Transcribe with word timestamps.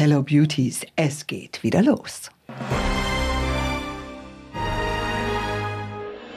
Hello 0.00 0.22
Beauties, 0.22 0.86
es 0.94 1.26
geht 1.26 1.60
wieder 1.64 1.82
los. 1.82 2.30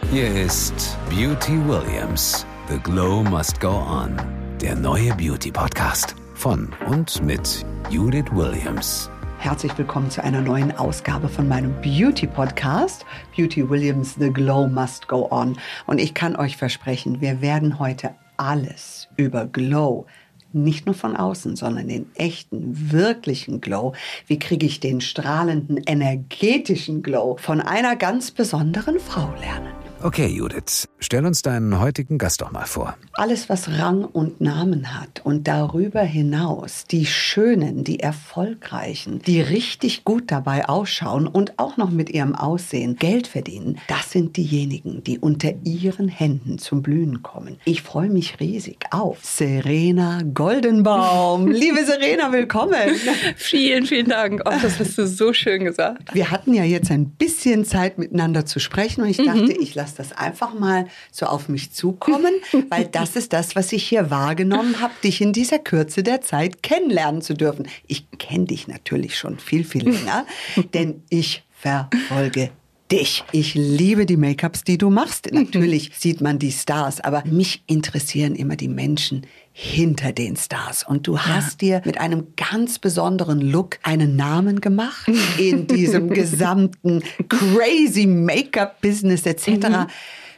Hier 0.10 0.36
ist 0.36 0.98
Beauty 1.12 1.60
Williams. 1.68 2.44
The 2.70 2.80
Glow 2.80 3.22
Must 3.22 3.62
Go 3.62 3.70
On. 3.70 4.20
Der 4.60 4.76
neue 4.76 5.14
Beauty 5.14 5.52
Podcast 5.52 6.16
von 6.34 6.74
und 6.88 7.22
mit 7.22 7.64
Judith 7.92 8.32
Williams. 8.32 9.12
Herzlich 9.38 9.78
willkommen 9.78 10.10
zu 10.10 10.24
einer 10.24 10.42
neuen 10.42 10.76
Ausgabe 10.80 11.30
von 11.30 11.48
meinem 11.48 11.80
Beauty 11.84 12.26
Podcast. 12.26 13.06
Beauty 13.38 13.70
Williams, 13.70 14.16
The 14.16 14.34
Glow 14.34 14.68
Must 14.68 15.08
Go 15.08 15.28
On. 15.30 15.56
Und 15.86 16.00
ich 16.00 16.16
kann 16.16 16.36
euch 16.36 16.58
versprechen, 16.58 17.22
wir 17.22 17.42
werden 17.42 17.78
heute 17.78 18.16
alles 18.38 19.08
über 19.18 19.46
Glow 19.46 20.08
nicht 20.54 20.86
nur 20.86 20.96
von 20.96 21.16
außen, 21.16 21.56
sondern 21.56 21.88
den 21.88 22.10
echten, 22.16 22.92
wirklichen 22.92 23.62
Glow. 23.62 23.94
Wie 24.28 24.40
kriege 24.40 24.66
ich 24.66 24.80
den 24.80 25.02
strahlenden, 25.02 25.78
energetischen 25.78 27.02
Glow 27.02 27.38
von 27.38 27.62
einer 27.62 27.96
ganz 27.96 28.32
besonderen 28.32 29.00
Frau 29.00 29.34
lernen? 29.40 29.91
Okay, 30.04 30.26
Judith, 30.26 30.88
stell 30.98 31.28
uns 31.28 31.44
deinen 31.44 31.80
heutigen 31.80 32.18
Gast 32.18 32.42
doch 32.42 32.52
mal 32.52 32.66
vor. 32.66 32.98
Alles, 33.14 33.50
was 33.50 33.70
Rang 33.70 34.04
und 34.04 34.42
Namen 34.42 35.00
hat 35.00 35.22
und 35.24 35.48
darüber 35.48 36.02
hinaus 36.02 36.86
die 36.90 37.06
Schönen, 37.06 37.84
die 37.84 38.00
Erfolgreichen, 38.00 39.20
die 39.20 39.42
richtig 39.42 40.04
gut 40.04 40.32
dabei 40.32 40.68
ausschauen 40.68 41.28
und 41.28 41.60
auch 41.60 41.78
noch 41.78 41.92
mit 41.92 42.10
ihrem 42.10 42.34
Aussehen 42.34 42.96
Geld 42.96 43.28
verdienen, 43.28 43.78
das 43.88 44.10
sind 44.10 44.38
diejenigen, 44.38 45.04
die 45.04 45.20
unter 45.20 45.54
ihren 45.64 46.08
Händen 46.08 46.58
zum 46.58 46.82
Blühen 46.82 47.22
kommen. 47.22 47.58
Ich 47.66 47.84
freue 47.84 48.10
mich 48.10 48.40
riesig 48.40 48.80
auf 48.90 49.20
Serena 49.24 50.22
Goldenbaum. 50.34 51.48
Liebe 51.52 51.86
Serena, 51.86 52.32
willkommen. 52.32 52.96
vielen, 53.36 53.86
vielen 53.86 54.10
Dank. 54.10 54.42
Oh, 54.46 54.54
das 54.64 54.80
hast 54.80 54.98
du 54.98 55.06
so 55.06 55.32
schön 55.32 55.64
gesagt. 55.64 56.16
Wir 56.16 56.32
hatten 56.32 56.56
ja 56.56 56.64
jetzt 56.64 56.90
ein 56.90 57.12
bisschen 57.12 57.66
Zeit 57.66 58.00
miteinander 58.00 58.48
zu 58.48 58.60
sprechen 58.60 59.04
und 59.04 59.10
ich 59.10 59.18
dachte, 59.18 59.44
mhm. 59.44 59.58
ich 59.60 59.76
lasse 59.76 59.91
lasse 59.98 60.10
das 60.10 60.18
einfach 60.18 60.54
mal 60.54 60.88
so 61.12 61.26
auf 61.26 61.50
mich 61.50 61.72
zukommen, 61.72 62.34
weil 62.70 62.86
das 62.92 63.16
ist 63.16 63.34
das, 63.34 63.56
was 63.56 63.72
ich 63.72 63.88
hier 63.88 64.10
wahrgenommen 64.10 64.80
habe, 64.80 64.94
dich 65.04 65.22
in 65.22 65.34
dieser 65.34 65.60
Kürze 65.60 66.04
der 66.04 66.22
Zeit 66.22 66.64
kennenlernen 66.64 67.22
zu 67.22 67.34
dürfen. 67.34 67.68
Ich 67.88 68.10
kenne 68.18 68.46
dich 68.46 68.68
natürlich 68.68 69.18
schon 69.18 69.40
viel, 69.40 69.64
viel 69.64 69.90
länger, 69.90 70.26
denn 70.74 71.04
ich 71.10 71.44
verfolge 71.52 72.52
dich. 72.92 73.24
Ich 73.32 73.54
liebe 73.56 74.06
die 74.06 74.18
Make-ups, 74.18 74.64
die 74.64 74.78
du 74.78 74.90
machst. 74.90 75.32
Natürlich 75.32 75.92
sieht 75.98 76.22
man 76.22 76.40
die 76.40 76.52
Stars, 76.52 77.00
aber 77.00 77.24
mich 77.26 77.64
interessieren 77.68 78.36
immer 78.36 78.56
die 78.56 78.68
Menschen 78.68 79.26
hinter 79.54 80.12
den 80.12 80.36
Stars. 80.36 80.84
Und 80.84 81.08
du 81.08 81.20
hast 81.20 81.62
ja. 81.62 81.80
dir 81.80 81.82
mit 81.86 82.00
einem 82.00 82.28
ganz 82.36 82.80
besonderen 82.80 83.42
Look 83.42 83.80
einen 83.84 84.16
Namen 84.16 84.62
gemacht 84.62 85.10
in 85.38 85.68
diesem 85.68 86.10
gesamten 86.14 87.04
crazy 87.30 88.06
Make-up-Business 88.06 89.26
etc. 89.26 89.48
Mhm. 89.48 89.88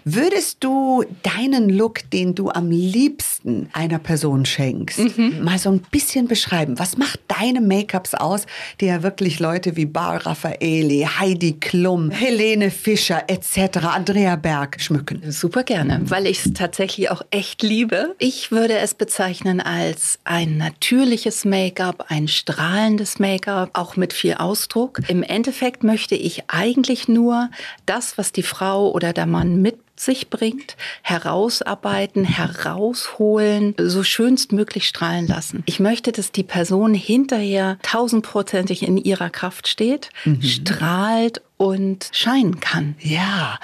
Würdest 0.05 0.57
du 0.63 1.05
deinen 1.23 1.69
Look, 1.69 2.09
den 2.11 2.35
du 2.35 2.49
am 2.49 2.69
liebsten 2.69 3.69
einer 3.71 3.99
Person 3.99 4.45
schenkst, 4.45 5.17
mhm. 5.17 5.43
mal 5.43 5.57
so 5.57 5.69
ein 5.69 5.79
bisschen 5.91 6.27
beschreiben? 6.27 6.77
Was 6.77 6.97
macht 6.97 7.19
deine 7.27 7.61
Make-ups 7.61 8.13
aus, 8.13 8.45
die 8.81 8.87
ja 8.87 9.01
wirklich 9.01 9.39
Leute 9.39 9.77
wie 9.77 9.85
Bar 9.85 10.25
Raffaeli, 10.25 11.07
Heidi 11.19 11.53
Klum, 11.53 12.11
Helene 12.11 12.69
Fischer 12.69 13.23
etc., 13.27 13.77
Andrea 13.93 14.35
Berg 14.35 14.81
schmücken? 14.81 15.31
Super 15.31 15.63
gerne, 15.63 16.01
weil 16.03 16.27
ich 16.27 16.45
es 16.45 16.53
tatsächlich 16.53 17.09
auch 17.09 17.21
echt 17.31 17.63
liebe. 17.63 18.15
Ich 18.19 18.51
würde 18.51 18.77
es 18.77 18.93
bezeichnen 18.95 19.61
als 19.61 20.19
ein 20.25 20.57
natürliches 20.57 21.45
Make-up, 21.45 22.05
ein 22.09 22.27
strahlendes 22.27 23.19
Make-up, 23.19 23.69
auch 23.73 23.95
mit 23.95 24.11
viel 24.11 24.33
Ausdruck. 24.33 24.99
Im 25.07 25.23
Endeffekt 25.23 25.83
möchte 25.83 26.15
ich 26.15 26.43
eigentlich 26.49 27.07
nur 27.07 27.49
das, 27.85 28.17
was 28.17 28.33
die 28.33 28.43
Frau 28.43 28.91
oder 28.91 29.13
der 29.13 29.25
Mann 29.25 29.61
mit 29.61 29.77
sich 29.95 30.29
bringt, 30.29 30.75
herausarbeiten, 31.01 32.25
herausholen, 32.25 33.75
so 33.77 34.03
schönstmöglich 34.03 34.87
strahlen 34.87 35.27
lassen. 35.27 35.63
Ich 35.65 35.79
möchte, 35.79 36.11
dass 36.11 36.31
die 36.31 36.43
Person 36.43 36.93
hinterher 36.93 37.77
tausendprozentig 37.83 38.83
in 38.83 38.97
ihrer 38.97 39.29
Kraft 39.29 39.67
steht, 39.67 40.09
mhm. 40.25 40.41
strahlt 40.41 41.41
und 41.63 42.09
scheinen 42.11 42.59
kann. 42.59 42.95
Ja, 42.99 43.57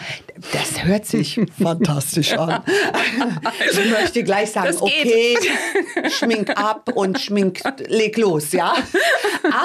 das 0.53 0.85
hört 0.85 1.05
sich 1.05 1.39
fantastisch 1.61 2.33
an. 2.33 2.63
Ich 3.71 3.91
möchte 3.91 4.23
gleich 4.23 4.51
sagen, 4.51 4.75
okay, 4.79 5.37
schmink 6.09 6.49
ab 6.51 6.91
und 6.95 7.19
schmink, 7.19 7.61
leg 7.87 8.17
los, 8.17 8.51
ja. 8.51 8.73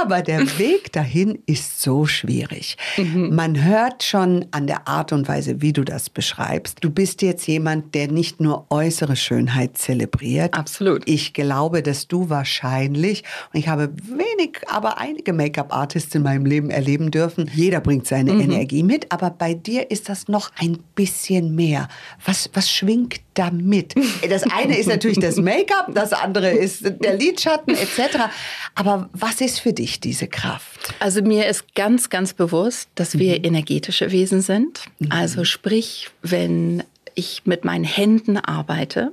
Aber 0.01 0.23
der 0.23 0.59
Weg 0.59 0.93
dahin 0.93 1.39
ist 1.47 1.81
so 1.81 2.07
schwierig. 2.07 2.77
Mhm. 2.97 3.35
Man 3.35 3.65
hört 3.65 4.03
schon 4.03 4.47
an 4.51 4.67
der 4.67 4.89
Art 4.89 5.13
und 5.13 5.29
Weise, 5.29 5.61
wie 5.61 5.73
du 5.73 5.85
das 5.85 6.11
beschreibst. 6.11 6.79
Du 6.83 6.91
bist 6.91 7.23
jetzt 7.23 7.47
jemand, 7.47 7.95
der 7.95 8.09
nicht 8.09 8.41
nur 8.41 8.67
äußere 8.71 9.17
Schönheit 9.17 9.79
zelebriert. 9.79 10.55
Absolut. 10.55 11.03
Ich 11.09 11.35
glaube, 11.35 11.83
dass 11.83 12.09
du 12.09 12.31
wahrscheinlich, 12.31 13.25
und 13.53 13.61
ich 13.61 13.69
habe 13.69 13.93
wenig, 13.97 14.61
aber 14.67 14.99
einige 14.99 15.33
Make-up-Artists 15.33 16.15
in 16.15 16.23
meinem 16.23 16.47
Leben 16.47 16.71
erleben 16.71 17.11
dürfen, 17.11 17.51
jeder 17.55 17.81
bringt 17.81 18.07
seine 18.27 18.45
mhm. 18.45 18.53
Energie 18.53 18.83
mit, 18.83 19.11
aber 19.13 19.31
bei 19.31 19.55
dir 19.55 19.91
ist 19.91 20.09
das 20.09 20.29
noch 20.29 20.51
ein 20.59 20.79
bisschen 20.95 21.55
mehr. 21.55 21.89
Was, 22.25 22.51
was 22.53 22.71
schwingt 22.71 23.21
da 23.35 23.51
mit? 23.51 23.95
Das 24.29 24.45
eine 24.45 24.79
ist 24.79 24.89
natürlich 24.89 25.19
das 25.19 25.37
Make-up, 25.37 25.91
das 25.95 26.13
andere 26.13 26.51
ist 26.51 26.83
der 26.85 27.17
Lidschatten 27.17 27.75
etc. 27.75 28.31
Aber 28.75 29.09
was 29.13 29.41
ist 29.41 29.61
für 29.61 29.73
dich 29.73 30.01
diese 30.01 30.29
Kraft? 30.29 30.95
Also 30.99 31.23
mir 31.23 31.47
ist 31.47 31.75
ganz, 31.75 32.09
ganz 32.09 32.33
bewusst, 32.33 32.89
dass 32.95 33.19
wir 33.19 33.39
mhm. 33.39 33.45
energetische 33.45 34.11
Wesen 34.13 34.41
sind. 34.41 34.81
Mhm. 34.99 35.13
Also 35.13 35.45
sprich, 35.45 36.09
wenn 36.23 36.83
ich 37.15 37.43
mit 37.45 37.65
meinen 37.65 37.85
Händen 37.85 38.37
arbeite, 38.37 39.13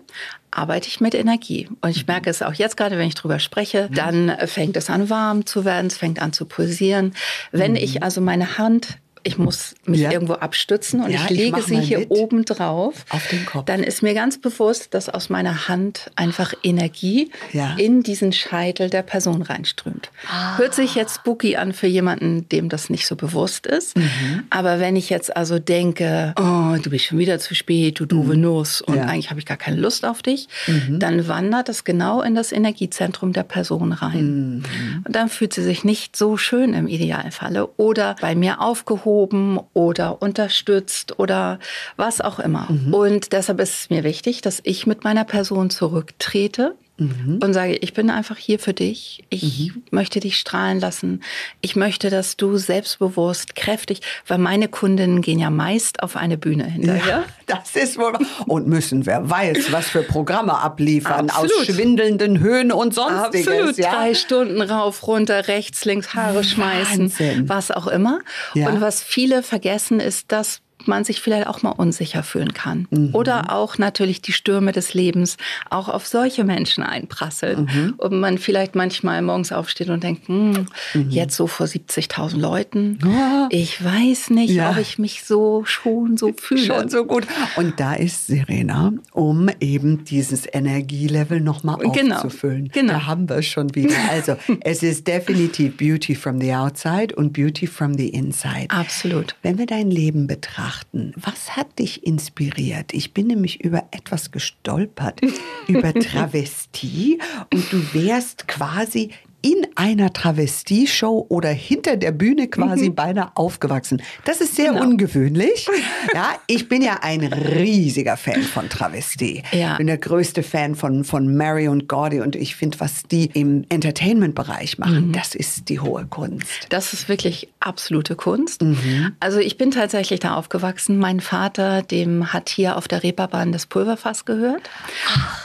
arbeite 0.52 0.88
ich 0.88 1.00
mit 1.00 1.16
Energie. 1.16 1.70
Und 1.82 1.92
ich 1.92 2.08
merke 2.08 2.30
es 2.30 2.42
auch 2.42 2.54
jetzt 2.54 2.78
gerade, 2.78 2.98
wenn 2.98 3.08
ich 3.08 3.16
drüber 3.16 3.40
spreche, 3.40 3.88
mhm. 3.90 3.96
dann 3.96 4.38
fängt 4.48 4.78
es 4.78 4.90
an 4.90 5.10
warm 5.10 5.46
zu 5.46 5.66
werden, 5.66 5.88
es 5.88 5.98
fängt 5.98 6.22
an 6.22 6.34
zu 6.34 6.46
pulsieren. 6.46 7.14
Wenn 7.52 7.76
ich 7.76 8.04
also 8.04 8.22
meine 8.22 8.58
Hand 8.58 8.98
ich 9.24 9.38
muss 9.38 9.76
mich 9.86 10.02
ja. 10.02 10.12
irgendwo 10.12 10.34
abstützen 10.34 11.04
und 11.04 11.12
ja, 11.12 11.20
ich 11.26 11.30
lege 11.30 11.60
ich 11.60 11.66
sie 11.66 11.80
hier 11.80 12.00
mit. 12.00 12.12
oben 12.12 12.44
drauf, 12.44 13.06
auf 13.10 13.28
den 13.28 13.46
Kopf. 13.46 13.66
dann 13.66 13.84
ist 13.84 14.02
mir 14.02 14.14
ganz 14.14 14.40
bewusst, 14.40 14.94
dass 14.94 15.10
aus 15.10 15.30
meiner 15.30 15.68
Hand 15.68 16.10
einfach 16.16 16.54
Energie 16.64 17.32
ja. 17.54 17.76
in 17.78 18.02
diesen 18.02 18.34
Scheitel 18.34 18.90
der 18.90 19.04
Person 19.04 19.44
reinströmt. 19.44 20.10
Ah. 20.28 20.58
Hört 20.58 20.74
sich 20.74 20.96
jetzt 20.96 21.16
spooky 21.16 21.56
an 21.56 21.74
für 21.74 21.88
jemanden, 21.88 22.50
dem 22.50 22.70
das 22.70 22.90
nicht 22.90 23.06
so 23.06 23.16
bewusst 23.16 23.68
ist. 23.68 23.96
Mhm. 23.96 24.44
Aber 24.50 24.80
wenn 24.80 24.96
ich 24.96 25.10
jetzt 25.10 25.36
also 25.36 25.60
denke, 25.60 26.34
oh, 26.40 26.78
du 26.82 26.90
bist 26.90 27.06
schon 27.06 27.20
wieder 27.20 27.38
zu 27.38 27.54
spät, 27.54 28.00
du 28.00 28.06
doofe 28.06 28.36
mhm. 28.36 28.42
Nuss 28.42 28.82
und 28.82 28.98
eigentlich 28.98 29.30
habe 29.30 29.40
ich 29.40 29.46
gar 29.46 29.58
keine 29.58 29.78
Lust 29.78 30.04
auf 30.04 30.24
dich, 30.24 30.48
mhm. 30.66 31.00
dann 31.00 31.28
wandert 31.28 31.70
das 31.70 31.84
genau 31.84 32.22
in 32.22 32.34
das 32.34 32.52
Energiezentrum 32.52 33.34
der 33.34 33.44
Person 33.44 33.92
rein. 33.92 34.58
Mhm. 34.58 35.04
Und 35.06 35.16
dann 35.16 35.30
fühlt 35.30 35.54
sie 35.54 35.64
sich 35.64 35.84
nicht 35.84 36.16
so 36.16 36.38
schön 36.38 36.74
im 36.74 36.88
Idealfalle 36.88 37.70
oder 37.78 38.16
bei 38.20 38.34
mir 38.34 38.62
aufgehoben 38.62 39.11
abgehoben 39.12 39.60
oder 39.74 40.22
unterstützt 40.22 41.20
oder 41.20 41.60
was 41.98 42.22
auch 42.22 42.40
immer. 42.40 42.68
Mhm. 42.70 42.94
Und 42.94 43.34
deshalb 43.34 43.60
ist 43.60 43.82
es 43.82 43.90
mir 43.90 44.04
wichtig, 44.04 44.42
dass 44.42 44.62
ich 44.64 44.88
mit 44.88 45.04
meiner 45.04 45.26
Person 45.26 45.70
zurücktrete 45.70 46.76
mhm. 47.02 47.40
und 47.42 47.54
sage, 47.54 47.76
ich 47.76 47.94
bin 47.94 48.10
einfach 48.10 48.38
hier 48.38 48.60
für 48.60 48.74
dich. 48.74 49.24
Ich 49.30 49.72
mhm. 49.74 49.84
möchte 49.92 50.20
dich 50.20 50.38
strahlen 50.38 50.80
lassen. 50.80 51.22
Ich 51.62 51.76
möchte, 51.76 52.10
dass 52.10 52.38
du 52.38 52.58
selbstbewusst, 52.58 53.56
kräftig, 53.56 54.02
weil 54.28 54.38
meine 54.38 54.68
Kundinnen 54.68 55.22
gehen 55.22 55.40
ja 55.40 55.50
meist 55.50 56.04
auf 56.04 56.16
eine 56.16 56.38
Bühne 56.38 56.66
hinterher. 56.66 57.06
Ja, 57.08 57.24
das 57.48 57.76
ist 57.76 57.98
wohl. 57.98 58.14
Und 58.48 58.68
müssen, 58.68 59.06
wer 59.06 59.30
weiß, 59.30 59.72
was 59.72 59.90
für 59.90 60.04
Programme 60.04 60.58
abliefern 60.58 61.30
Absolut. 61.30 61.52
aus 61.52 61.66
schwindelnden 61.66 62.40
Höhen 62.40 62.72
und 62.72 62.94
sonstiges. 62.94 63.48
Absolut. 63.48 63.78
Ja? 63.78 63.92
Drei 63.92 64.14
Stunden 64.14 64.62
rauf, 64.62 65.06
runter, 65.08 65.48
rechts, 65.48 65.86
links, 65.86 66.14
Haare 66.14 66.44
schmeißen, 66.44 67.12
Wahnsinn. 67.12 67.50
was 67.50 67.72
auch 67.72 67.88
immer. 67.88 68.20
Ja. 68.54 68.70
Und 68.70 68.82
was 68.82 69.02
viele 69.02 69.44
vergessen, 69.44 70.00
ist, 70.00 70.32
dass 70.32 70.62
man 70.88 71.04
sich 71.04 71.22
vielleicht 71.22 71.48
auch 71.48 71.62
mal 71.62 71.72
unsicher 71.72 72.24
fühlen 72.24 72.54
kann. 72.54 72.88
Mhm. 72.90 73.14
Oder 73.14 73.54
auch 73.54 73.78
natürlich 73.78 74.22
die 74.22 74.34
Stürme 74.34 74.72
des 74.72 74.94
Lebens 74.94 75.38
auch 75.70 75.90
auf 75.90 76.08
solche 76.08 76.44
Menschen 76.44 76.84
einprasseln. 76.84 77.70
Mhm. 77.72 77.94
Und 77.98 78.20
man 78.20 78.38
vielleicht 78.38 78.76
manchmal 78.76 79.22
morgens 79.22 79.52
aufsteht 79.52 79.90
und 79.90 80.04
denkt, 80.04 80.28
hm, 80.28 80.66
mhm. 80.94 81.10
jetzt 81.10 81.36
so 81.36 81.48
vor 81.48 81.66
70.000 81.66 82.38
Leuten, 82.38 83.00
ja. 83.06 83.48
ich 83.50 83.84
weiß 83.84 84.32
nicht, 84.32 84.52
ja. 84.52 84.72
ob 84.72 84.78
ich 84.78 84.98
mich 84.98 85.24
so 85.24 85.64
schon 85.66 86.18
so 86.18 86.34
fühle. 86.38 86.66
Schon 86.66 86.90
so 86.90 87.06
gut. 87.06 87.28
Und 87.56 87.80
da 87.80 87.94
ist 87.94 88.28
Serena, 88.28 88.94
um 89.12 89.50
eben 89.60 90.04
dieses 90.06 90.48
Energielevel 90.52 91.42
nochmal 91.42 91.78
genau. 91.94 92.16
aufzufüllen. 92.16 92.70
Genau. 92.74 92.94
Da 92.94 93.06
haben 93.06 93.30
wir 93.30 93.38
es 93.38 93.48
schon 93.48 93.74
wieder. 93.76 93.92
Also 94.12 94.36
es 94.62 94.84
ist 94.84 95.08
definitiv 95.08 95.78
Beauty 95.78 96.16
from 96.16 96.42
the 96.42 96.54
outside 96.54 97.16
und 97.16 97.34
Beauty 97.34 97.66
from 97.66 97.98
the 97.98 98.10
inside. 98.10 98.68
Absolut. 98.70 99.36
Wenn 99.42 99.58
wir 99.58 99.66
dein 99.66 99.90
Leben 99.90 100.28
betrachten, 100.28 100.71
betrachten. 100.72 101.14
Was 101.16 101.56
hat 101.56 101.80
dich 101.80 102.06
inspiriert? 102.06 102.94
Ich 102.94 103.14
bin 103.14 103.28
nämlich 103.28 103.62
über 103.62 103.88
etwas 103.92 104.32
gestolpert, 104.32 105.22
über 105.68 105.94
Travestie 106.00 107.20
und 107.54 107.72
du 107.72 107.94
wärst 107.94 108.48
quasi 108.48 109.12
in 109.42 109.68
einer 109.76 110.14
Travestie-Show 110.14 111.26
oder 111.30 111.50
hinter 111.50 111.98
der 111.98 112.12
Bühne 112.12 112.48
quasi 112.48 112.90
mhm. 112.90 112.96
beinahe 112.96 113.32
aufgewachsen. 113.36 114.02
Das 114.26 114.42
ist 114.42 114.56
sehr 114.56 114.74
genau. 114.74 114.84
ungewöhnlich. 114.84 115.68
Ja, 116.14 116.36
ich 116.48 116.68
bin 116.68 116.82
ja 116.82 117.00
ein 117.04 117.22
riesiger 117.22 118.18
Fan 118.18 118.42
von 118.42 118.68
Travestie. 118.68 119.44
Ja. 119.52 119.78
bin 119.78 119.88
der 119.88 119.98
größte 119.98 120.44
Fan 120.44 120.76
von, 120.76 121.04
von 121.04 121.36
Mary 121.36 121.68
und 121.68 121.88
Gordy 121.88 122.20
und 122.20 122.36
ich 122.36 122.56
finde, 122.56 122.80
was 122.80 123.04
die 123.04 123.28
im 123.28 123.66
Entertainment-Bereich 123.70 124.78
machen, 124.78 125.10
mhm. 125.10 125.12
das 125.14 125.36
ist 125.36 125.70
die 125.70 125.80
hohe 125.80 126.06
Kunst. 126.06 126.68
Das 126.70 126.94
ist 126.94 127.08
wirklich 127.08 127.50
absolute 127.60 128.16
Kunst. 128.16 128.62
Mhm. 128.62 129.16
Also 129.20 129.40
ich 129.40 129.58
bin 129.58 129.72
tatsächlich 129.72 130.20
da 130.20 130.36
aufgewachsen. 130.36 130.98
Mein 130.98 131.22
Vater, 131.22 131.82
dem 131.82 132.34
hat 132.34 132.50
hier 132.50 132.78
auf 132.78 132.88
der 132.88 133.04
Reeperbahn 133.04 133.52
das 133.52 133.66
Pulverfass 133.68 134.26
gehört. 134.26 134.70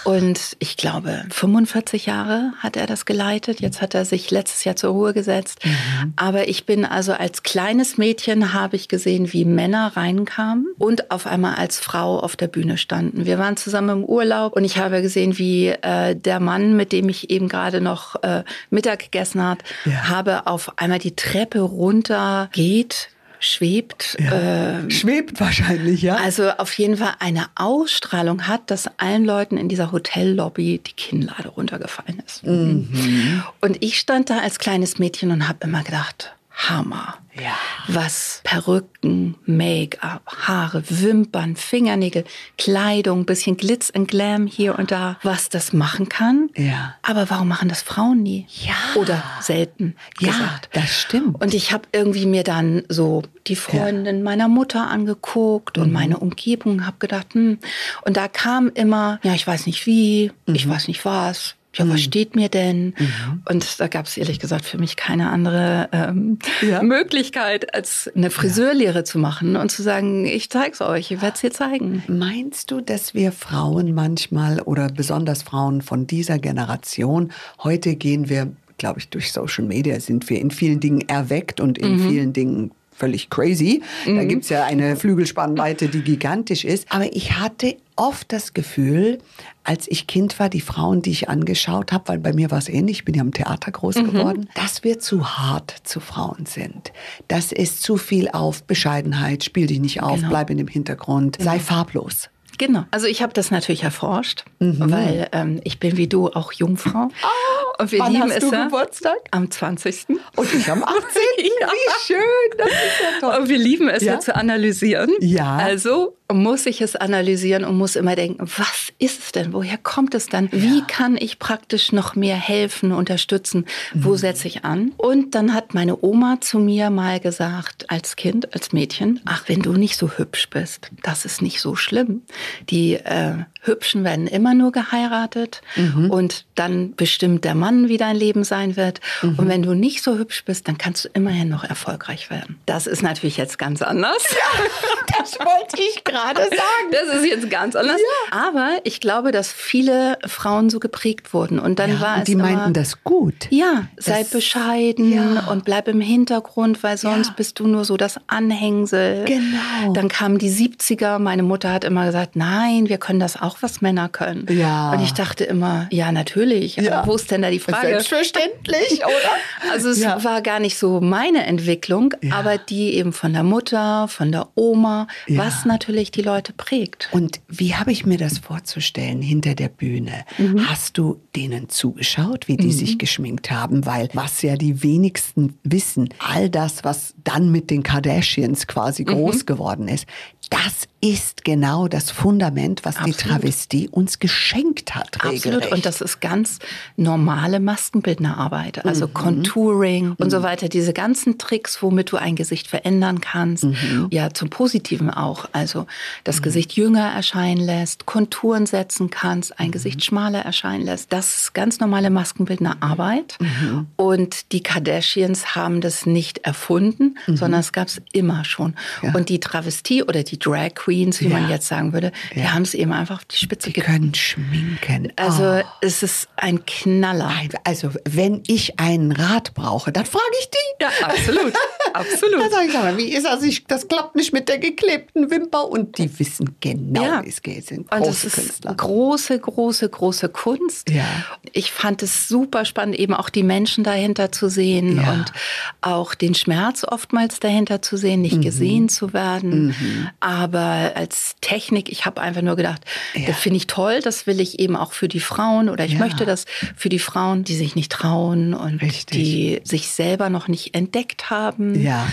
Und 0.05 0.57
ich 0.59 0.77
glaube, 0.77 1.25
45 1.31 2.07
Jahre 2.07 2.53
hat 2.59 2.77
er 2.77 2.87
das 2.87 3.05
geleitet. 3.05 3.61
Jetzt 3.61 3.83
hat 3.83 3.86
er 3.95 4.05
sich 4.05 4.31
letztes 4.31 4.65
Jahr 4.65 4.77
zur 4.77 4.91
Ruhe 4.91 5.13
gesetzt. 5.13 5.65
Mhm. 5.65 6.13
Aber 6.17 6.49
ich 6.49 6.67
bin 6.67 6.85
also 6.85 7.13
als 7.13 7.43
kleines 7.43 7.99
Mädchen 7.99 8.53
habe 8.53 8.77
ich 8.77 8.89
gesehen, 8.89 9.33
wie 9.33 9.45
Männer 9.45 9.93
reinkamen 9.97 10.67
und 10.79 11.11
auf 11.11 11.27
einmal 11.27 11.57
als 11.57 11.79
Frau 11.81 12.19
auf 12.19 12.37
der 12.37 12.49
Bühne 12.49 12.79
standen. 12.79 13.27
Wir 13.27 13.39
waren 13.39 13.57
zusammen 13.57 14.03
im 14.03 14.05
Urlaub 14.05 14.55
und 14.55 14.65
ich 14.65 14.79
habe 14.79 15.03
gesehen, 15.03 15.39
wie 15.39 15.69
äh, 15.69 16.15
der 16.15 16.41
Mann, 16.41 16.77
mit 16.77 16.93
dem 16.93 17.09
ich 17.09 17.31
eben 17.31 17.49
gerade 17.49 17.81
noch 17.81 18.23
äh, 18.23 18.45
Mittag 18.71 19.01
gegessen 19.01 19.47
hat, 19.47 19.59
ja. 19.85 20.09
habe 20.09 20.47
auf 20.47 20.79
einmal 20.79 20.99
die 20.99 21.17
Treppe 21.17 21.61
runter 21.61 22.51
geht 22.53 23.11
schwebt. 23.41 24.17
Ja. 24.21 24.81
Äh, 24.81 24.91
schwebt 24.91 25.41
wahrscheinlich, 25.41 26.03
ja. 26.03 26.17
Also 26.17 26.51
auf 26.51 26.73
jeden 26.75 26.97
Fall 26.97 27.15
eine 27.19 27.47
Ausstrahlung 27.55 28.47
hat, 28.47 28.71
dass 28.71 28.89
allen 28.99 29.25
Leuten 29.25 29.57
in 29.57 29.69
dieser 29.69 29.93
Hotellobby 29.93 30.81
die 30.87 30.93
Kinnlade 30.93 31.49
runtergefallen 31.49 32.23
ist. 32.25 32.45
Mhm. 32.45 33.43
Und 33.61 33.83
ich 33.83 33.99
stand 33.99 34.31
da 34.31 34.39
als 34.39 34.59
kleines 34.59 34.99
Mädchen 34.99 35.31
und 35.31 35.49
habe 35.49 35.59
immer 35.67 35.83
gedacht, 35.83 36.36
Hammer. 36.57 37.19
Ja. 37.35 37.55
Was 37.87 38.41
Perücken, 38.45 39.37
Make-up, 39.45 40.23
Haare, 40.27 40.83
Wimpern, 40.89 41.55
Fingernägel, 41.55 42.25
Kleidung, 42.57 43.27
bisschen 43.27 43.59
Glitz 43.59 43.93
und 43.95 44.09
Glam 44.09 44.47
hier 44.47 44.79
und 44.79 44.91
da, 44.91 45.19
was 45.23 45.51
das 45.51 45.75
machen 45.75 46.09
kann. 46.09 46.49
Ja. 46.57 46.95
Aber 47.03 47.29
warum 47.29 47.49
machen 47.49 47.69
das 47.69 47.83
Frauen 47.83 48.23
nie? 48.23 48.47
Ja. 48.65 48.75
Oder 48.95 49.23
selten 49.41 49.97
ja, 50.19 50.31
gesagt. 50.31 50.71
das 50.73 50.89
stimmt. 50.89 51.41
Und 51.43 51.53
ich 51.53 51.73
habe 51.73 51.85
irgendwie 51.93 52.25
mir 52.25 52.43
dann 52.43 52.85
so 52.89 53.23
die 53.47 53.57
Freundin 53.57 54.19
ja. 54.19 54.25
meiner 54.25 54.49
Mutter 54.49 54.89
angeguckt 54.89 55.77
und 55.77 55.89
mhm. 55.89 55.93
meine 55.93 56.19
Umgebung, 56.19 56.87
habe 56.87 56.97
gedacht, 56.99 57.35
hm. 57.35 57.59
Und 58.03 58.17
da 58.17 58.29
kam 58.29 58.71
immer, 58.75 59.21
ja, 59.23 59.35
ich 59.35 59.47
weiß 59.47 59.67
nicht 59.67 59.85
wie, 59.87 60.33
mhm. 60.47 60.55
ich 60.55 60.67
weiß 60.67 60.89
nicht 60.89 61.05
was, 61.05 61.55
ja, 61.77 61.87
was 61.87 61.95
mhm. 61.95 61.99
steht 61.99 62.37
mir 62.37 62.49
denn? 62.49 62.95
Mhm. 62.99 63.43
Und 63.49 63.81
da 63.81 63.89
gab 63.89 64.07
es 64.07 64.17
ehrlich 64.17 64.39
gesagt 64.39 64.65
für 64.65 64.79
mich 64.79 64.97
keine 64.97 65.31
andere 65.31 65.89
ähm, 65.93 66.39
ja. 66.63 66.83
Möglichkeit, 66.83 67.75
als 67.75 68.11
eine 68.15 68.31
Friseurlehre 68.31 69.01
ja. 69.01 69.05
zu 69.05 69.19
machen 69.19 69.57
und 69.57 69.71
zu 69.71 69.83
sagen, 69.83 70.25
ich 70.25 70.49
zeig's 70.51 70.81
euch, 70.81 71.11
ich 71.11 71.21
werde 71.21 71.35
es 71.35 71.41
dir 71.43 71.51
zeigen. 71.51 72.03
Meinst 72.09 72.71
du, 72.71 72.81
dass 72.81 73.15
wir 73.15 73.31
Frauen 73.33 73.95
manchmal 73.95 74.61
oder 74.61 74.89
besonders 74.89 75.43
Frauen 75.43 75.83
von 75.83 76.07
dieser 76.07 76.39
Generation, 76.39 77.33
heute 77.63 77.97
gehen 77.97 78.29
wir, 78.29 78.51
glaube 78.79 79.01
ich, 79.01 79.09
durch 79.11 79.33
Social 79.33 79.65
Media 79.65 80.01
sind 80.01 80.29
wir 80.31 80.41
in 80.41 80.51
vielen 80.51 80.81
Dingen 80.81 81.07
erweckt 81.09 81.61
und 81.61 81.79
in 81.79 81.97
mhm. 81.97 82.09
vielen 82.09 82.33
Dingen 82.33 82.71
völlig 82.97 83.29
crazy. 83.29 83.83
Mhm. 84.07 84.17
Da 84.17 84.25
gibt's 84.25 84.49
ja 84.49 84.65
eine 84.65 84.97
Flügelspannweite, 84.97 85.89
die 85.89 86.01
gigantisch 86.01 86.65
ist. 86.65 86.87
Aber 86.91 87.15
ich 87.15 87.39
hatte 87.39 87.77
oft 87.97 88.33
das 88.33 88.55
Gefühl, 88.55 89.19
als 89.65 89.89
ich 89.89 90.07
Kind 90.07 90.39
war, 90.39 90.49
die 90.49 90.61
Frauen, 90.61 91.03
die 91.03 91.11
ich 91.11 91.29
angeschaut 91.29 91.93
habe, 91.93 92.09
weil 92.09 92.19
bei 92.19 92.33
mir 92.33 92.51
war 92.51 92.59
es 92.59 92.69
ähnlich, 92.69 92.99
ich 92.99 93.05
bin 93.05 93.15
ja 93.15 93.23
im 93.23 93.33
Theater 93.33 93.73
groß 93.73 93.97
mhm. 93.97 94.13
geworden, 94.13 94.49
dass 94.55 94.85
wir 94.85 94.99
zu 95.01 95.39
hart 95.39 95.75
zu 95.83 96.01
Frauen 96.01 96.47
sind. 96.47 96.93
Das 97.29 97.53
ist 97.53 97.83
zu 97.83 97.97
viel 97.97 98.29
auf 98.29 98.63
Bescheidenheit, 98.65 99.45
spiel 99.45 99.67
dich 99.67 99.81
nicht 99.81 100.03
auf, 100.03 100.17
genau. 100.17 100.29
bleib 100.29 100.51
in 100.51 100.59
dem 100.59 100.69
Hintergrund, 100.69 101.39
genau. 101.39 101.51
sei 101.51 101.59
farblos. 101.59 102.31
Genau. 102.59 102.85
Also 102.91 103.07
ich 103.07 103.23
habe 103.23 103.33
das 103.33 103.51
natürlich 103.51 103.83
erforscht, 103.83 104.45
mhm. 104.59 104.91
weil 104.91 105.29
ähm, 105.33 105.61
ich 105.65 105.79
bin 105.79 105.97
wie 105.97 106.07
du 106.07 106.29
auch 106.29 106.53
Jungfrau. 106.53 107.09
Oh, 107.09 107.83
und 107.83 107.93
wir 107.93 107.99
wann 107.99 108.13
lieben 108.13 108.31
hast 108.31 108.43
du 108.43 108.51
Geburtstag? 108.51 109.19
Am 109.31 109.51
20. 109.51 110.07
Und 110.37 110.55
ich 110.55 110.71
am 110.71 110.83
18. 110.83 110.97
ja. 111.39 111.67
Wie 111.67 112.07
schön, 112.07 112.59
das 112.59 112.69
ist 112.69 112.75
ja 113.03 113.21
toll. 113.21 113.43
Und 113.43 113.49
wir 113.49 113.59
lieben 113.59 113.89
es 113.89 114.03
ja, 114.03 114.15
ja 114.15 114.21
zu 114.21 114.35
analysieren. 114.35 115.11
Ja. 115.21 115.57
Also 115.57 116.17
muss 116.33 116.67
ich 116.67 116.81
es 116.81 116.97
analysieren 116.97 117.65
und 117.65 117.77
muss 117.77 117.97
immer 117.97 118.17
denken, 118.17 118.47
was 118.57 118.93
ist 118.99 119.21
es 119.21 119.33
denn? 119.33 119.53
Woher 119.53 119.79
kommt 119.79 120.15
es 120.15 120.27
dann? 120.27 120.49
Wie 120.53 120.83
kann 120.83 121.17
ich 121.17 121.39
praktisch 121.39 121.93
noch 121.93 122.17
mehr 122.17 122.37
helfen, 122.37 122.93
unterstützen? 122.93 123.65
Wo 123.95 124.11
mhm. 124.11 124.17
setze 124.17 124.49
ich 124.49 124.65
an? 124.65 124.93
Und 124.97 125.35
dann 125.35 125.55
hat 125.55 125.75
meine 125.75 126.03
Oma 126.03 126.39
zu 126.41 126.59
mir 126.59 126.91
mal 126.91 127.21
gesagt, 127.21 127.91
als 127.91 128.17
Kind, 128.17 128.55
als 128.55 128.73
Mädchen, 128.73 129.21
ach, 129.25 129.45
wenn 129.47 129.63
du 129.63 129.73
nicht 129.73 129.97
so 129.97 130.11
hübsch 130.11 130.51
bist, 130.51 130.91
das 131.03 131.25
ist 131.25 131.43
nicht 131.43 131.61
so 131.61 131.77
schlimm. 131.77 132.23
Die 132.71 132.95
äh, 132.95 133.37
Hübschen 133.67 134.05
werden 134.05 134.27
immer 134.27 134.55
nur 134.55 134.73
geheiratet 134.73 135.63
mhm. 135.77 136.11
und 136.11 136.45
dann 136.55 136.95
bestimmt 136.95 137.45
der 137.45 137.55
Mann, 137.55 137.89
wie 137.89 137.97
dein 137.97 138.17
Leben 138.17 138.45
sein 138.45 138.77
wird. 138.77 139.01
Mhm. 139.23 139.39
Und 139.39 139.49
wenn 139.49 139.63
du 139.63 139.75
nicht 139.75 140.03
so 140.03 140.17
hübsch 140.17 140.45
bist, 140.45 140.69
dann 140.69 140.79
kannst 140.79 141.05
du 141.05 141.09
immerhin 141.13 141.49
noch 141.49 141.65
erfolgreich 141.65 142.31
werden. 142.31 142.59
Das 142.67 142.87
ist 142.87 143.03
natürlich 143.03 143.37
jetzt 143.37 143.59
ganz 143.59 143.83
anders. 143.83 144.23
Ja, 144.37 145.17
das 145.19 145.39
wollte 145.39 145.81
ich 145.81 146.05
gerade 146.05 146.43
sagen. 146.43 146.91
Das 146.91 147.17
ist 147.17 147.25
jetzt 147.25 147.51
ganz 147.51 147.75
anders. 147.75 147.97
Ja. 147.99 148.49
Aber 148.49 148.77
ich 148.85 149.01
glaube, 149.01 149.33
dass 149.33 149.51
viele 149.51 150.19
Frauen 150.27 150.69
so 150.71 150.79
geprägt 150.79 151.33
wurden. 151.33 151.59
Und 151.59 151.79
dann 151.79 151.91
ja, 151.91 152.01
war 152.01 152.19
es. 152.19 152.25
Die 152.25 152.33
immer, 152.33 152.45
meinten 152.45 152.73
das 152.73 153.03
gut. 153.03 153.49
Ja, 153.51 153.87
das, 153.97 154.07
sei 154.07 154.25
bescheiden 154.25 155.39
und 155.51 155.65
bleib 155.65 155.89
im 155.89 156.01
Hintergrund, 156.01 156.83
weil 156.83 156.97
sonst 156.99 157.37
bist 157.37 157.59
du 157.59 157.67
nur 157.67 157.85
so 157.85 157.97
das 157.97 158.21
Anhängsel. 158.27 159.25
Genau. 159.25 159.93
Dann 159.93 160.09
kamen 160.09 160.39
die 160.39 160.51
70er. 160.51 161.19
Meine 161.19 161.43
Mutter 161.43 161.73
hat 161.73 161.85
immer 161.85 162.07
gesagt, 162.07 162.37
nein, 162.37 162.89
wir 162.89 162.99
können 162.99 163.21
das 163.21 163.41
auch, 163.41 163.56
was 163.63 163.81
Männer 163.81 164.09
können. 164.09 164.47
Ja. 164.51 164.93
Und 164.93 165.03
ich 165.03 165.13
dachte 165.13 165.45
immer, 165.45 165.89
ja, 165.91 166.13
natürlich. 166.13 166.79
Aber 166.79 167.07
wo 167.07 167.17
ist 167.17 167.31
denn 167.31 167.43
da 167.43 167.51
die 167.51 167.59
Frage? 167.59 167.89
Selbstverständlich, 167.89 169.05
oder? 169.05 169.17
Also 169.73 169.91
es 169.91 170.03
war 170.05 170.43
gar 170.43 170.61
nicht 170.61 170.79
so 170.79 171.01
meine 171.01 171.45
Entwicklung, 171.45 172.15
aber 172.31 172.57
die 172.57 172.95
eben 172.95 173.13
von 173.13 173.33
der 173.33 173.43
Mutter, 173.43 174.09
von 174.09 174.33
der 174.33 174.49
Oma, 174.55 175.07
was 175.29 175.65
natürlich 175.65 176.11
die 176.11 176.23
Leute 176.23 176.53
prägt. 176.53 177.09
Und 177.13 177.41
wie 177.49 177.75
habe 177.75 177.93
ich 177.93 178.07
mir 178.07 178.19
das 178.19 178.39
vorzustellen 178.39 179.23
hinter 179.23 179.55
der 179.55 179.69
Bühne? 179.69 180.25
Mhm. 180.39 180.69
Hast 180.69 180.99
du 180.99 181.21
denen 181.37 181.69
zugeschaut, 181.69 182.49
wie 182.49 182.57
die 182.57 182.69
mhm. 182.69 182.73
sich 182.73 182.99
geschminkt 182.99 183.51
haben? 183.51 183.87
Weil 183.87 184.09
was 184.13 184.43
ja 184.43 184.57
die 184.57 184.83
wenigsten 184.83 185.59
wissen, 185.63 186.09
all 186.19 186.51
das, 186.51 186.83
was 186.83 187.15
dann 187.23 187.53
mit 187.53 187.71
den 187.71 187.83
Kardashians 187.83 188.67
quasi 188.67 189.03
mhm. 189.03 189.09
groß 189.09 189.47
geworden 189.47 189.89
ist, 189.89 190.07
das 190.51 190.89
ist 191.01 191.45
genau 191.45 191.89
das 191.89 192.11
Fundament, 192.11 192.85
was 192.85 192.97
Absolut. 192.97 193.21
die 193.21 193.29
Travestie 193.29 193.89
uns 193.89 194.19
geschenkt 194.19 194.95
hat. 194.95 195.25
Regelrecht. 195.25 195.47
Absolut. 195.47 195.73
Und 195.73 195.87
das 195.87 196.01
ist 196.01 196.21
ganz 196.21 196.59
normale 196.97 197.61
Maskenbildnerarbeit, 197.61 198.85
also 198.85 199.07
mhm. 199.07 199.15
Contouring 199.15 200.15
und 200.19 200.31
so 200.31 200.39
mhm. 200.39 200.43
weiter. 200.45 200.69
Diese 200.69 200.93
ganzen 200.93 201.39
Tricks, 201.39 201.83
womit 201.83 202.13
du 202.13 202.17
ein 202.17 202.37
Gesicht 202.37 202.67
verändern 202.67 203.21
kannst. 203.21 203.65
Mhm. 203.65 204.09
Ja, 204.11 204.31
zum 204.33 204.49
Positiven 204.49 205.11
auch. 205.11 205.47
Also 205.53 205.87
das 206.25 206.39
mhm. 206.39 206.43
Gesicht 206.43 206.73
jünger 206.73 207.09
erscheinen 207.13 207.61
lässt, 207.61 208.07
Konturen 208.07 208.67
setzen 208.67 209.11
kannst, 209.11 209.59
ein. 209.61 209.67
Gesicht 209.77 210.05
schmaler 210.05 210.41
erscheinen 210.41 210.85
lässt. 210.85 211.13
Das 211.13 211.26
ist 211.35 211.55
ganz 211.55 211.81
normale 211.81 212.11
Maskenbildnerarbeit. 212.11 213.37
Mhm. 213.41 213.87
Und 213.97 214.53
die 214.53 214.63
Kardashians 214.63 215.57
haben 215.57 215.81
das 215.81 216.07
nicht 216.07 216.39
erfunden, 216.39 217.19
sondern 217.27 217.61
es 217.61 217.73
gab 217.73 217.89
es 217.89 218.01
immer 218.13 218.45
schon. 218.45 218.75
Ja. 219.03 219.15
Und 219.15 219.29
die 219.29 219.41
Travestie 219.41 220.03
oder 220.03 220.23
die 220.23 220.39
Drag 220.39 220.75
Queens, 220.75 221.21
wie 221.21 221.29
ja. 221.29 221.39
man 221.39 221.49
jetzt 221.49 221.67
sagen 221.69 221.93
würde, 221.93 222.13
ja. 222.35 222.43
die 222.43 222.49
haben 222.49 222.63
es 222.63 222.75
eben 222.75 222.93
einfach 222.93 223.17
auf 223.17 223.25
die 223.25 223.37
Spitze 223.37 223.73
gebracht. 223.73 223.95
Die 223.95 223.99
können 223.99 224.15
schminken. 224.15 225.13
Also 225.17 225.45
oh. 225.45 225.63
es 225.81 226.03
ist 226.03 226.29
ein 226.37 226.65
Knaller. 226.67 227.33
Also 227.65 227.91
wenn 228.05 228.43
ich 228.47 228.79
einen 228.79 229.13
Rat 229.13 229.55
brauche, 229.55 229.93
dann 229.93 230.07
frage 230.07 230.25
ich 230.41 230.51
die. 230.51 230.83
Ja, 230.85 230.91
absolut. 231.03 231.53
absolut. 231.97 232.41
Dann 232.41 232.51
sage 232.51 232.67
ich, 232.69 232.77
aber, 232.77 232.97
wie 232.97 233.13
ist 233.13 233.27
das? 233.27 233.43
Ich, 233.43 233.65
das 233.65 233.89
klappt 233.89 234.17
nicht 234.17 234.33
mit 234.33 234.49
der 234.49 234.59
geklebten 234.59 235.31
Wimper. 235.31 235.69
Und 235.69 235.99
die 235.99 236.19
wissen 236.19 236.57
genau, 236.61 237.03
ja. 237.03 237.25
wie 237.25 237.29
es 237.29 237.43
geht. 237.43 237.67
Sind 237.67 237.91
große 237.91 238.03
und 238.03 238.09
es 238.09 238.25
ist 238.25 238.35
Künstler. 238.35 238.75
große, 238.75 239.39
große, 239.39 239.89
große 239.89 240.29
Kunst. 240.29 240.91
Ja. 240.91 241.05
Ich 241.53 241.73
fand 241.73 242.03
es 242.03 242.29
super 242.29 242.65
spannend, 242.65 242.97
eben 242.97 243.15
auch 243.15 243.29
die 243.29 243.43
Menschen 243.43 243.85
dahinter 243.85 244.33
zu 244.33 244.49
sehen 244.49 244.97
ja. 244.97 245.13
und 245.13 245.33
auch 245.81 246.15
den 246.15 246.35
Schmerz 246.35 246.85
oftmals 246.85 247.41
dahinter 247.41 247.83
zu 247.83 247.97
sehen, 247.97 248.23
nicht 248.23 248.37
mhm. 248.37 248.43
gesehen 248.43 248.89
zu 248.89 249.13
werden. 249.13 249.69
Mhm. 249.69 250.09
Aber 250.21 250.93
als 250.95 251.37
Technik, 251.41 251.91
ich 251.91 252.07
habe 252.07 252.21
einfach 252.21 252.43
nur 252.43 252.57
gedacht, 252.57 252.83
das 253.27 253.39
finde 253.39 253.57
ich 253.59 253.67
toll, 253.67 254.01
das 254.01 254.27
will 254.27 254.41
ich 254.41 254.59
eben 254.59 254.77
auch 254.77 254.93
für 254.93 255.09
die 255.09 255.21
Frauen 255.21 255.69
oder 255.69 255.85
ich 255.85 255.99
möchte 255.99 256.27
das 256.27 256.45
für 256.77 256.89
die 256.89 256.99
Frauen, 256.99 257.45
die 257.45 257.55
sich 257.55 257.75
nicht 257.75 257.93
trauen 257.93 258.55
und 258.55 258.83
Richtig. 258.83 259.19
die 259.19 259.61
sich 259.65 259.89
selber 259.89 260.31
noch 260.31 260.49
nicht 260.49 260.75
entdeckt 260.75 261.31
haben 261.31 261.86
Ja. 261.87 262.07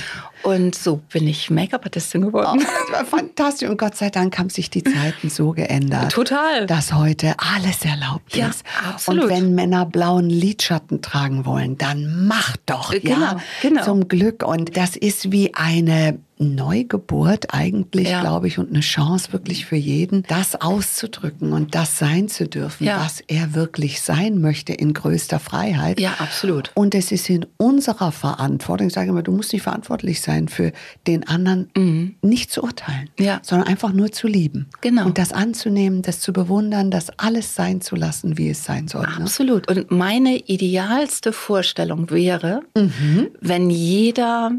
Und 0.43 0.75
so 0.75 0.97
bin 1.11 1.25
ich 1.25 1.49
Make-up-Artistin 1.49 2.21
geworden. 2.21 2.59
Oh, 2.59 2.63
das 2.91 2.99
war 2.99 3.05
fantastisch. 3.05 3.69
Und 3.69 3.77
Gott 3.77 3.95
sei 3.95 4.09
Dank 4.09 4.37
haben 4.37 4.49
sich 4.49 4.69
die 4.69 4.83
Zeiten 4.83 5.29
so 5.29 5.51
geändert. 5.51 6.11
Total. 6.11 6.65
Dass 6.67 6.93
heute 6.93 7.35
alles 7.37 7.85
erlaubt 7.85 8.35
ja, 8.35 8.49
ist. 8.49 8.63
Absolut. 8.85 9.23
Und 9.23 9.29
wenn 9.29 9.55
Männer 9.55 9.85
blauen 9.85 10.29
Lidschatten 10.29 11.01
tragen 11.01 11.45
wollen, 11.45 11.77
dann 11.77 12.27
mach 12.27 12.57
doch. 12.65 12.91
Genau, 12.91 13.19
ja, 13.19 13.37
genau. 13.61 13.83
Zum 13.83 14.07
Glück. 14.09 14.43
Und 14.43 14.75
das 14.75 14.97
ist 14.97 15.31
wie 15.31 15.53
eine 15.55 16.19
Neugeburt 16.43 17.53
eigentlich, 17.53 18.09
ja. 18.09 18.21
glaube 18.21 18.47
ich, 18.47 18.59
und 18.59 18.69
eine 18.69 18.81
Chance 18.81 19.33
wirklich 19.33 19.65
für 19.65 19.75
jeden, 19.75 20.23
das 20.23 20.59
auszudrücken 20.59 21.53
und 21.53 21.75
das 21.75 21.97
sein 21.97 22.27
zu 22.27 22.47
dürfen, 22.47 22.85
ja. 22.85 22.99
was 22.99 23.21
er 23.27 23.53
wirklich 23.53 24.01
sein 24.01 24.39
möchte 24.39 24.73
in 24.73 24.93
größter 24.93 25.39
Freiheit. 25.39 25.99
Ja, 25.99 26.15
absolut. 26.19 26.71
Und 26.75 26.95
es 26.95 27.11
ist 27.11 27.29
in 27.29 27.45
unserer 27.57 28.11
Verantwortung, 28.11 28.87
ich 28.87 28.93
sage 28.93 29.09
immer, 29.09 29.23
du 29.23 29.31
musst 29.31 29.53
nicht 29.53 29.63
verantwortlich 29.63 30.21
sein 30.21 30.47
für 30.47 30.71
den 31.07 31.27
anderen, 31.27 31.69
mhm. 31.75 32.15
nicht 32.21 32.51
zu 32.51 32.63
urteilen, 32.63 33.09
ja. 33.19 33.39
sondern 33.43 33.67
einfach 33.67 33.93
nur 33.93 34.11
zu 34.11 34.27
lieben. 34.27 34.67
Genau. 34.81 35.05
Und 35.05 35.17
das 35.17 35.31
anzunehmen, 35.31 36.01
das 36.01 36.19
zu 36.19 36.33
bewundern, 36.33 36.91
das 36.91 37.17
alles 37.17 37.55
sein 37.55 37.81
zu 37.81 37.95
lassen, 37.95 38.37
wie 38.37 38.49
es 38.49 38.63
sein 38.63 38.87
soll. 38.87 39.07
Ne? 39.07 39.17
Absolut. 39.17 39.69
Ne? 39.69 39.75
Und 39.75 39.91
meine 39.91 40.37
idealste 40.37 41.33
Vorstellung 41.33 42.09
wäre, 42.09 42.61
mhm. 42.75 43.27
wenn 43.41 43.69
jeder 43.69 44.51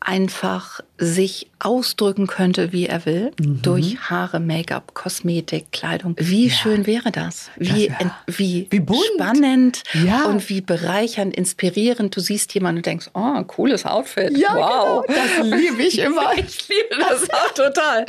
einfach 0.00 0.80
sich 0.98 1.48
ausdrücken 1.60 2.26
könnte, 2.26 2.72
wie 2.72 2.86
er 2.86 3.06
will, 3.06 3.30
mhm. 3.40 3.62
durch 3.62 3.98
Haare, 4.10 4.40
Make-up, 4.40 4.94
Kosmetik, 4.94 5.72
Kleidung. 5.72 6.14
Wie 6.18 6.48
ja. 6.48 6.52
schön 6.52 6.86
wäre 6.86 7.10
das? 7.10 7.50
Wie, 7.56 7.88
das 7.88 8.38
wie, 8.38 8.66
wie 8.70 8.84
spannend 9.14 9.82
ja. 9.92 10.26
und 10.26 10.48
wie 10.48 10.60
bereichernd, 10.60 11.36
inspirierend. 11.36 12.16
Du 12.16 12.20
siehst 12.20 12.54
jemanden 12.54 12.78
und 12.78 12.86
denkst, 12.86 13.10
oh, 13.14 13.42
cooles 13.44 13.86
Outfit. 13.86 14.36
Ja, 14.36 14.54
wow. 14.54 15.04
Genau. 15.06 15.18
Das 15.18 15.46
liebe 15.46 15.82
ich 15.82 15.98
immer. 15.98 16.32
ich 16.36 16.68
liebe 16.68 17.02
das 17.08 17.28
auch 17.30 17.52
total. 17.54 18.06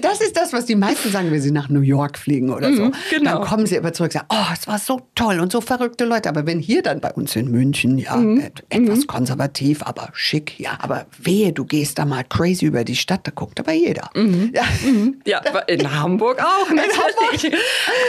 Das 0.00 0.20
ist 0.20 0.36
das, 0.36 0.52
was 0.52 0.66
die 0.66 0.76
meisten 0.76 1.10
sagen, 1.10 1.30
wenn 1.30 1.40
sie 1.40 1.50
nach 1.50 1.68
New 1.68 1.80
York 1.80 2.18
fliegen 2.18 2.50
oder 2.50 2.72
so. 2.74 2.86
Mhm, 2.86 2.94
genau. 3.10 3.32
Dann 3.32 3.42
kommen 3.42 3.66
sie 3.66 3.78
aber 3.78 3.92
zurück 3.92 4.08
und 4.08 4.12
sagen, 4.12 4.26
oh, 4.30 4.52
es 4.52 4.66
war 4.66 4.78
so 4.78 5.02
toll 5.14 5.40
und 5.40 5.52
so 5.52 5.60
verrückte 5.60 6.04
Leute. 6.04 6.28
Aber 6.28 6.46
wenn 6.46 6.60
hier 6.60 6.82
dann 6.82 7.00
bei 7.00 7.12
uns 7.12 7.34
in 7.36 7.50
München, 7.50 7.98
ja, 7.98 8.16
mhm. 8.16 8.42
etwas 8.68 9.00
mhm. 9.00 9.06
konservativ, 9.06 9.82
aber 9.82 10.10
schick, 10.12 10.58
ja, 10.58 10.78
aber 10.80 11.06
wehe, 11.18 11.52
du 11.52 11.64
gehst 11.64 11.95
da 11.98 12.04
mal 12.04 12.24
crazy 12.24 12.66
über 12.66 12.84
die 12.84 12.96
Stadt, 12.96 13.20
da 13.24 13.32
guckt 13.34 13.58
aber 13.58 13.72
jeder. 13.72 14.10
Mhm. 14.14 14.52
Ja. 14.54 14.64
Mhm. 14.84 15.20
ja, 15.26 15.40
in 15.66 15.98
Hamburg 15.98 16.40
auch, 16.40 16.70
natürlich. 16.70 17.54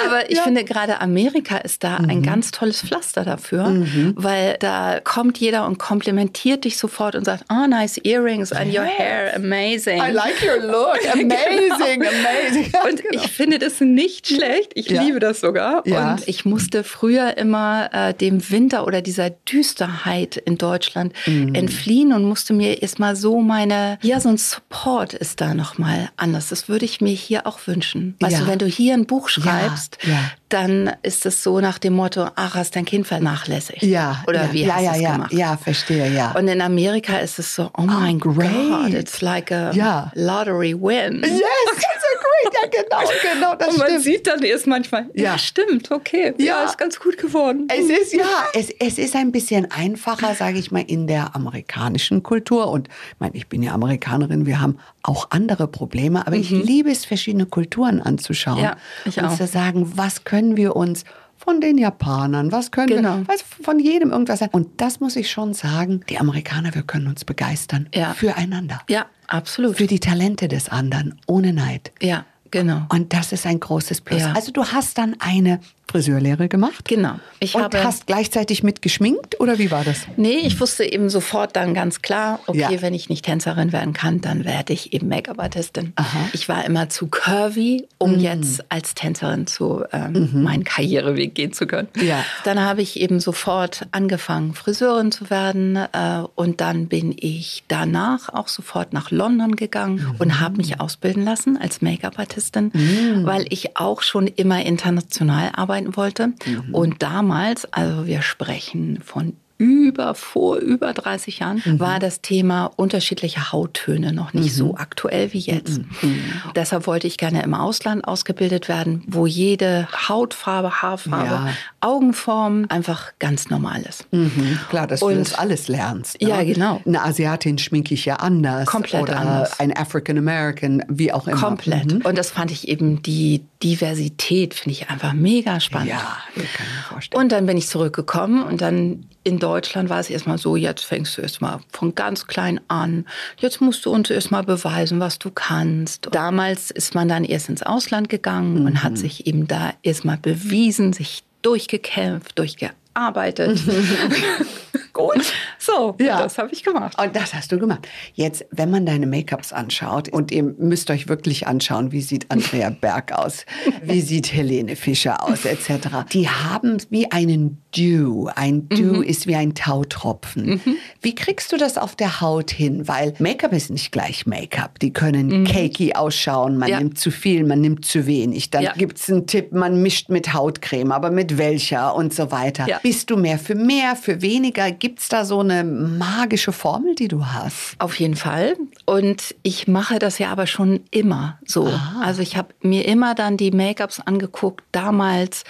Aber 0.05 0.29
ich 0.29 0.37
ja. 0.37 0.43
finde, 0.43 0.63
gerade 0.63 0.99
Amerika 1.01 1.57
ist 1.57 1.83
da 1.83 1.99
mhm. 1.99 2.09
ein 2.09 2.23
ganz 2.23 2.51
tolles 2.51 2.81
Pflaster 2.81 3.23
dafür, 3.23 3.67
mhm. 3.67 4.13
weil 4.15 4.57
da 4.59 4.99
kommt 5.03 5.37
jeder 5.37 5.65
und 5.65 5.77
komplimentiert 5.77 6.65
dich 6.65 6.77
sofort 6.77 7.15
und 7.15 7.25
sagt, 7.25 7.45
oh, 7.49 7.67
nice 7.67 7.97
earrings 8.03 8.51
and 8.51 8.73
your 8.73 8.85
hair, 8.85 9.35
amazing. 9.35 10.01
I 10.01 10.11
like 10.11 10.35
your 10.43 10.63
look, 10.65 10.99
amazing, 11.13 12.03
amazing. 12.03 12.73
und 12.89 13.03
genau. 13.03 13.23
ich 13.23 13.31
finde 13.31 13.59
das 13.59 13.79
nicht 13.79 14.27
schlecht, 14.27 14.71
ich 14.75 14.89
ja. 14.89 15.01
liebe 15.01 15.19
das 15.19 15.39
sogar. 15.39 15.83
Ja. 15.85 16.13
Und 16.13 16.27
ich 16.27 16.45
musste 16.45 16.83
früher 16.83 17.37
immer 17.37 17.89
äh, 17.93 18.13
dem 18.13 18.49
Winter 18.49 18.85
oder 18.85 19.01
dieser 19.01 19.29
Düsterheit 19.29 20.37
in 20.37 20.57
Deutschland 20.57 21.13
mhm. 21.25 21.55
entfliehen 21.55 22.13
und 22.13 22.23
musste 22.23 22.53
mir 22.53 22.81
erstmal 22.81 23.15
so 23.15 23.39
meine, 23.39 23.76
ja, 24.01 24.19
so 24.19 24.29
ein 24.29 24.37
Support 24.37 25.13
ist 25.13 25.41
da 25.41 25.53
nochmal 25.53 26.09
anders. 26.17 26.49
Das 26.49 26.69
würde 26.69 26.85
ich 26.85 27.01
mir 27.01 27.13
hier 27.13 27.47
auch 27.47 27.59
wünschen. 27.65 28.15
Weißt 28.19 28.33
ja. 28.33 28.39
du, 28.41 28.47
wenn 28.47 28.59
du 28.59 28.65
hier 28.65 28.93
ein 28.93 29.05
Buch 29.05 29.29
schreibst, 29.29 29.97
ja, 30.03 30.11
ja. 30.11 30.31
Dann 30.49 30.91
ist 31.03 31.25
es 31.25 31.43
so 31.43 31.59
nach 31.59 31.77
dem 31.77 31.93
Motto, 31.93 32.27
ach, 32.35 32.55
hast 32.55 32.75
dein 32.75 32.85
Kind 32.85 33.05
vernachlässigt. 33.05 33.83
Ja. 33.83 34.23
Oder 34.27 34.53
wie 34.53 34.65
ja, 34.65 34.75
hast 34.75 34.85
du 34.85 34.91
es 34.91 35.01
ja, 35.01 35.11
gemacht? 35.13 35.33
Ja, 35.33 35.57
verstehe, 35.57 36.09
ja. 36.13 36.31
Und 36.31 36.47
in 36.47 36.61
Amerika 36.61 37.17
ist 37.17 37.39
es 37.39 37.53
so, 37.53 37.69
oh 37.77 37.81
mein 37.81 38.21
oh, 38.23 38.33
Gott, 38.33 38.93
it's 38.93 39.21
like 39.21 39.51
a 39.51 39.71
lottery 40.15 40.73
win. 40.73 41.21
Yes, 41.23 41.41
it's 41.75 41.83
a 41.83 42.17
great, 42.17 42.53
ja 42.53 42.83
genau, 42.83 43.11
genau, 43.33 43.55
das 43.55 43.69
Und 43.69 43.77
man 43.77 43.87
stimmt. 43.87 44.03
sieht 44.03 44.27
dann 44.27 44.41
erst 44.43 44.67
manchmal, 44.67 45.05
ja, 45.13 45.37
stimmt, 45.37 45.91
okay, 45.91 46.33
ja. 46.37 46.63
ist 46.63 46.77
ganz 46.77 46.99
gut 46.99 47.17
geworden. 47.17 47.67
Es 47.69 47.89
ist, 47.89 48.13
ja, 48.13 48.23
es, 48.53 48.69
es 48.79 48.97
ist 48.97 49.15
ein 49.15 49.31
bisschen 49.31 49.69
einfacher, 49.71 50.33
sage 50.35 50.59
ich 50.59 50.71
mal, 50.71 50.83
in 50.87 51.07
der 51.07 51.35
amerikanischen 51.35 52.23
Kultur 52.23 52.69
und 52.69 52.87
ich 52.87 53.19
meine, 53.19 53.35
ich 53.35 53.47
bin 53.47 53.63
ja 53.63 53.73
Amerikanerin, 53.73 54.45
wir 54.45 54.61
haben 54.61 54.79
auch 55.07 55.31
andere 55.31 55.67
Probleme, 55.67 56.25
aber 56.27 56.35
mhm. 56.35 56.41
ich 56.41 56.49
liebe 56.49 56.91
es, 56.91 57.05
verschiedene 57.05 57.45
Kulturen 57.45 58.01
anzuschauen 58.01 58.59
ja, 58.59 58.77
ich 59.05 59.17
und 59.17 59.25
auch. 59.25 59.37
zu 59.37 59.47
sagen, 59.47 59.93
was 59.95 60.23
können 60.23 60.57
wir 60.57 60.75
uns 60.75 61.05
von 61.37 61.61
den 61.61 61.77
Japanern, 61.77 62.51
was 62.51 62.71
können 62.71 62.87
genau. 62.87 63.17
wir, 63.19 63.27
was, 63.27 63.41
von 63.41 63.79
jedem 63.79 64.11
irgendwas 64.11 64.39
sein. 64.39 64.49
Und 64.51 64.81
das 64.81 64.99
muss 64.99 65.15
ich 65.15 65.31
schon 65.31 65.53
sagen, 65.53 66.01
die 66.09 66.17
Amerikaner, 66.17 66.75
wir 66.75 66.81
können 66.81 67.07
uns 67.07 67.23
begeistern 67.23 67.87
ja. 67.93 68.13
füreinander. 68.13 68.81
Ja, 68.89 69.05
absolut. 69.27 69.77
Für 69.77 69.87
die 69.87 69.99
Talente 69.99 70.47
des 70.47 70.67
anderen, 70.67 71.21
ohne 71.25 71.53
Neid. 71.53 71.91
Ja, 72.01 72.25
genau. 72.51 72.81
Und 72.89 73.13
das 73.13 73.31
ist 73.31 73.45
ein 73.45 73.59
großes 73.59 74.01
Plus. 74.01 74.21
Ja. 74.21 74.33
Also 74.33 74.51
du 74.51 74.65
hast 74.65 74.97
dann 74.97 75.15
eine 75.19 75.61
Friseurlehre 75.89 76.49
gemacht. 76.49 76.85
Genau. 76.85 77.15
Ich 77.39 77.55
und 77.55 77.63
habe, 77.63 77.83
hast 77.83 78.07
gleichzeitig 78.07 78.63
mit 78.63 78.81
geschminkt 78.81 79.39
oder 79.39 79.57
wie 79.57 79.71
war 79.71 79.83
das? 79.83 80.01
Nee, 80.17 80.39
ich 80.43 80.59
wusste 80.59 80.83
eben 80.83 81.09
sofort 81.09 81.55
dann 81.55 81.73
ganz 81.73 82.01
klar, 82.01 82.39
okay, 82.47 82.59
ja. 82.59 82.81
wenn 82.81 82.93
ich 82.93 83.09
nicht 83.09 83.23
Tänzerin 83.25 83.71
werden 83.71 83.93
kann, 83.93 84.19
dann 84.21 84.43
werde 84.43 84.73
ich 84.73 84.93
eben 84.93 85.07
Make-up-Artistin. 85.07 85.93
Ich 86.33 86.49
war 86.49 86.65
immer 86.65 86.89
zu 86.89 87.07
curvy, 87.07 87.87
um 87.97 88.13
mhm. 88.13 88.19
jetzt 88.19 88.65
als 88.69 88.95
Tänzerin 88.95 89.47
zu 89.47 89.83
ähm, 89.93 90.29
mhm. 90.33 90.43
meinen 90.43 90.63
Karriereweg 90.63 91.33
gehen 91.35 91.53
zu 91.53 91.67
können. 91.67 91.87
Ja. 91.95 92.23
Dann 92.43 92.59
habe 92.59 92.81
ich 92.81 92.99
eben 92.99 93.19
sofort 93.19 93.87
angefangen, 93.91 94.53
Friseurin 94.53 95.11
zu 95.11 95.29
werden 95.29 95.77
äh, 95.77 96.23
und 96.35 96.59
dann 96.59 96.87
bin 96.87 97.15
ich 97.15 97.63
danach 97.67 98.33
auch 98.33 98.49
sofort 98.49 98.93
nach 98.93 99.09
London 99.11 99.55
gegangen 99.55 99.95
mhm. 99.95 100.15
und 100.19 100.39
habe 100.39 100.57
mich 100.57 100.81
ausbilden 100.81 101.23
lassen 101.23 101.57
als 101.57 101.81
Make-up-Artistin, 101.81 102.71
mhm. 102.73 103.25
weil 103.25 103.45
ich 103.49 103.77
auch 103.77 104.01
schon 104.01 104.27
immer 104.27 104.65
international 104.65 105.51
arbeite 105.53 105.76
arbeiten 105.77 105.95
wollte. 105.95 106.27
Mhm. 106.27 106.73
Und 106.73 107.03
damals, 107.03 107.71
also 107.71 108.05
wir 108.05 108.21
sprechen 108.21 108.99
von 109.03 109.33
über, 109.59 110.13
vor 110.13 110.57
über 110.57 110.93
30 110.93 111.39
Jahren, 111.39 111.63
mhm. 111.65 111.79
war 111.79 111.99
das 111.99 112.21
Thema 112.21 112.69
unterschiedliche 112.75 113.51
Hauttöne 113.51 114.13
noch 114.13 114.33
nicht 114.33 114.53
mhm. 114.53 114.57
so 114.57 114.75
aktuell 114.75 115.33
wie 115.33 115.39
jetzt. 115.39 115.79
Mhm. 115.79 115.87
mhm. 116.01 116.19
Deshalb 116.55 116.85
wollte 116.85 117.07
ich 117.07 117.17
gerne 117.17 117.41
im 117.41 117.55
Ausland 117.55 118.07
ausgebildet 118.07 118.67
werden, 118.69 119.03
wo 119.07 119.25
jede 119.25 119.87
Hautfarbe, 120.07 120.83
Haarfarbe, 120.83 121.25
ja. 121.25 121.53
Augenform 121.81 122.65
einfach 122.69 123.13
ganz 123.17 123.49
normal 123.49 123.81
ist. 123.81 124.05
Mhm. 124.11 124.59
Klar, 124.69 124.85
dass 124.85 125.01
Und, 125.01 125.13
du 125.13 125.19
das 125.19 125.33
alles 125.33 125.67
lernst. 125.67 126.21
Ne? 126.21 126.29
Ja, 126.29 126.43
genau. 126.43 126.81
Eine 126.85 127.03
Asiatin 127.03 127.57
schminke 127.57 127.95
ich 127.95 128.05
ja 128.05 128.17
anders. 128.17 128.67
Komplett 128.67 129.01
oder 129.01 129.19
anders. 129.19 129.59
ein 129.59 129.75
African 129.75 130.19
American, 130.19 130.83
wie 130.87 131.11
auch 131.11 131.27
immer. 131.27 131.37
Komplett. 131.41 131.93
Mhm. 131.93 132.01
Und 132.05 132.15
das 132.15 132.29
fand 132.29 132.51
ich 132.51 132.67
eben, 132.67 133.01
die 133.01 133.43
Diversität 133.63 134.53
finde 134.53 134.71
ich 134.71 134.89
einfach 134.89 135.13
mega 135.13 135.59
spannend. 135.59 135.89
Ja, 135.89 136.17
kann 136.35 136.43
ich 136.43 136.75
mir 136.75 136.83
vorstellen. 136.89 137.23
Und 137.23 137.31
dann 137.31 137.45
bin 137.45 137.57
ich 137.57 137.67
zurückgekommen 137.67 138.43
und 138.43 138.61
dann 138.61 139.05
in 139.23 139.39
Deutschland 139.39 139.89
war 139.89 139.99
es 139.99 140.09
erstmal 140.09 140.37
so, 140.37 140.55
jetzt 140.55 140.85
fängst 140.85 141.17
du 141.17 141.21
erstmal 141.21 141.59
von 141.69 141.95
ganz 141.95 142.27
klein 142.27 142.61
an. 142.67 143.05
Jetzt 143.37 143.59
musst 143.59 143.85
du 143.85 143.91
uns 143.91 144.09
erstmal 144.09 144.43
beweisen, 144.43 144.99
was 144.99 145.19
du 145.19 145.31
kannst. 145.31 146.07
Damals 146.11 146.71
ist 146.71 146.95
man 146.95 147.09
dann 147.09 147.25
erst 147.25 147.49
ins 147.49 147.63
Ausland 147.63 148.09
gegangen 148.09 148.61
mhm. 148.61 148.65
und 148.65 148.83
hat 148.83 148.97
sich 148.97 149.27
eben 149.27 149.47
da 149.47 149.73
erstmal 149.83 150.17
bewiesen, 150.17 150.93
sich 150.93 151.23
durchgekämpft, 151.41 152.37
durchgearbeitet. 152.39 153.59
Gut. 154.97 155.31
So, 155.59 155.95
ja. 155.99 156.23
das 156.23 156.37
habe 156.39 156.49
ich 156.51 156.63
gemacht. 156.63 156.99
Und 156.99 157.15
das 157.15 157.33
hast 157.33 157.51
du 157.51 157.59
gemacht. 157.59 157.87
Jetzt, 158.13 158.45
wenn 158.51 158.71
man 158.71 158.85
deine 158.85 159.05
Make-ups 159.05 159.53
anschaut, 159.53 160.09
und 160.09 160.31
ihr 160.31 160.41
müsst 160.43 160.89
euch 160.89 161.07
wirklich 161.07 161.45
anschauen, 161.45 161.91
wie 161.91 162.01
sieht 162.01 162.31
Andrea 162.31 162.69
Berg 162.81 163.11
aus, 163.11 163.45
wie 163.83 164.01
sieht 164.01 164.33
Helene 164.33 164.75
Fischer 164.75 165.23
aus, 165.23 165.45
etc. 165.45 165.89
Die 166.11 166.29
haben 166.29 166.77
wie 166.89 167.11
einen 167.11 167.61
Dew. 167.75 168.27
Ein 168.35 168.67
Dew 168.69 168.97
mhm. 168.97 169.03
ist 169.03 169.27
wie 169.27 169.35
ein 169.35 169.53
Tautropfen. 169.53 170.45
Mhm. 170.45 170.77
Wie 171.01 171.13
kriegst 171.13 171.51
du 171.51 171.57
das 171.57 171.77
auf 171.77 171.95
der 171.95 172.21
Haut 172.21 172.49
hin? 172.49 172.87
Weil 172.87 173.13
Make-up 173.19 173.53
ist 173.53 173.69
nicht 173.69 173.91
gleich 173.91 174.25
Make-up. 174.25 174.79
Die 174.79 174.93
können 174.93 175.41
mhm. 175.41 175.45
cakey 175.45 175.93
ausschauen, 175.93 176.57
man 176.57 176.69
ja. 176.69 176.79
nimmt 176.79 176.97
zu 176.97 177.11
viel, 177.11 177.45
man 177.45 177.61
nimmt 177.61 177.85
zu 177.85 178.07
wenig. 178.07 178.49
Dann 178.49 178.63
ja. 178.63 178.73
gibt 178.73 178.97
es 178.97 179.09
einen 179.09 179.27
Tipp, 179.27 179.51
man 179.51 179.83
mischt 179.83 180.09
mit 180.09 180.33
Hautcreme, 180.33 180.91
aber 180.91 181.11
mit 181.11 181.37
welcher 181.37 181.93
und 181.95 182.13
so 182.13 182.31
weiter. 182.31 182.67
Ja. 182.67 182.79
Bist 182.81 183.11
du 183.11 183.17
mehr 183.17 183.37
für 183.37 183.55
mehr, 183.55 183.95
für 183.95 184.21
weniger? 184.21 184.71
Gibt 184.71 184.86
es 184.95 185.09
da 185.09 185.25
so 185.25 185.39
eine 185.39 185.63
magische 185.63 186.51
Formel, 186.51 186.95
die 186.95 187.07
du 187.07 187.25
hast? 187.25 187.75
Auf 187.79 187.99
jeden 187.99 188.15
Fall. 188.15 188.55
Und 188.85 189.35
ich 189.43 189.67
mache 189.67 189.99
das 189.99 190.19
ja 190.19 190.31
aber 190.31 190.47
schon 190.47 190.81
immer 190.91 191.39
so. 191.45 191.67
Aha. 191.67 192.01
Also 192.03 192.21
ich 192.21 192.37
habe 192.37 192.49
mir 192.61 192.85
immer 192.87 193.15
dann 193.15 193.37
die 193.37 193.51
Make-ups 193.51 193.99
angeguckt 193.99 194.63
damals 194.71 195.43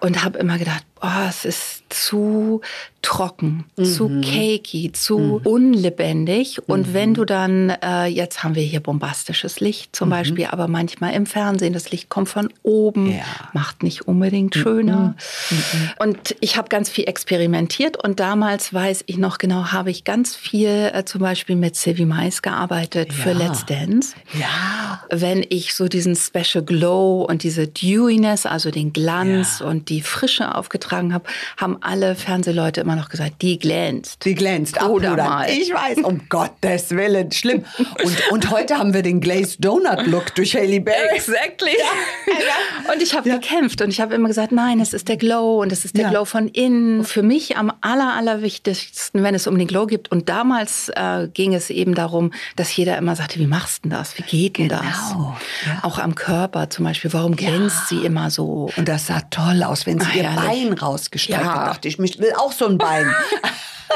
und 0.00 0.24
habe 0.24 0.38
immer 0.38 0.58
gedacht, 0.58 0.84
oh, 1.02 1.28
es 1.28 1.44
ist 1.44 1.80
zu 1.88 2.60
trocken, 3.02 3.64
mhm. 3.76 3.84
zu 3.84 4.20
cakey, 4.20 4.92
zu 4.92 5.18
mhm. 5.18 5.36
unlebendig. 5.46 6.60
Und 6.68 6.88
mhm. 6.88 6.94
wenn 6.94 7.14
du 7.14 7.24
dann, 7.24 7.70
äh, 7.70 8.06
jetzt 8.06 8.44
haben 8.44 8.54
wir 8.54 8.62
hier 8.62 8.80
bombastisches 8.80 9.60
Licht 9.60 9.96
zum 9.96 10.08
mhm. 10.08 10.12
Beispiel, 10.12 10.46
aber 10.46 10.68
manchmal 10.68 11.14
im 11.14 11.24
Fernsehen, 11.24 11.72
das 11.72 11.90
Licht 11.90 12.10
kommt 12.10 12.28
von 12.28 12.52
oben, 12.62 13.12
ja. 13.12 13.24
macht 13.54 13.82
nicht 13.82 14.06
unbedingt 14.06 14.54
schöner. 14.54 15.14
Mhm. 15.50 15.56
Mhm. 15.56 15.90
Und 15.98 16.36
ich 16.40 16.56
habe 16.58 16.68
ganz 16.68 16.90
viel 16.90 17.08
experimentiert 17.08 18.02
und 18.02 18.20
damals 18.20 18.72
weiß 18.74 19.04
ich 19.06 19.16
noch 19.16 19.38
genau, 19.38 19.72
habe 19.72 19.90
ich 19.90 20.04
ganz 20.04 20.36
viel 20.36 20.90
äh, 20.92 21.04
zum 21.06 21.22
Beispiel 21.22 21.56
mit 21.56 21.76
Sylvie 21.76 22.04
Mais 22.04 22.42
gearbeitet 22.42 23.08
ja. 23.08 23.14
für 23.14 23.32
Let's 23.32 23.64
Dance. 23.64 24.14
Ja. 24.38 25.02
Wenn 25.10 25.44
ich 25.48 25.74
so 25.74 25.88
diesen 25.88 26.14
Special 26.14 26.62
Glow 26.62 27.22
und 27.22 27.42
diese 27.42 27.66
Dewiness, 27.66 28.44
also 28.44 28.70
den 28.70 28.92
Glanz 28.92 29.60
ja. 29.60 29.66
und 29.66 29.88
die 29.88 30.02
Frische 30.02 30.54
aufgetragen 30.54 30.89
habe, 30.92 31.24
haben 31.56 31.78
alle 31.80 32.14
Fernsehleute 32.14 32.80
immer 32.80 32.96
noch 32.96 33.08
gesagt, 33.08 33.42
die 33.42 33.58
glänzt. 33.58 34.24
Die 34.24 34.34
glänzt. 34.34 34.82
Oder 34.82 35.16
mal. 35.16 35.50
Ich 35.50 35.72
weiß, 35.72 35.98
um 35.98 36.22
Gottes 36.28 36.90
Willen, 36.90 37.30
schlimm. 37.32 37.64
Und, 38.02 38.30
und 38.30 38.50
heute 38.50 38.78
haben 38.78 38.94
wir 38.94 39.02
den 39.02 39.20
Glazed 39.20 39.64
Donut 39.64 40.06
Look 40.06 40.34
durch 40.34 40.54
Haley 40.54 40.80
Berry. 40.80 40.96
Exactly. 41.14 41.70
Ja. 41.78 42.92
Und 42.92 43.02
ich 43.02 43.14
habe 43.14 43.28
ja. 43.28 43.36
gekämpft 43.36 43.82
und 43.82 43.90
ich 43.90 44.00
habe 44.00 44.14
immer 44.14 44.28
gesagt, 44.28 44.52
nein, 44.52 44.80
es 44.80 44.92
ist 44.92 45.08
der 45.08 45.16
Glow 45.16 45.60
und 45.60 45.72
es 45.72 45.84
ist 45.84 45.96
der 45.96 46.04
ja. 46.04 46.10
Glow 46.10 46.24
von 46.24 46.48
innen. 46.48 47.04
Für 47.04 47.22
mich 47.22 47.56
am 47.56 47.72
aller, 47.80 48.14
allerwichtigsten, 48.14 49.22
wenn 49.22 49.34
es 49.34 49.46
um 49.46 49.58
den 49.58 49.66
Glow 49.66 49.86
geht. 49.86 50.10
Und 50.10 50.28
damals 50.28 50.90
äh, 50.90 51.28
ging 51.32 51.54
es 51.54 51.70
eben 51.70 51.94
darum, 51.94 52.32
dass 52.56 52.74
jeder 52.74 52.96
immer 52.98 53.16
sagte, 53.16 53.38
wie 53.38 53.46
machst 53.46 53.84
du 53.84 53.90
das? 53.90 54.16
Wie 54.18 54.22
geht 54.22 54.58
denn 54.58 54.68
genau. 54.68 54.82
das? 54.82 55.84
Auch 55.84 55.98
am 55.98 56.14
Körper 56.14 56.70
zum 56.70 56.84
Beispiel. 56.84 57.12
Warum 57.12 57.36
glänzt 57.36 57.88
sie 57.88 58.04
immer 58.04 58.30
so? 58.30 58.70
Und 58.76 58.88
das 58.88 59.06
sah 59.06 59.20
toll 59.30 59.62
aus, 59.62 59.86
wenn 59.86 60.00
sie 60.00 60.06
Ach, 60.10 60.14
ihr 60.14 60.22
herrlich. 60.22 60.64
Bein 60.64 60.74
rausgestreckt 60.82 61.44
hat. 61.44 61.68
dachte 61.68 61.88
ich, 61.88 61.98
ich 61.98 62.18
will 62.18 62.32
auch 62.36 62.52
so 62.52 62.66
ein 62.66 62.78
Bein. 62.78 63.14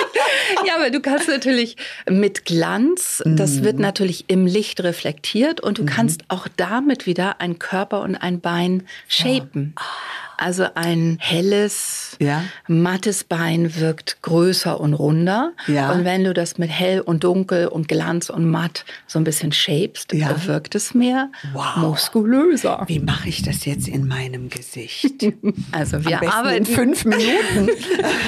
ja, 0.66 0.74
aber 0.76 0.90
du 0.90 1.00
kannst 1.00 1.28
natürlich 1.28 1.76
mit 2.08 2.44
Glanz, 2.44 3.22
das 3.24 3.62
wird 3.62 3.76
mhm. 3.76 3.82
natürlich 3.82 4.24
im 4.28 4.46
Licht 4.46 4.82
reflektiert 4.82 5.60
und 5.60 5.78
du 5.78 5.82
mhm. 5.82 5.86
kannst 5.86 6.22
auch 6.28 6.48
damit 6.56 7.06
wieder 7.06 7.40
ein 7.40 7.58
Körper 7.58 8.00
und 8.02 8.16
ein 8.16 8.40
Bein 8.40 8.86
shapen. 9.08 9.74
Oh. 9.78 9.82
Also 10.36 10.66
ein 10.74 11.18
helles, 11.20 12.16
ja. 12.20 12.44
mattes 12.68 13.24
Bein 13.24 13.76
wirkt 13.76 14.22
größer 14.22 14.80
und 14.80 14.94
runder. 14.94 15.52
Ja. 15.66 15.92
Und 15.92 16.04
wenn 16.04 16.24
du 16.24 16.34
das 16.34 16.58
mit 16.58 16.70
hell 16.70 17.00
und 17.00 17.24
dunkel 17.24 17.68
und 17.68 17.88
Glanz 17.88 18.30
und 18.30 18.48
matt 18.48 18.84
so 19.06 19.18
ein 19.18 19.24
bisschen 19.24 19.52
shapest, 19.52 20.12
ja. 20.12 20.34
wirkt 20.46 20.74
es 20.74 20.94
mehr 20.94 21.30
wow. 21.52 21.76
muskulöser. 21.76 22.84
Wie 22.86 23.00
mache 23.00 23.28
ich 23.28 23.42
das 23.42 23.64
jetzt 23.64 23.88
in 23.88 24.06
meinem 24.06 24.48
Gesicht? 24.48 25.04
Also 25.72 26.04
wir 26.04 26.22
arbeiten 26.22 26.58
in 26.58 26.66
fünf 26.66 27.04
Minuten. 27.04 27.68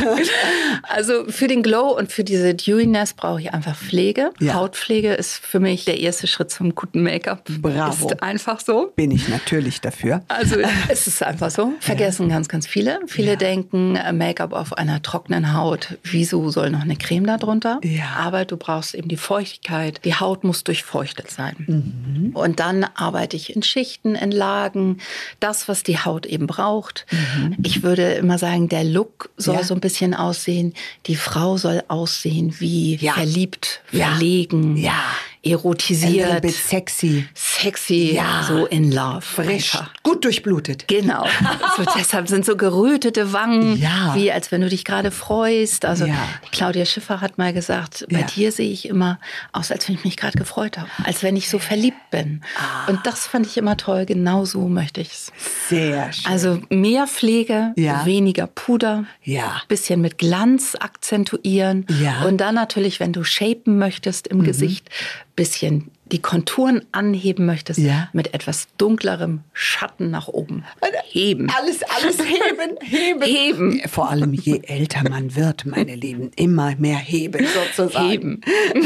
also 0.83 1.25
für 1.29 1.47
den 1.47 1.63
Glow 1.63 1.97
und 1.97 2.11
für 2.11 2.25
diese 2.25 2.55
Dewiness 2.55 3.15
brauche 3.15 3.41
ich 3.41 3.53
einfach 3.53 3.77
Pflege. 3.77 4.31
Hautpflege 4.43 5.15
ist 5.15 5.37
für 5.37 5.61
mich 5.61 5.85
der 5.85 5.99
erste 6.01 6.27
Schritt 6.27 6.51
zum 6.51 6.75
guten 6.75 7.03
Make-up. 7.03 7.45
Bravo. 7.61 8.07
Ist 8.07 8.23
einfach 8.23 8.61
so. 8.61 8.93
Bin 8.97 9.11
ich 9.11 9.29
natürlich 9.29 9.81
dafür. 9.81 10.23
Also 10.29 10.57
es 10.89 11.07
ist 11.07 11.23
einfach 11.23 11.51
so. 11.51 11.73
Vergessen 11.97 12.29
ganz, 12.29 12.49
ganz 12.49 12.67
viele. 12.67 13.01
Viele 13.07 13.31
ja. 13.31 13.37
denken, 13.37 13.97
äh, 13.97 14.13
Make-up 14.13 14.53
auf 14.53 14.73
einer 14.73 15.03
trockenen 15.03 15.55
Haut, 15.55 15.99
wieso 16.03 16.51
soll 16.51 16.71
noch 16.71 16.83
eine 16.83 16.97
Creme 16.97 17.27
da 17.27 17.37
drunter? 17.37 17.81
Ja. 17.83 18.17
Aber 18.17 18.45
du 18.45 18.57
brauchst 18.57 18.95
eben 18.95 19.09
die 19.09 19.17
Feuchtigkeit. 19.17 20.01
Die 20.05 20.15
Haut 20.15 20.45
muss 20.45 20.65
durchfeuchtet 20.65 21.31
sein. 21.31 21.57
Mhm. 21.67 22.31
Und 22.35 22.61
dann 22.61 22.85
arbeite 22.95 23.37
ich 23.37 23.55
in 23.55 23.63
Schichten, 23.63 24.15
in 24.15 24.31
Lagen, 24.31 24.99
das, 25.41 25.69
was 25.69 25.83
die 25.83 25.99
Haut 25.99 26.27
eben 26.27 26.47
braucht. 26.47 27.07
Mhm. 27.11 27.57
Ich 27.63 27.83
würde 27.83 28.13
immer 28.15 28.39
sagen, 28.39 28.69
der 28.69 28.85
Look 28.85 29.31
soll 29.37 29.57
ja. 29.57 29.65
so 29.65 29.75
ein 29.75 29.81
bisschen 29.81 30.15
aussehen. 30.15 30.75
Die 31.07 31.17
Frau 31.17 31.57
soll 31.57 31.83
aussehen 31.89 32.55
wie 32.59 32.99
verliebt, 32.99 33.83
verlegen. 33.87 34.77
Ja 34.77 35.03
erotisiert. 35.47 36.31
Ein 36.31 36.41
bisschen 36.41 36.69
sexy. 36.69 37.29
Sexy, 37.35 38.15
ja. 38.15 38.45
so 38.47 38.67
in 38.67 38.93
love. 38.93 39.23
Frisch, 39.23 39.75
einfach. 39.75 39.93
gut 40.03 40.25
durchblutet. 40.25 40.89
Genau. 40.89 41.27
Also 41.77 41.91
deshalb 41.97 42.29
sind 42.29 42.45
so 42.45 42.57
gerötete 42.57 43.33
Wangen, 43.33 43.79
ja. 43.79 44.15
wie 44.15 44.31
als 44.33 44.51
wenn 44.53 44.61
du 44.61 44.69
dich 44.69 44.85
gerade 44.85 45.11
freust. 45.11 45.85
Also 45.85 46.07
ja. 46.07 46.15
Claudia 46.53 46.85
Schiffer 46.85 47.21
hat 47.21 47.39
mal 47.39 47.53
gesagt, 47.53 48.07
bei 48.11 48.23
dir 48.23 48.53
sehe 48.53 48.71
ich 48.71 48.89
immer 48.89 49.19
aus, 49.53 49.71
als 49.71 49.89
wenn 49.89 49.97
ich 49.97 50.05
mich 50.05 50.17
gerade 50.17 50.39
gefreut 50.39 50.79
habe. 50.79 50.89
Als 51.05 51.23
wenn 51.23 51.37
ich 51.37 51.49
so 51.49 51.59
verliebt 51.59 52.11
bin. 52.11 52.43
Ah. 52.57 52.89
Und 52.91 53.05
das 53.05 53.27
fand 53.27 53.47
ich 53.47 53.57
immer 53.57 53.77
toll. 53.77 54.07
Genau 54.07 54.45
so 54.45 54.69
möchte 54.69 55.01
ich 55.01 55.09
es. 55.09 55.33
Sehr 55.69 56.13
schön. 56.13 56.33
Also 56.33 56.61
mehr 56.71 57.07
Pflege, 57.07 57.73
weniger 57.77 58.47
Puder. 58.47 59.05
Ja. 59.23 59.63
Bisschen 59.69 60.01
mit 60.01 60.19
Glanz 60.19 60.77
akzentuieren. 60.79 61.87
Ja. 62.01 62.23
Und 62.23 62.39
dann 62.39 62.55
natürlich, 62.55 63.01
wenn 63.01 63.13
du 63.13 63.25
shapen 63.25 63.79
möchtest 63.79 64.27
im 64.29 64.39
mhm. 64.39 64.45
Gesicht, 64.45 64.89
bisschen 65.37 65.91
die 66.13 66.23
Konturen 66.23 66.83
anheben 66.93 67.47
möchtest, 67.47 67.81
ja. 67.81 68.09
mit 68.13 68.33
etwas 68.33 68.69
dunklerem 68.79 69.41
Schatten 69.53 70.11
nach 70.11 70.29
oben. 70.29 70.65
Heben. 71.09 71.51
Alles, 71.51 71.81
alles 71.83 72.19
heben, 72.19 72.77
heben. 72.81 73.23
Heben. 73.23 73.89
Vor 73.89 74.11
allem, 74.11 74.33
je 74.33 74.61
älter 74.65 75.09
man 75.09 75.35
wird, 75.35 75.67
meine 75.67 75.95
Lieben, 75.95 76.31
immer 76.37 76.75
mehr 76.77 76.99
heben 76.99 77.47
sozusagen. 77.47 78.09
Heben. 78.09 78.41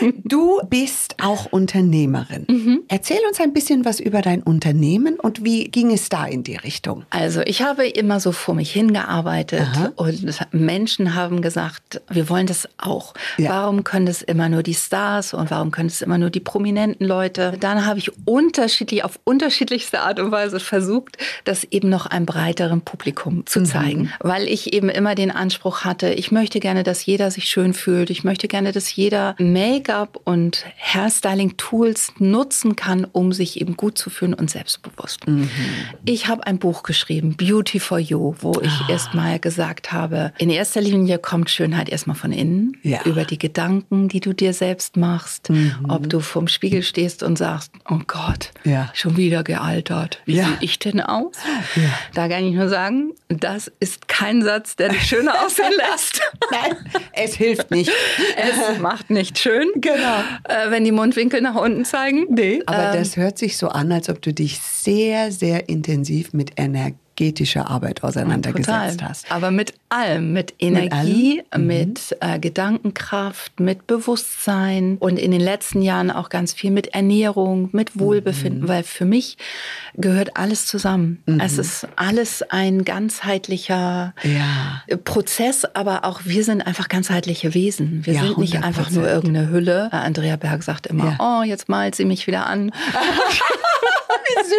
Du 0.24 0.60
bist 0.68 1.16
auch 1.22 1.46
Unternehmerin. 1.46 2.44
Mhm. 2.48 2.82
Erzähl 2.88 3.18
uns 3.28 3.40
ein 3.40 3.52
bisschen 3.52 3.84
was 3.84 4.00
über 4.00 4.22
dein 4.22 4.42
Unternehmen 4.42 5.18
und 5.18 5.44
wie 5.44 5.64
ging 5.68 5.92
es 5.92 6.08
da 6.08 6.26
in 6.26 6.42
die 6.42 6.56
Richtung? 6.56 7.04
Also 7.10 7.40
ich 7.42 7.62
habe 7.62 7.86
immer 7.86 8.20
so 8.20 8.32
vor 8.32 8.54
mich 8.54 8.72
hingearbeitet 8.72 9.60
Aha. 9.60 9.92
und 9.96 10.52
Menschen 10.52 11.14
haben 11.14 11.42
gesagt, 11.42 12.00
wir 12.10 12.28
wollen 12.28 12.46
das 12.46 12.68
auch. 12.78 13.14
Ja. 13.36 13.50
Warum 13.50 13.84
können 13.84 14.06
das 14.06 14.22
immer 14.22 14.48
nur 14.48 14.62
die 14.62 14.74
Stars 14.74 15.34
und 15.34 15.50
warum 15.50 15.70
können 15.70 15.88
es 15.88 16.02
immer 16.02 16.18
nur 16.18 16.30
die 16.30 16.40
prominenten 16.40 17.06
Leute? 17.06 17.54
Dann 17.58 17.86
habe 17.86 17.98
ich 17.98 18.10
unterschiedlich, 18.26 19.04
auf 19.04 19.18
unterschiedlichste 19.24 20.00
Art 20.00 20.20
und 20.20 20.30
Weise 20.30 20.60
versucht, 20.60 21.18
das 21.44 21.64
eben 21.64 21.88
noch 21.88 22.06
einem 22.06 22.26
breiteren 22.26 22.82
Publikum 22.82 23.46
zu 23.46 23.60
mhm. 23.60 23.64
zeigen, 23.64 24.12
weil 24.20 24.46
ich 24.48 24.72
eben 24.72 24.88
immer 24.88 25.14
den 25.14 25.30
Anspruch 25.30 25.84
hatte, 25.84 26.10
ich 26.10 26.32
möchte 26.32 26.60
gerne, 26.60 26.82
dass 26.82 27.04
jeder 27.06 27.30
sich 27.30 27.44
schön 27.44 27.74
fühlt. 27.74 28.10
Ich 28.10 28.24
möchte 28.24 28.48
gerne, 28.48 28.72
dass 28.72 28.94
jeder 28.94 29.34
Make 29.38 29.87
Make-up 29.88 30.20
und 30.24 30.66
Hairstyling-Tools 30.78 32.12
nutzen 32.18 32.76
kann, 32.76 33.04
um 33.04 33.32
sich 33.32 33.60
eben 33.60 33.76
gut 33.76 33.96
zu 33.96 34.10
fühlen 34.10 34.34
und 34.34 34.50
selbstbewusst. 34.50 35.26
Mhm. 35.26 35.48
Ich 36.04 36.28
habe 36.28 36.46
ein 36.46 36.58
Buch 36.58 36.82
geschrieben, 36.82 37.36
Beauty 37.36 37.80
for 37.80 37.98
You, 37.98 38.34
wo 38.40 38.60
ich 38.60 38.70
ah. 38.70 38.90
erstmal 38.90 39.38
gesagt 39.38 39.92
habe, 39.92 40.32
in 40.38 40.50
erster 40.50 40.80
Linie 40.80 41.18
kommt 41.18 41.50
Schönheit 41.50 41.88
erstmal 41.88 42.16
von 42.16 42.32
innen, 42.32 42.76
ja. 42.82 43.02
über 43.04 43.24
die 43.24 43.38
Gedanken, 43.38 44.08
die 44.08 44.20
du 44.20 44.32
dir 44.32 44.52
selbst 44.52 44.96
machst, 44.96 45.50
mhm. 45.50 45.86
ob 45.88 46.08
du 46.08 46.20
vorm 46.20 46.48
Spiegel 46.48 46.82
stehst 46.82 47.22
und 47.22 47.38
sagst, 47.38 47.72
oh 47.88 48.00
Gott, 48.06 48.50
ja. 48.64 48.90
schon 48.94 49.16
wieder 49.16 49.42
gealtert. 49.42 50.20
Wie 50.26 50.36
ja. 50.36 50.46
sehe 50.46 50.58
ich 50.60 50.78
denn 50.78 51.00
aus? 51.00 51.34
Da 52.14 52.28
kann 52.28 52.44
ich 52.44 52.54
nur 52.54 52.68
sagen, 52.68 53.12
das 53.28 53.70
ist 53.80 54.08
kein 54.08 54.42
Satz, 54.42 54.76
der 54.76 54.90
dich 54.90 55.02
schöner 55.02 55.34
aussehen 55.44 55.72
lässt. 55.76 56.20
Nein, 56.50 56.76
es 57.12 57.34
hilft 57.34 57.70
nicht. 57.70 57.90
Es 58.36 58.78
macht 58.78 59.10
nicht 59.10 59.38
schön. 59.38 59.68
Genau. 59.80 60.18
Äh, 60.44 60.70
wenn 60.70 60.84
die 60.84 60.92
Mundwinkel 60.92 61.42
nach 61.42 61.56
unten 61.56 61.84
zeigen. 61.84 62.26
Nee. 62.30 62.62
Aber 62.64 62.94
ähm, 62.94 62.98
das 62.98 63.16
hört 63.16 63.38
sich 63.38 63.58
so 63.58 63.68
an, 63.68 63.92
als 63.92 64.08
ob 64.08 64.22
du 64.22 64.32
dich 64.32 64.58
sehr, 64.58 65.30
sehr 65.30 65.68
intensiv 65.68 66.32
mit 66.32 66.52
Energie 66.56 66.96
energetische 67.18 67.66
Arbeit 67.66 68.04
auseinandergesetzt 68.04 68.98
Total. 68.98 69.08
hast. 69.08 69.30
Aber 69.32 69.50
mit 69.50 69.74
allem, 69.88 70.32
mit 70.32 70.54
Energie, 70.58 71.42
mit, 71.52 71.58
mhm. 71.58 71.66
mit 71.66 72.16
äh, 72.20 72.38
Gedankenkraft, 72.38 73.58
mit 73.60 73.86
Bewusstsein 73.86 74.96
und 74.98 75.18
in 75.18 75.30
den 75.30 75.40
letzten 75.40 75.82
Jahren 75.82 76.10
auch 76.10 76.28
ganz 76.28 76.52
viel 76.52 76.70
mit 76.70 76.88
Ernährung, 76.88 77.70
mit 77.72 77.98
Wohlbefinden, 77.98 78.62
mhm. 78.62 78.68
weil 78.68 78.82
für 78.82 79.04
mich 79.04 79.36
gehört 79.94 80.36
alles 80.36 80.66
zusammen. 80.66 81.22
Mhm. 81.26 81.40
Es 81.40 81.58
ist 81.58 81.88
alles 81.96 82.42
ein 82.42 82.84
ganzheitlicher 82.84 84.14
ja. 84.22 84.82
Prozess, 85.04 85.64
aber 85.64 86.04
auch 86.04 86.20
wir 86.24 86.44
sind 86.44 86.62
einfach 86.62 86.88
ganzheitliche 86.88 87.54
Wesen. 87.54 88.06
Wir 88.06 88.14
ja, 88.14 88.22
sind 88.22 88.38
nicht 88.38 88.56
100%. 88.56 88.62
einfach 88.62 88.90
nur 88.90 89.08
irgendeine 89.08 89.50
Hülle. 89.50 89.92
Andrea 89.92 90.36
Berg 90.36 90.62
sagt 90.62 90.86
immer, 90.86 91.16
ja. 91.18 91.40
oh, 91.40 91.42
jetzt 91.42 91.68
malt 91.68 91.94
sie 91.94 92.04
mich 92.04 92.26
wieder 92.26 92.46
an. 92.46 92.70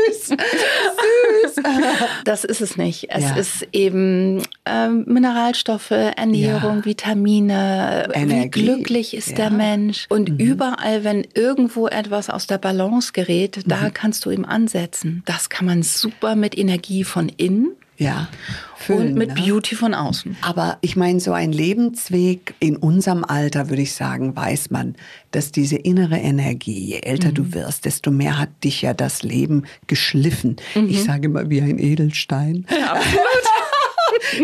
Süß. 0.08 0.28
süß. 0.28 1.64
Das 2.26 2.44
ist 2.44 2.62
es 2.62 2.78
nicht. 2.78 3.08
Es 3.10 3.24
ja. 3.24 3.36
ist 3.36 3.68
eben 3.72 4.42
ähm, 4.66 5.06
Mineralstoffe, 5.08 5.92
Ernährung, 5.92 6.78
ja. 6.80 6.86
Vitamine. 6.86 8.10
Energie. 8.14 8.62
Wie 8.62 8.66
glücklich 8.66 9.14
ist 9.16 9.30
ja. 9.30 9.36
der 9.36 9.52
Mensch? 9.52 10.06
Und 10.10 10.30
mhm. 10.30 10.38
überall, 10.38 11.04
wenn 11.04 11.26
irgendwo 11.34 11.88
etwas 11.88 12.30
aus 12.30 12.48
der 12.48 12.58
Balance 12.58 13.12
gerät, 13.14 13.58
mhm. 13.58 13.70
da 13.70 13.90
kannst 13.90 14.26
du 14.26 14.32
ihm 14.32 14.46
ansetzen. 14.46 15.24
Das 15.26 15.50
kann 15.50 15.66
man 15.66 15.84
super 15.84 16.36
mit 16.36 16.58
Energie 16.58 17.04
von 17.04 17.30
innen 17.30 17.76
ja. 18.00 18.28
Füllen, 18.78 19.10
und 19.10 19.16
mit 19.16 19.30
ne? 19.30 19.36
Beauty 19.36 19.76
von 19.76 19.94
außen. 19.94 20.38
Aber 20.42 20.78
ich 20.82 20.96
meine, 20.96 21.20
so 21.20 21.34
ein 21.34 21.52
Lebensweg 21.52 22.56
in 22.60 22.78
unserem 22.78 23.26
Alter, 23.26 23.70
würde 23.70 23.82
ich 23.82 23.94
sagen, 23.94 24.36
weiß 24.36 24.72
man, 24.72 24.96
dass 25.32 25.52
diese 25.52 25.76
innere 25.76 26.18
Energie, 26.18 26.80
je 26.80 27.00
älter 27.02 27.30
mhm. 27.30 27.34
du 27.36 27.54
wirst, 27.54 27.86
desto 27.86 28.10
mehr 28.10 28.40
hat 28.40 28.50
dich 28.64 28.82
ja 28.82 28.94
das 28.94 29.22
Leben 29.22 29.64
geschliffen. 29.88 30.56
Mhm. 30.76 30.90
Ich 30.90 31.04
sage 31.04 31.28
mal 31.28 31.50
wie 31.50 31.62
ein 31.62 31.78
Edelstein. 31.78 32.66
Ja, 32.70 32.94
absolut. 32.94 33.49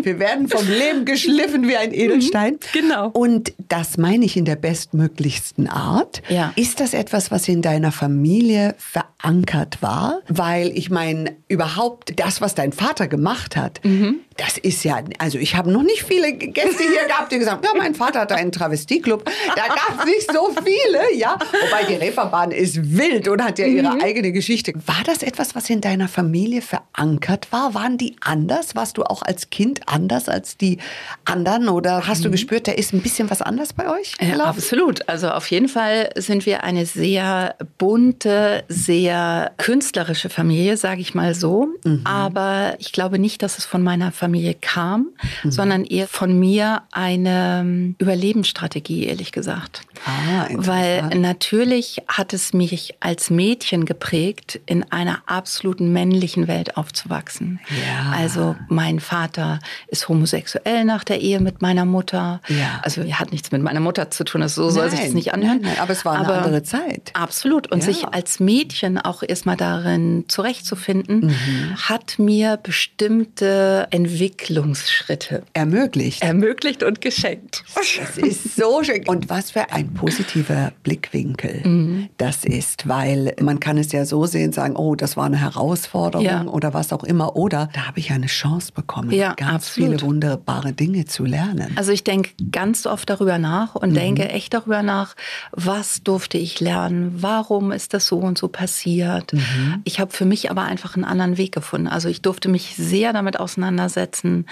Wir 0.01 0.19
werden 0.19 0.47
vom 0.47 0.67
Leben 0.67 1.05
geschliffen 1.05 1.67
wie 1.67 1.75
ein 1.75 1.93
Edelstein. 1.93 2.53
Mhm, 2.53 2.59
genau. 2.73 3.09
Und 3.09 3.53
das 3.67 3.97
meine 3.97 4.25
ich 4.25 4.37
in 4.37 4.45
der 4.45 4.55
bestmöglichsten 4.55 5.67
Art. 5.67 6.21
Ja. 6.29 6.53
Ist 6.55 6.79
das 6.79 6.93
etwas, 6.93 7.31
was 7.31 7.47
in 7.47 7.61
deiner 7.61 7.91
Familie 7.91 8.75
verankert 8.77 9.81
war? 9.81 10.19
Weil 10.27 10.71
ich 10.77 10.89
meine, 10.89 11.35
überhaupt 11.47 12.19
das, 12.19 12.41
was 12.41 12.55
dein 12.55 12.71
Vater 12.71 13.07
gemacht 13.07 13.55
hat, 13.55 13.79
mhm. 13.83 14.19
das 14.37 14.57
ist 14.57 14.83
ja, 14.83 14.99
also 15.19 15.37
ich 15.37 15.55
habe 15.55 15.71
noch 15.71 15.83
nicht 15.83 16.03
viele 16.03 16.33
Gäste 16.33 16.83
hier 16.83 17.05
gehabt, 17.07 17.31
die 17.31 17.39
gesagt 17.39 17.65
haben, 17.65 17.75
ja, 17.75 17.81
mein 17.81 17.95
Vater 17.95 18.21
hatte 18.21 18.35
einen 18.35 18.51
Travestieclub. 18.51 19.25
Da 19.55 19.67
gab 19.67 19.99
es 19.99 20.05
nicht 20.05 20.31
so 20.31 20.51
viele, 20.63 21.15
ja. 21.15 21.37
Wobei 21.39 21.83
die 21.85 21.95
Reeperbahn 21.95 22.51
ist 22.51 22.97
wild 22.97 23.27
und 23.27 23.43
hat 23.43 23.59
ja 23.59 23.65
ihre 23.65 23.95
mhm. 23.95 24.01
eigene 24.01 24.31
Geschichte. 24.31 24.73
War 24.85 25.03
das 25.05 25.23
etwas, 25.23 25.55
was 25.55 25.69
in 25.69 25.81
deiner 25.81 26.07
Familie 26.07 26.61
verankert 26.61 27.51
war? 27.51 27.73
Waren 27.73 27.97
die 27.97 28.15
anders? 28.21 28.75
Warst 28.75 28.97
du 28.97 29.03
auch 29.03 29.21
als 29.21 29.49
Kind 29.49 29.54
anders 29.87 30.29
als 30.29 30.57
die 30.57 30.77
anderen? 31.23 31.69
Oder 31.69 32.07
hast 32.07 32.19
mhm. 32.19 32.23
du 32.25 32.31
gespürt, 32.31 32.67
da 32.67 32.71
ist 32.71 32.93
ein 32.93 33.01
bisschen 33.01 33.29
was 33.29 33.41
anders 33.41 33.73
bei 33.73 33.89
euch? 33.89 34.13
Ja, 34.21 34.43
absolut. 34.45 35.07
Also 35.07 35.29
auf 35.29 35.49
jeden 35.51 35.67
Fall 35.67 36.09
sind 36.15 36.45
wir 36.45 36.63
eine 36.63 36.85
sehr 36.85 37.55
bunte, 37.77 38.63
sehr 38.67 39.51
künstlerische 39.57 40.29
Familie, 40.29 40.77
sage 40.77 41.01
ich 41.01 41.13
mal 41.13 41.35
so. 41.35 41.67
Mhm. 41.83 42.01
Aber 42.03 42.75
ich 42.79 42.91
glaube 42.91 43.19
nicht, 43.19 43.41
dass 43.41 43.57
es 43.57 43.65
von 43.65 43.83
meiner 43.83 44.11
Familie 44.11 44.55
kam, 44.59 45.07
mhm. 45.43 45.51
sondern 45.51 45.85
eher 45.85 46.07
von 46.07 46.37
mir 46.37 46.83
eine 46.91 47.59
ähm, 47.61 47.95
Überlebensstrategie, 47.99 49.05
ehrlich 49.05 49.31
gesagt. 49.31 49.81
Ah, 50.05 50.47
Weil 50.51 51.09
natürlich 51.15 52.01
hat 52.07 52.33
es 52.33 52.53
mich 52.53 52.95
als 52.99 53.29
Mädchen 53.29 53.85
geprägt, 53.85 54.59
in 54.65 54.89
einer 54.91 55.23
absoluten 55.25 55.91
männlichen 55.93 56.47
Welt 56.47 56.77
aufzuwachsen. 56.77 57.59
Ja. 57.69 58.11
Also 58.11 58.55
mein 58.69 58.99
Vater 58.99 59.59
ist 59.87 60.09
homosexuell 60.09 60.85
nach 60.85 61.03
der 61.03 61.21
Ehe 61.21 61.39
mit 61.39 61.61
meiner 61.61 61.85
Mutter. 61.85 62.41
Ja. 62.47 62.81
Also 62.83 63.01
er 63.01 63.19
hat 63.19 63.31
nichts 63.31 63.51
mit 63.51 63.61
meiner 63.61 63.79
Mutter 63.79 64.11
zu 64.11 64.23
tun, 64.23 64.41
also 64.41 64.63
so 64.63 64.69
soll 64.69 64.89
sich 64.89 65.01
das 65.01 65.13
nicht 65.13 65.33
anhören. 65.33 65.61
Nein, 65.61 65.71
nein, 65.73 65.79
aber 65.79 65.91
es 65.91 66.05
war 66.05 66.15
eine 66.15 66.27
aber 66.27 66.37
andere 66.37 66.63
Zeit. 66.63 67.11
Absolut. 67.13 67.71
Und 67.71 67.79
ja. 67.79 67.85
sich 67.85 68.05
als 68.07 68.39
Mädchen 68.39 68.97
auch 68.97 69.23
erstmal 69.23 69.57
darin 69.57 70.25
zurechtzufinden, 70.27 71.27
mhm. 71.27 71.75
hat 71.77 72.19
mir 72.19 72.57
bestimmte 72.57 73.87
Entwicklungsschritte 73.91 75.43
ermöglicht. 75.53 76.21
Ermöglicht 76.21 76.83
und 76.83 77.01
geschenkt. 77.01 77.63
Das 77.75 78.17
ist 78.17 78.55
so 78.55 78.83
schön. 78.83 79.07
Und 79.07 79.29
was 79.29 79.51
für 79.51 79.71
ein 79.71 79.84
positiver 79.93 80.71
Blickwinkel 80.83 81.61
mhm. 81.63 82.09
das 82.17 82.43
ist, 82.43 82.87
weil 82.87 83.35
man 83.41 83.59
kann 83.59 83.77
es 83.77 83.91
ja 83.91 84.05
so 84.05 84.25
sehen, 84.25 84.51
sagen, 84.51 84.75
oh, 84.75 84.95
das 84.95 85.17
war 85.17 85.25
eine 85.25 85.37
Herausforderung 85.37 86.25
ja. 86.25 86.43
oder 86.45 86.73
was 86.73 86.93
auch 86.93 87.03
immer. 87.03 87.35
Oder 87.35 87.69
da 87.73 87.87
habe 87.87 87.99
ich 87.99 88.11
eine 88.11 88.27
Chance 88.27 88.71
bekommen, 88.73 89.11
ja, 89.11 89.33
ganz 89.33 89.67
absolut. 89.67 89.89
viele 89.89 90.01
wunderbare 90.01 90.73
Dinge 90.73 91.05
zu 91.05 91.25
lernen. 91.25 91.73
Also 91.75 91.91
ich 91.91 92.03
denke 92.03 92.31
ganz 92.51 92.85
oft 92.85 93.09
darüber 93.09 93.37
nach 93.37 93.75
und 93.75 93.91
mhm. 93.91 93.95
denke 93.95 94.29
echt 94.29 94.53
darüber 94.53 94.83
nach, 94.83 95.15
was 95.51 96.03
durfte 96.03 96.37
ich 96.37 96.59
lernen, 96.59 97.15
warum 97.17 97.71
ist 97.71 97.93
das 97.93 98.07
so 98.07 98.17
und 98.19 98.37
so 98.37 98.47
passiert. 98.47 99.33
Mhm. 99.33 99.81
Ich 99.83 99.99
habe 99.99 100.11
für 100.11 100.25
mich 100.25 100.51
aber 100.51 100.63
einfach 100.63 100.95
einen 100.95 101.05
anderen 101.05 101.37
Weg 101.37 101.53
gefunden. 101.53 101.87
Also 101.87 102.09
ich 102.09 102.21
durfte 102.21 102.49
mich 102.49 102.75
sehr 102.75 103.13
damit 103.13 103.39
auseinandersetzen, 103.39 104.45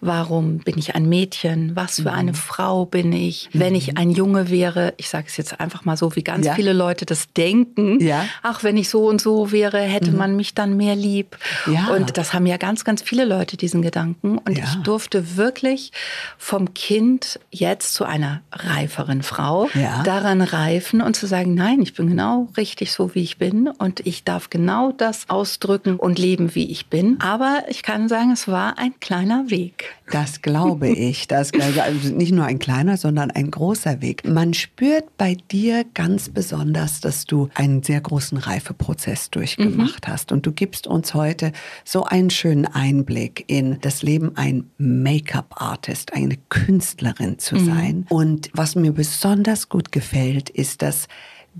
warum 0.00 0.58
bin 0.58 0.78
ich 0.78 0.94
ein 0.94 1.08
Mädchen, 1.08 1.74
was 1.76 2.00
für 2.00 2.12
eine 2.12 2.32
mhm. 2.32 2.36
Frau 2.36 2.86
bin 2.86 3.12
ich, 3.12 3.48
wenn 3.52 3.74
ich 3.74 3.92
mhm. 3.92 3.96
ein 3.96 4.10
Junge 4.10 4.50
wäre, 4.50 4.77
ich 4.96 5.08
sage 5.08 5.26
es 5.28 5.36
jetzt 5.36 5.60
einfach 5.60 5.84
mal 5.84 5.96
so, 5.96 6.16
wie 6.16 6.22
ganz 6.22 6.46
ja. 6.46 6.54
viele 6.54 6.72
Leute 6.72 7.06
das 7.06 7.32
denken, 7.32 8.00
ja. 8.00 8.24
ach, 8.42 8.62
wenn 8.62 8.76
ich 8.76 8.88
so 8.88 9.06
und 9.06 9.20
so 9.20 9.52
wäre, 9.52 9.80
hätte 9.80 10.10
mhm. 10.10 10.18
man 10.18 10.36
mich 10.36 10.54
dann 10.54 10.76
mehr 10.76 10.96
lieb. 10.96 11.36
Ja. 11.66 11.88
Und 11.88 12.16
das 12.16 12.32
haben 12.32 12.46
ja 12.46 12.56
ganz, 12.56 12.84
ganz 12.84 13.02
viele 13.02 13.24
Leute 13.24 13.56
diesen 13.56 13.82
Gedanken. 13.82 14.38
Und 14.38 14.58
ich 14.58 14.74
durfte 14.82 15.36
wirklich 15.36 15.92
vom 16.36 16.74
Kind 16.74 17.40
jetzt 17.50 17.94
zu 17.94 18.04
einer 18.04 18.42
reiferen 18.52 19.22
Frau 19.22 19.68
daran 20.04 20.40
reifen 20.40 21.00
und 21.00 21.14
zu 21.14 21.26
sagen, 21.26 21.54
nein, 21.54 21.80
ich 21.82 21.94
bin 21.94 22.08
genau 22.08 22.48
richtig 22.56 22.92
so, 22.92 23.14
wie 23.14 23.22
ich 23.22 23.38
bin 23.38 23.68
und 23.68 24.06
ich 24.06 24.24
darf 24.24 24.50
genau 24.50 24.92
das 24.92 25.28
ausdrücken 25.28 25.96
und 25.96 26.18
leben, 26.18 26.54
wie 26.54 26.70
ich 26.70 26.88
bin. 26.88 27.18
Aber 27.20 27.64
ich 27.68 27.82
kann 27.82 28.08
sagen, 28.08 28.32
es 28.32 28.48
war 28.48 28.78
ein 28.78 28.98
kleiner 29.00 29.50
Weg. 29.50 29.94
Das 30.10 30.42
glaube 30.42 30.88
ich. 30.88 31.28
Das 31.28 31.52
also 31.52 32.14
nicht 32.14 32.32
nur 32.32 32.44
ein 32.44 32.58
kleiner, 32.58 32.96
sondern 32.96 33.30
ein 33.30 33.50
großer 33.50 34.00
Weg. 34.00 34.26
Man 34.26 34.54
spürt 34.54 35.16
bei 35.16 35.36
dir 35.50 35.84
ganz 35.94 36.28
besonders, 36.28 37.00
dass 37.00 37.24
du 37.24 37.48
einen 37.54 37.82
sehr 37.82 38.00
großen 38.00 38.38
Reifeprozess 38.38 39.30
durchgemacht 39.30 40.06
mhm. 40.06 40.12
hast. 40.12 40.32
Und 40.32 40.46
du 40.46 40.52
gibst 40.52 40.86
uns 40.86 41.14
heute 41.14 41.52
so 41.84 42.04
einen 42.04 42.30
schönen 42.30 42.66
Einblick 42.66 43.44
in 43.46 43.78
das 43.80 44.02
Leben, 44.02 44.36
ein 44.36 44.70
Make-up-Artist, 44.78 46.12
eine 46.14 46.36
Künstlerin 46.48 47.38
zu 47.38 47.56
mhm. 47.56 47.66
sein. 47.66 48.06
Und 48.08 48.50
was 48.52 48.74
mir 48.74 48.92
besonders 48.92 49.68
gut 49.68 49.92
gefällt, 49.92 50.50
ist, 50.50 50.82
dass 50.82 51.08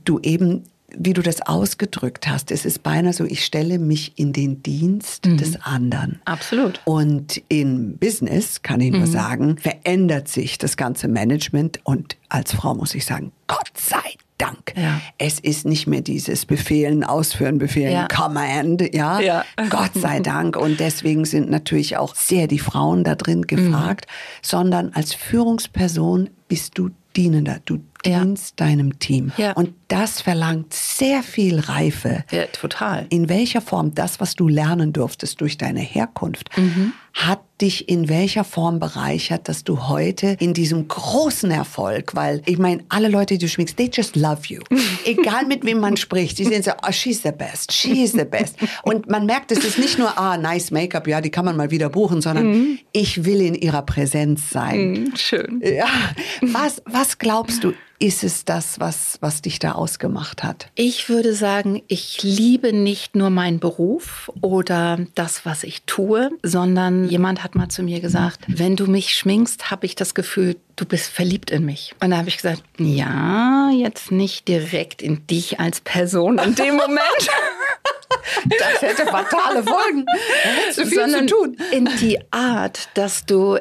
du 0.04 0.18
eben 0.20 0.64
wie 0.96 1.12
du 1.12 1.22
das 1.22 1.42
ausgedrückt 1.42 2.26
hast, 2.28 2.50
es 2.50 2.64
ist 2.64 2.82
beinahe 2.82 3.12
so, 3.12 3.24
ich 3.24 3.44
stelle 3.44 3.78
mich 3.78 4.18
in 4.18 4.32
den 4.32 4.62
Dienst 4.62 5.26
mhm. 5.26 5.36
des 5.36 5.60
anderen. 5.60 6.20
Absolut. 6.24 6.80
Und 6.84 7.42
im 7.48 7.98
Business, 7.98 8.62
kann 8.62 8.80
ich 8.80 8.90
nur 8.90 9.00
mhm. 9.00 9.06
sagen, 9.06 9.58
verändert 9.58 10.28
sich 10.28 10.56
das 10.58 10.76
ganze 10.76 11.08
Management 11.08 11.80
und 11.84 12.16
als 12.28 12.52
Frau 12.52 12.74
muss 12.74 12.94
ich 12.94 13.04
sagen, 13.04 13.32
Gott 13.46 13.70
sei 13.74 13.98
Dank. 14.38 14.72
Ja. 14.76 15.00
Es 15.18 15.40
ist 15.40 15.66
nicht 15.66 15.86
mehr 15.88 16.00
dieses 16.00 16.46
Befehlen, 16.46 17.04
Ausführen, 17.04 17.58
Befehlen, 17.58 17.92
ja. 17.92 18.08
Command, 18.08 18.94
ja? 18.94 19.20
ja. 19.20 19.44
Gott 19.68 19.90
sei 19.94 20.20
Dank. 20.20 20.56
Und 20.56 20.80
deswegen 20.80 21.24
sind 21.24 21.50
natürlich 21.50 21.96
auch 21.96 22.14
sehr 22.14 22.46
die 22.46 22.60
Frauen 22.60 23.02
da 23.02 23.16
drin 23.16 23.42
gefragt, 23.42 24.06
mhm. 24.06 24.40
sondern 24.42 24.92
als 24.94 25.12
Führungsperson 25.12 26.30
bist 26.46 26.78
du 26.78 26.90
dienender. 27.16 27.58
Du 27.64 27.80
dienst 28.04 28.60
deinem 28.60 28.98
Team. 28.98 29.32
Ja. 29.36 29.52
Und 29.52 29.74
das 29.88 30.20
verlangt 30.20 30.72
sehr 30.74 31.22
viel 31.22 31.58
Reife. 31.58 32.24
Ja, 32.30 32.46
total. 32.46 33.06
In 33.10 33.28
welcher 33.28 33.60
Form 33.60 33.94
das, 33.94 34.20
was 34.20 34.34
du 34.34 34.48
lernen 34.48 34.92
durftest 34.92 35.40
durch 35.40 35.58
deine 35.58 35.80
Herkunft, 35.80 36.56
mhm. 36.56 36.92
Hat 37.26 37.40
dich 37.60 37.88
in 37.88 38.08
welcher 38.08 38.44
Form 38.44 38.78
bereichert, 38.78 39.48
dass 39.48 39.64
du 39.64 39.88
heute 39.88 40.36
in 40.38 40.54
diesem 40.54 40.86
großen 40.86 41.50
Erfolg, 41.50 42.14
weil 42.14 42.42
ich 42.46 42.58
meine, 42.58 42.84
alle 42.88 43.08
Leute, 43.08 43.34
die 43.34 43.38
du 43.38 43.48
schminkst, 43.48 43.76
they 43.76 43.90
just 43.92 44.14
love 44.14 44.42
you. 44.46 44.60
Egal 45.04 45.44
mit 45.46 45.64
wem 45.64 45.80
man 45.80 45.96
spricht, 45.96 46.38
die 46.38 46.44
sehen 46.44 46.62
so, 46.62 46.70
oh, 46.86 46.92
she's 46.92 47.22
the 47.22 47.32
best, 47.32 47.72
she's 47.72 48.12
the 48.12 48.24
best. 48.24 48.56
Und 48.84 49.10
man 49.10 49.26
merkt, 49.26 49.50
es 49.50 49.64
ist 49.64 49.78
nicht 49.78 49.98
nur, 49.98 50.16
ah, 50.16 50.36
nice 50.36 50.70
Make-up, 50.70 51.08
ja, 51.08 51.20
die 51.20 51.30
kann 51.30 51.44
man 51.44 51.56
mal 51.56 51.72
wieder 51.72 51.88
buchen, 51.88 52.20
sondern 52.20 52.52
mhm. 52.52 52.78
ich 52.92 53.24
will 53.24 53.40
in 53.40 53.56
ihrer 53.56 53.82
Präsenz 53.82 54.50
sein. 54.50 54.92
Mhm, 54.92 55.16
schön. 55.16 55.60
Ja. 55.64 55.88
Was, 56.40 56.80
was 56.86 57.18
glaubst 57.18 57.64
du, 57.64 57.72
ist 57.98 58.22
es 58.22 58.44
das, 58.44 58.78
was, 58.78 59.18
was 59.20 59.42
dich 59.42 59.58
da 59.58 59.72
ausgemacht 59.72 60.44
hat? 60.44 60.70
Ich 60.74 61.08
würde 61.08 61.34
sagen, 61.34 61.82
ich 61.88 62.22
liebe 62.22 62.72
nicht 62.72 63.16
nur 63.16 63.30
meinen 63.30 63.58
Beruf 63.58 64.30
oder 64.40 64.98
das, 65.14 65.44
was 65.44 65.64
ich 65.64 65.82
tue, 65.82 66.30
sondern 66.42 67.07
jemand 67.08 67.42
hat 67.42 67.54
mal 67.54 67.68
zu 67.68 67.82
mir 67.82 68.00
gesagt, 68.00 68.40
wenn 68.46 68.76
du 68.76 68.86
mich 68.86 69.14
schminkst, 69.14 69.70
habe 69.70 69.86
ich 69.86 69.94
das 69.94 70.14
Gefühl, 70.14 70.56
du 70.76 70.84
bist 70.84 71.10
verliebt 71.10 71.50
in 71.50 71.64
mich. 71.64 71.94
Und 72.00 72.10
da 72.10 72.18
habe 72.18 72.28
ich 72.28 72.36
gesagt, 72.36 72.62
ja, 72.78 73.70
jetzt 73.70 74.12
nicht 74.12 74.48
direkt 74.48 75.02
in 75.02 75.26
dich 75.26 75.60
als 75.60 75.80
Person 75.80 76.38
in 76.38 76.54
dem 76.54 76.76
Moment. 76.76 77.00
Das 78.44 78.82
hätte 78.82 79.04
fatale 79.06 79.62
Folgen. 79.62 80.04
Da 80.04 80.50
hättest 80.50 80.78
du 80.78 80.86
viel 80.86 80.98
Sondern 80.98 81.28
zu 81.28 81.34
tun. 81.34 81.56
In 81.72 81.88
die 82.00 82.18
Art, 82.30 82.88
dass 82.94 83.26
du 83.26 83.58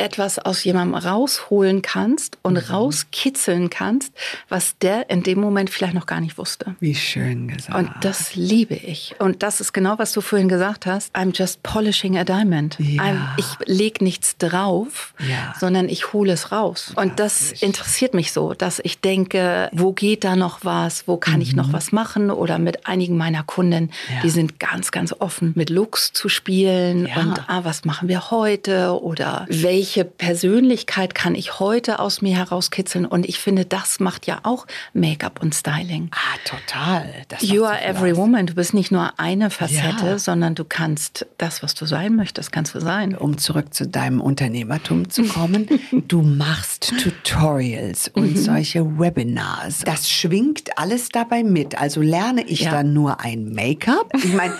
etwas 0.00 0.38
aus 0.38 0.64
jemandem 0.64 0.94
rausholen 0.94 1.82
kannst 1.82 2.38
und 2.42 2.54
mhm. 2.54 2.72
rauskitzeln 2.74 3.70
kannst, 3.70 4.12
was 4.48 4.76
der 4.78 5.10
in 5.10 5.22
dem 5.22 5.40
Moment 5.40 5.70
vielleicht 5.70 5.94
noch 5.94 6.06
gar 6.06 6.20
nicht 6.20 6.38
wusste. 6.38 6.74
Wie 6.80 6.94
schön 6.94 7.48
gesagt. 7.48 7.78
Und 7.78 7.90
das 8.02 8.34
liebe 8.34 8.74
ich. 8.74 9.14
Und 9.18 9.42
das 9.42 9.60
ist 9.60 9.72
genau, 9.72 9.98
was 9.98 10.12
du 10.12 10.20
vorhin 10.20 10.48
gesagt 10.48 10.86
hast. 10.86 11.14
I'm 11.14 11.36
just 11.36 11.62
polishing 11.62 12.16
a 12.16 12.24
diamond. 12.24 12.76
Ja. 12.78 13.34
ich 13.36 13.46
lege 13.66 14.02
nichts 14.02 14.36
drauf, 14.38 15.14
ja. 15.18 15.54
sondern 15.58 15.88
ich 15.88 16.12
hole 16.12 16.32
es 16.32 16.50
raus. 16.50 16.92
Und 16.96 17.20
das 17.20 17.52
interessiert 17.52 18.14
mich 18.14 18.32
so, 18.32 18.54
dass 18.54 18.80
ich 18.82 19.00
denke, 19.00 19.68
wo 19.72 19.92
geht 19.92 20.24
da 20.24 20.36
noch 20.36 20.60
was? 20.64 21.06
Wo 21.06 21.16
kann 21.18 21.36
mhm. 21.36 21.42
ich 21.42 21.56
noch 21.56 21.68
mhm. 21.68 21.72
was 21.72 21.92
machen? 21.92 22.30
Oder 22.30 22.58
mit 22.58 22.86
einigen 22.86 23.16
meiner 23.16 23.42
Kunden, 23.42 23.90
ja. 24.08 24.22
die 24.22 24.30
sind 24.30 24.58
ganz, 24.58 24.90
ganz 24.90 25.14
offen, 25.18 25.52
mit 25.56 25.68
Looks 25.68 26.12
zu 26.12 26.28
spielen. 26.28 27.06
Und 27.06 27.44
ah, 27.48 27.64
was 27.64 27.84
machen 27.84 28.08
wir 28.08 28.30
heute? 28.30 29.00
Oder 29.02 29.46
welche 29.48 29.89
welche 29.90 30.04
Persönlichkeit 30.04 31.16
kann 31.16 31.34
ich 31.34 31.58
heute 31.58 31.98
aus 31.98 32.22
mir 32.22 32.36
herauskitzeln? 32.36 33.06
Und 33.06 33.28
ich 33.28 33.40
finde, 33.40 33.64
das 33.64 33.98
macht 33.98 34.24
ja 34.24 34.38
auch 34.44 34.68
Make-up 34.92 35.42
und 35.42 35.52
Styling. 35.52 36.12
Ah, 36.12 36.38
total. 36.44 37.12
Das 37.26 37.42
you 37.42 37.64
are 37.64 37.82
every 37.82 38.16
woman. 38.16 38.46
Du 38.46 38.54
bist 38.54 38.72
nicht 38.72 38.92
nur 38.92 39.18
eine 39.18 39.50
Facette, 39.50 40.06
ja. 40.06 40.18
sondern 40.20 40.54
du 40.54 40.64
kannst 40.64 41.26
das, 41.38 41.64
was 41.64 41.74
du 41.74 41.86
sein 41.86 42.14
möchtest, 42.14 42.52
kannst 42.52 42.72
du 42.76 42.80
sein. 42.80 43.16
Um 43.16 43.36
zurück 43.36 43.74
zu 43.74 43.88
deinem 43.88 44.20
Unternehmertum 44.20 45.10
zu 45.10 45.24
kommen, 45.24 45.66
du 46.06 46.22
machst 46.22 46.92
Tutorials 47.02 48.06
und 48.14 48.36
mhm. 48.36 48.36
solche 48.36 48.96
Webinars. 48.96 49.80
Das 49.84 50.08
schwingt 50.08 50.78
alles 50.78 51.08
dabei 51.08 51.42
mit. 51.42 51.76
Also 51.76 52.00
lerne 52.00 52.44
ich 52.44 52.60
ja. 52.60 52.70
dann 52.70 52.92
nur 52.92 53.18
ein 53.18 53.52
Make-up? 53.52 54.12
Ich 54.14 54.34
meine, 54.34 54.54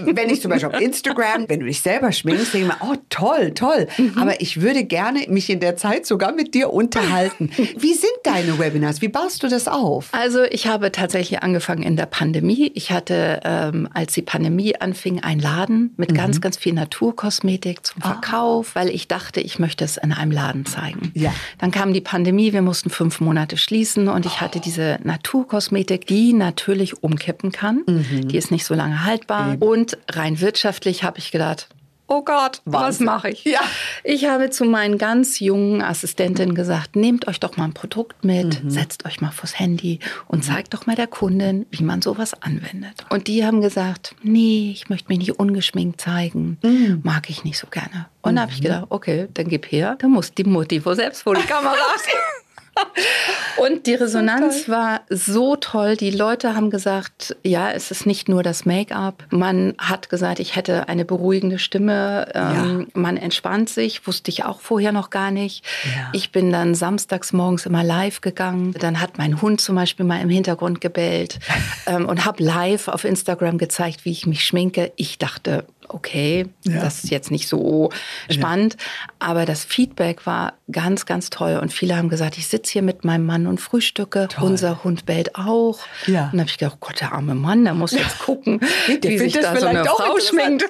wenn 0.00 0.30
ich 0.30 0.40
zum 0.40 0.50
Beispiel 0.50 0.68
auf 0.68 0.80
Instagram, 0.80 1.48
wenn 1.48 1.60
du 1.60 1.66
dich 1.66 1.80
selber 1.80 2.12
schminkst, 2.12 2.54
denke 2.54 2.68
ich 2.68 2.80
mir, 2.80 2.90
oh 2.90 2.96
toll, 3.10 3.52
toll. 3.52 3.88
Mhm. 3.96 4.18
Aber 4.18 4.40
ich 4.40 4.60
würde 4.60 4.84
gerne 4.84 5.24
mich 5.28 5.50
in 5.50 5.60
der 5.60 5.76
Zeit 5.76 6.06
sogar 6.06 6.32
mit 6.32 6.54
dir 6.54 6.72
unterhalten. 6.72 7.50
Wie 7.78 7.94
sind 7.94 8.12
deine 8.24 8.58
Webinars? 8.58 9.02
Wie 9.02 9.08
baust 9.08 9.42
du 9.42 9.48
das 9.48 9.68
auf? 9.68 10.08
Also 10.12 10.44
ich 10.44 10.66
habe 10.66 10.92
tatsächlich 10.92 11.42
angefangen 11.42 11.82
in 11.82 11.96
der 11.96 12.06
Pandemie. 12.06 12.70
Ich 12.74 12.90
hatte, 12.90 13.40
ähm, 13.44 13.88
als 13.92 14.14
die 14.14 14.22
Pandemie 14.22 14.76
anfing, 14.76 15.22
einen 15.22 15.40
Laden 15.40 15.94
mit 15.96 16.10
mhm. 16.10 16.16
ganz, 16.16 16.40
ganz 16.40 16.56
viel 16.56 16.72
Naturkosmetik 16.72 17.84
zum 17.84 18.02
ah. 18.02 18.12
Verkauf, 18.12 18.72
ah. 18.74 18.80
weil 18.80 18.88
ich 18.88 19.08
dachte, 19.08 19.40
ich 19.40 19.58
möchte 19.58 19.84
es 19.84 19.96
in 19.96 20.12
einem 20.12 20.32
Laden 20.32 20.66
zeigen. 20.66 21.12
Ja. 21.14 21.32
Dann 21.58 21.70
kam 21.70 21.92
die 21.92 22.00
Pandemie, 22.00 22.52
wir 22.52 22.62
mussten 22.62 22.90
fünf 22.90 23.20
Monate 23.20 23.56
schließen 23.56 24.08
und 24.08 24.26
ich 24.26 24.40
hatte 24.40 24.60
diese 24.60 24.98
Naturkosmetik, 25.04 26.06
die 26.06 26.32
natürlich 26.32 27.02
umkippen 27.02 27.52
kann. 27.52 27.82
Mhm. 27.86 28.28
Die 28.28 28.36
ist 28.36 28.50
nicht 28.50 28.64
so 28.64 28.74
lange 28.74 29.04
haltbar. 29.04 29.54
Eben. 29.54 29.62
Und 29.76 29.98
rein 30.10 30.40
wirtschaftlich 30.40 31.04
habe 31.04 31.18
ich 31.18 31.30
gedacht, 31.30 31.68
oh 32.06 32.22
Gott, 32.22 32.62
Wahnsinn. 32.64 33.06
was 33.06 33.14
mache 33.14 33.28
ich? 33.28 33.44
Ja. 33.44 33.60
Ich 34.04 34.24
habe 34.24 34.48
zu 34.48 34.64
meinen 34.64 34.96
ganz 34.96 35.38
jungen 35.38 35.82
Assistentinnen 35.82 36.54
gesagt, 36.54 36.96
nehmt 36.96 37.28
euch 37.28 37.40
doch 37.40 37.58
mal 37.58 37.64
ein 37.64 37.74
Produkt 37.74 38.24
mit, 38.24 38.64
mhm. 38.64 38.70
setzt 38.70 39.04
euch 39.04 39.20
mal 39.20 39.32
vors 39.32 39.58
Handy 39.58 39.98
und 40.28 40.38
mhm. 40.38 40.42
zeigt 40.42 40.72
doch 40.72 40.86
mal 40.86 40.96
der 40.96 41.08
Kundin, 41.08 41.66
wie 41.70 41.84
man 41.84 42.00
sowas 42.00 42.32
anwendet. 42.40 43.04
Und 43.10 43.26
die 43.26 43.44
haben 43.44 43.60
gesagt, 43.60 44.14
nee, 44.22 44.70
ich 44.72 44.88
möchte 44.88 45.08
mich 45.08 45.18
nicht 45.18 45.38
ungeschminkt 45.38 46.00
zeigen, 46.00 46.56
mhm. 46.62 47.02
mag 47.04 47.28
ich 47.28 47.44
nicht 47.44 47.58
so 47.58 47.66
gerne. 47.66 48.06
Und 48.22 48.36
da 48.36 48.42
habe 48.42 48.52
ich 48.52 48.60
mhm. 48.60 48.64
gedacht, 48.64 48.86
okay, 48.88 49.28
dann 49.34 49.48
gib 49.48 49.70
her, 49.70 49.96
dann 49.98 50.12
muss 50.12 50.32
die 50.32 50.44
Mutti 50.44 50.80
vor 50.80 50.96
selbst 50.96 51.22
vor 51.22 51.34
die 51.34 51.42
Kamera. 51.42 51.74
Und 53.56 53.86
die 53.86 53.94
Resonanz 53.94 54.68
war 54.68 55.00
so 55.08 55.56
toll. 55.56 55.96
Die 55.96 56.10
Leute 56.10 56.54
haben 56.54 56.70
gesagt, 56.70 57.36
ja, 57.42 57.70
es 57.70 57.90
ist 57.90 58.06
nicht 58.06 58.28
nur 58.28 58.42
das 58.42 58.66
Make-up. 58.66 59.24
Man 59.30 59.74
hat 59.78 60.10
gesagt, 60.10 60.40
ich 60.40 60.56
hätte 60.56 60.88
eine 60.88 61.04
beruhigende 61.04 61.58
Stimme. 61.58 62.28
Ähm, 62.34 62.80
ja. 62.80 62.86
Man 63.00 63.16
entspannt 63.16 63.68
sich, 63.68 64.06
wusste 64.06 64.30
ich 64.30 64.44
auch 64.44 64.60
vorher 64.60 64.92
noch 64.92 65.10
gar 65.10 65.30
nicht. 65.30 65.64
Ja. 65.84 66.10
Ich 66.12 66.32
bin 66.32 66.52
dann 66.52 66.74
samstags 66.74 67.32
morgens 67.32 67.66
immer 67.66 67.82
live 67.82 68.20
gegangen. 68.20 68.74
Dann 68.78 69.00
hat 69.00 69.18
mein 69.18 69.40
Hund 69.40 69.60
zum 69.60 69.74
Beispiel 69.76 70.04
mal 70.04 70.20
im 70.20 70.28
Hintergrund 70.28 70.80
gebellt 70.80 71.38
ähm, 71.86 72.06
und 72.06 72.24
habe 72.24 72.42
live 72.42 72.88
auf 72.88 73.04
Instagram 73.04 73.58
gezeigt, 73.58 74.04
wie 74.04 74.12
ich 74.12 74.26
mich 74.26 74.44
schminke. 74.44 74.92
Ich 74.96 75.18
dachte, 75.18 75.64
okay, 75.88 76.46
ja. 76.64 76.80
das 76.80 77.04
ist 77.04 77.10
jetzt 77.10 77.30
nicht 77.30 77.48
so 77.48 77.90
spannend. 78.30 78.76
Ja. 78.78 79.14
Aber 79.18 79.44
das 79.44 79.64
Feedback 79.64 80.26
war 80.26 80.54
ganz, 80.70 81.06
ganz 81.06 81.30
toll. 81.30 81.58
Und 81.60 81.72
viele 81.72 81.96
haben 81.96 82.08
gesagt, 82.08 82.38
ich 82.38 82.48
sitze 82.48 82.72
hier 82.72 82.82
mit 82.82 83.04
meinem 83.04 83.26
Mann 83.26 83.46
und 83.46 83.60
frühstücke. 83.60 84.28
Toll. 84.30 84.50
Unser 84.50 84.84
Hund 84.84 85.06
bellt 85.06 85.36
auch. 85.36 85.78
Ja. 86.06 86.24
Und 86.24 86.32
dann 86.32 86.40
habe 86.40 86.50
ich 86.50 86.58
gedacht, 86.58 86.76
oh 86.76 86.86
Gott, 86.86 87.00
der 87.00 87.12
arme 87.12 87.34
Mann, 87.34 87.64
der 87.64 87.74
muss 87.74 87.92
jetzt 87.92 88.18
gucken, 88.20 88.60
wie 88.86 89.18
sich 89.18 89.34
da 89.34 89.56
so 89.56 89.66
eine 89.66 89.84
Frau 89.84 90.18
schminkt. 90.18 90.64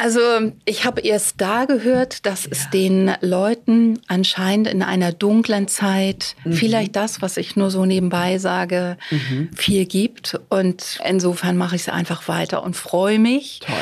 Also 0.00 0.20
ich 0.64 0.84
habe 0.84 1.00
erst 1.00 1.40
da 1.40 1.64
gehört, 1.64 2.24
dass 2.24 2.44
ja. 2.44 2.50
es 2.52 2.70
den 2.70 3.10
Leuten 3.20 3.98
anscheinend 4.06 4.68
in 4.68 4.82
einer 4.82 5.10
dunklen 5.10 5.66
Zeit 5.66 6.36
mhm. 6.44 6.52
vielleicht 6.52 6.94
das, 6.94 7.20
was 7.20 7.36
ich 7.36 7.56
nur 7.56 7.72
so 7.72 7.84
nebenbei 7.84 8.38
sage, 8.38 8.96
mhm. 9.10 9.50
viel 9.56 9.86
gibt. 9.86 10.38
Und 10.50 11.00
insofern 11.04 11.56
mache 11.56 11.74
ich 11.74 11.82
es 11.82 11.88
einfach 11.88 12.28
weiter 12.28 12.62
und 12.62 12.76
freue 12.76 13.18
mich, 13.18 13.58
Toll. 13.58 13.74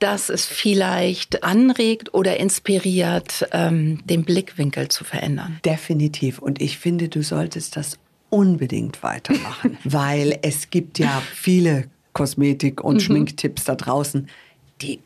dass 0.00 0.28
es 0.28 0.44
vielleicht 0.44 1.44
anregt 1.44 2.14
oder 2.14 2.36
inspiriert, 2.38 3.48
ähm, 3.52 4.04
den 4.06 4.24
Blickwinkel 4.24 4.88
zu 4.88 5.04
verändern. 5.04 5.60
Definitiv. 5.64 6.40
Und 6.40 6.60
ich 6.60 6.78
finde, 6.78 7.08
du 7.08 7.22
solltest 7.22 7.76
das 7.76 7.96
unbedingt 8.28 9.04
weitermachen, 9.04 9.78
weil 9.84 10.36
es 10.42 10.70
gibt 10.70 10.98
ja 10.98 11.22
viele 11.32 11.84
Kosmetik- 12.12 12.80
und 12.80 12.96
mhm. 12.96 13.00
Schminktipps 13.00 13.62
da 13.62 13.76
draußen, 13.76 14.28
die 14.82 14.98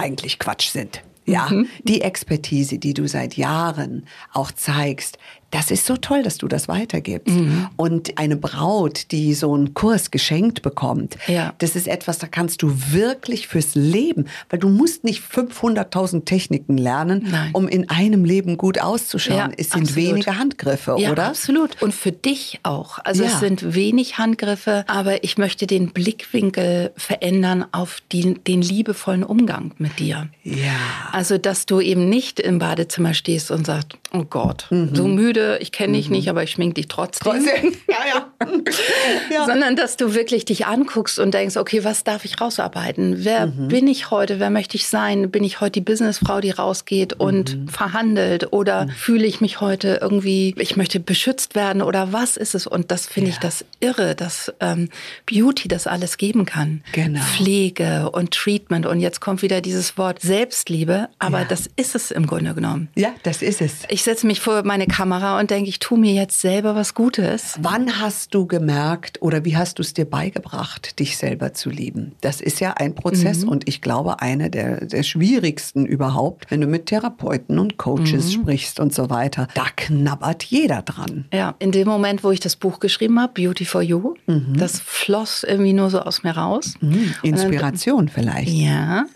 eigentlich 0.00 0.38
Quatsch 0.38 0.70
sind. 0.70 1.02
Ja, 1.26 1.48
mhm. 1.48 1.68
die 1.84 2.00
Expertise, 2.00 2.78
die 2.78 2.94
du 2.94 3.06
seit 3.06 3.36
Jahren 3.36 4.06
auch 4.32 4.50
zeigst, 4.50 5.18
das 5.50 5.70
ist 5.70 5.86
so 5.86 5.96
toll, 5.96 6.22
dass 6.22 6.38
du 6.38 6.46
das 6.46 6.68
weitergibst. 6.68 7.34
Mhm. 7.34 7.68
Und 7.76 8.18
eine 8.18 8.36
Braut, 8.36 9.10
die 9.10 9.34
so 9.34 9.52
einen 9.52 9.74
Kurs 9.74 10.10
geschenkt 10.10 10.62
bekommt, 10.62 11.16
ja. 11.26 11.54
das 11.58 11.74
ist 11.74 11.88
etwas, 11.88 12.18
da 12.18 12.26
kannst 12.28 12.62
du 12.62 12.72
wirklich 12.90 13.48
fürs 13.48 13.74
Leben, 13.74 14.26
weil 14.48 14.60
du 14.60 14.68
musst 14.68 15.02
nicht 15.02 15.22
500.000 15.22 16.24
Techniken 16.24 16.78
lernen, 16.78 17.26
Nein. 17.30 17.50
um 17.52 17.66
in 17.66 17.88
einem 17.90 18.24
Leben 18.24 18.56
gut 18.56 18.80
auszuschauen. 18.80 19.36
Ja, 19.36 19.50
es 19.56 19.70
sind 19.70 19.88
absolut. 19.88 19.96
wenige 19.96 20.38
Handgriffe, 20.38 20.96
ja, 20.98 21.10
oder? 21.10 21.28
absolut. 21.28 21.82
Und 21.82 21.94
für 21.94 22.12
dich 22.12 22.60
auch. 22.62 22.98
Also 23.04 23.24
es 23.24 23.40
sind 23.40 23.74
wenig 23.74 24.18
Handgriffe, 24.18 24.84
aber 24.86 25.24
ich 25.24 25.36
möchte 25.36 25.66
den 25.66 25.90
Blickwinkel 25.90 26.92
verändern 26.96 27.64
auf 27.72 27.98
die, 28.12 28.34
den 28.34 28.62
liebevollen 28.62 29.24
Umgang 29.24 29.72
mit 29.78 29.98
dir. 29.98 30.28
Ja. 30.44 30.76
Also, 31.12 31.38
dass 31.38 31.66
du 31.66 31.80
eben 31.80 32.08
nicht 32.08 32.38
im 32.38 32.58
Badezimmer 32.58 33.14
stehst 33.14 33.50
und 33.50 33.66
sagst, 33.66 33.98
oh 34.12 34.24
Gott, 34.24 34.66
mhm. 34.70 34.94
so 34.94 35.08
müde 35.08 35.39
müde, 35.40 35.58
ich 35.60 35.72
kenne 35.72 35.96
dich 35.96 36.08
mhm. 36.08 36.16
nicht, 36.16 36.28
aber 36.28 36.42
ich 36.42 36.52
schmink 36.52 36.74
dich 36.74 36.88
trotzdem. 36.88 37.32
trotzdem. 37.32 37.72
Ja, 37.90 38.06
ja. 38.06 38.46
ja. 39.32 39.46
Sondern 39.46 39.74
dass 39.74 39.96
du 39.96 40.14
wirklich 40.14 40.44
dich 40.44 40.66
anguckst 40.66 41.18
und 41.18 41.34
denkst, 41.34 41.56
okay, 41.56 41.82
was 41.82 42.04
darf 42.04 42.24
ich 42.24 42.40
rausarbeiten? 42.40 43.24
Wer 43.24 43.48
mhm. 43.48 43.68
bin 43.68 43.88
ich 43.88 44.10
heute? 44.10 44.38
Wer 44.38 44.50
möchte 44.50 44.76
ich 44.76 44.86
sein? 44.86 45.30
Bin 45.30 45.42
ich 45.42 45.60
heute 45.60 45.72
die 45.72 45.80
Businessfrau, 45.80 46.40
die 46.40 46.50
rausgeht 46.50 47.14
und 47.14 47.56
mhm. 47.56 47.68
verhandelt? 47.68 48.52
Oder 48.52 48.86
mhm. 48.86 48.90
fühle 48.90 49.26
ich 49.26 49.40
mich 49.40 49.60
heute 49.60 49.98
irgendwie, 50.00 50.54
ich 50.56 50.76
möchte 50.76 51.00
beschützt 51.00 51.54
werden? 51.54 51.82
Oder 51.82 52.12
was 52.12 52.36
ist 52.36 52.54
es? 52.54 52.66
Und 52.66 52.90
das 52.90 53.06
finde 53.06 53.30
ja. 53.30 53.34
ich 53.34 53.40
das 53.40 53.64
irre, 53.80 54.14
dass 54.14 54.52
ähm, 54.60 54.88
Beauty 55.26 55.66
das 55.66 55.86
alles 55.86 56.16
geben 56.16 56.46
kann. 56.46 56.82
Genau. 56.92 57.20
Pflege 57.20 58.10
und 58.10 58.32
Treatment. 58.32 58.86
Und 58.86 59.00
jetzt 59.00 59.20
kommt 59.20 59.42
wieder 59.42 59.60
dieses 59.60 59.98
Wort 59.98 60.20
Selbstliebe. 60.20 61.08
Aber 61.18 61.40
ja. 61.40 61.44
das 61.44 61.68
ist 61.76 61.96
es 61.96 62.12
im 62.12 62.26
Grunde 62.26 62.54
genommen. 62.54 62.88
Ja, 62.94 63.12
das 63.24 63.42
ist 63.42 63.60
es. 63.60 63.80
Ich 63.88 64.04
setze 64.04 64.26
mich 64.26 64.40
vor 64.40 64.62
meine 64.64 64.86
Kamera 64.86 65.29
und 65.38 65.50
denke, 65.50 65.68
ich 65.68 65.78
tue 65.78 65.98
mir 65.98 66.12
jetzt 66.12 66.40
selber 66.40 66.74
was 66.74 66.94
Gutes. 66.94 67.58
Wann 67.60 68.00
hast 68.00 68.34
du 68.34 68.46
gemerkt 68.46 69.22
oder 69.22 69.44
wie 69.44 69.56
hast 69.56 69.78
du 69.78 69.82
es 69.82 69.94
dir 69.94 70.04
beigebracht, 70.04 70.98
dich 70.98 71.16
selber 71.16 71.52
zu 71.52 71.70
lieben? 71.70 72.12
Das 72.20 72.40
ist 72.40 72.60
ja 72.60 72.72
ein 72.72 72.94
Prozess 72.94 73.44
mhm. 73.44 73.50
und 73.50 73.68
ich 73.68 73.80
glaube, 73.80 74.20
einer 74.20 74.48
der, 74.48 74.84
der 74.84 75.02
schwierigsten 75.02 75.86
überhaupt, 75.86 76.50
wenn 76.50 76.60
du 76.60 76.66
mit 76.66 76.86
Therapeuten 76.86 77.58
und 77.58 77.76
Coaches 77.76 78.26
mhm. 78.26 78.42
sprichst 78.42 78.80
und 78.80 78.94
so 78.94 79.10
weiter. 79.10 79.48
Da 79.54 79.66
knabbert 79.76 80.42
jeder 80.44 80.82
dran. 80.82 81.26
Ja, 81.32 81.54
in 81.58 81.72
dem 81.72 81.88
Moment, 81.88 82.24
wo 82.24 82.30
ich 82.30 82.40
das 82.40 82.56
Buch 82.56 82.80
geschrieben 82.80 83.20
habe, 83.20 83.32
Beauty 83.34 83.64
for 83.64 83.82
You, 83.82 84.14
mhm. 84.26 84.56
das 84.56 84.80
floss 84.80 85.44
irgendwie 85.44 85.72
nur 85.72 85.90
so 85.90 86.00
aus 86.00 86.22
mir 86.22 86.32
raus. 86.32 86.74
Mhm. 86.80 87.14
Inspiration 87.22 88.06
dann, 88.06 88.08
vielleicht. 88.14 88.48
Ja. 88.48 89.06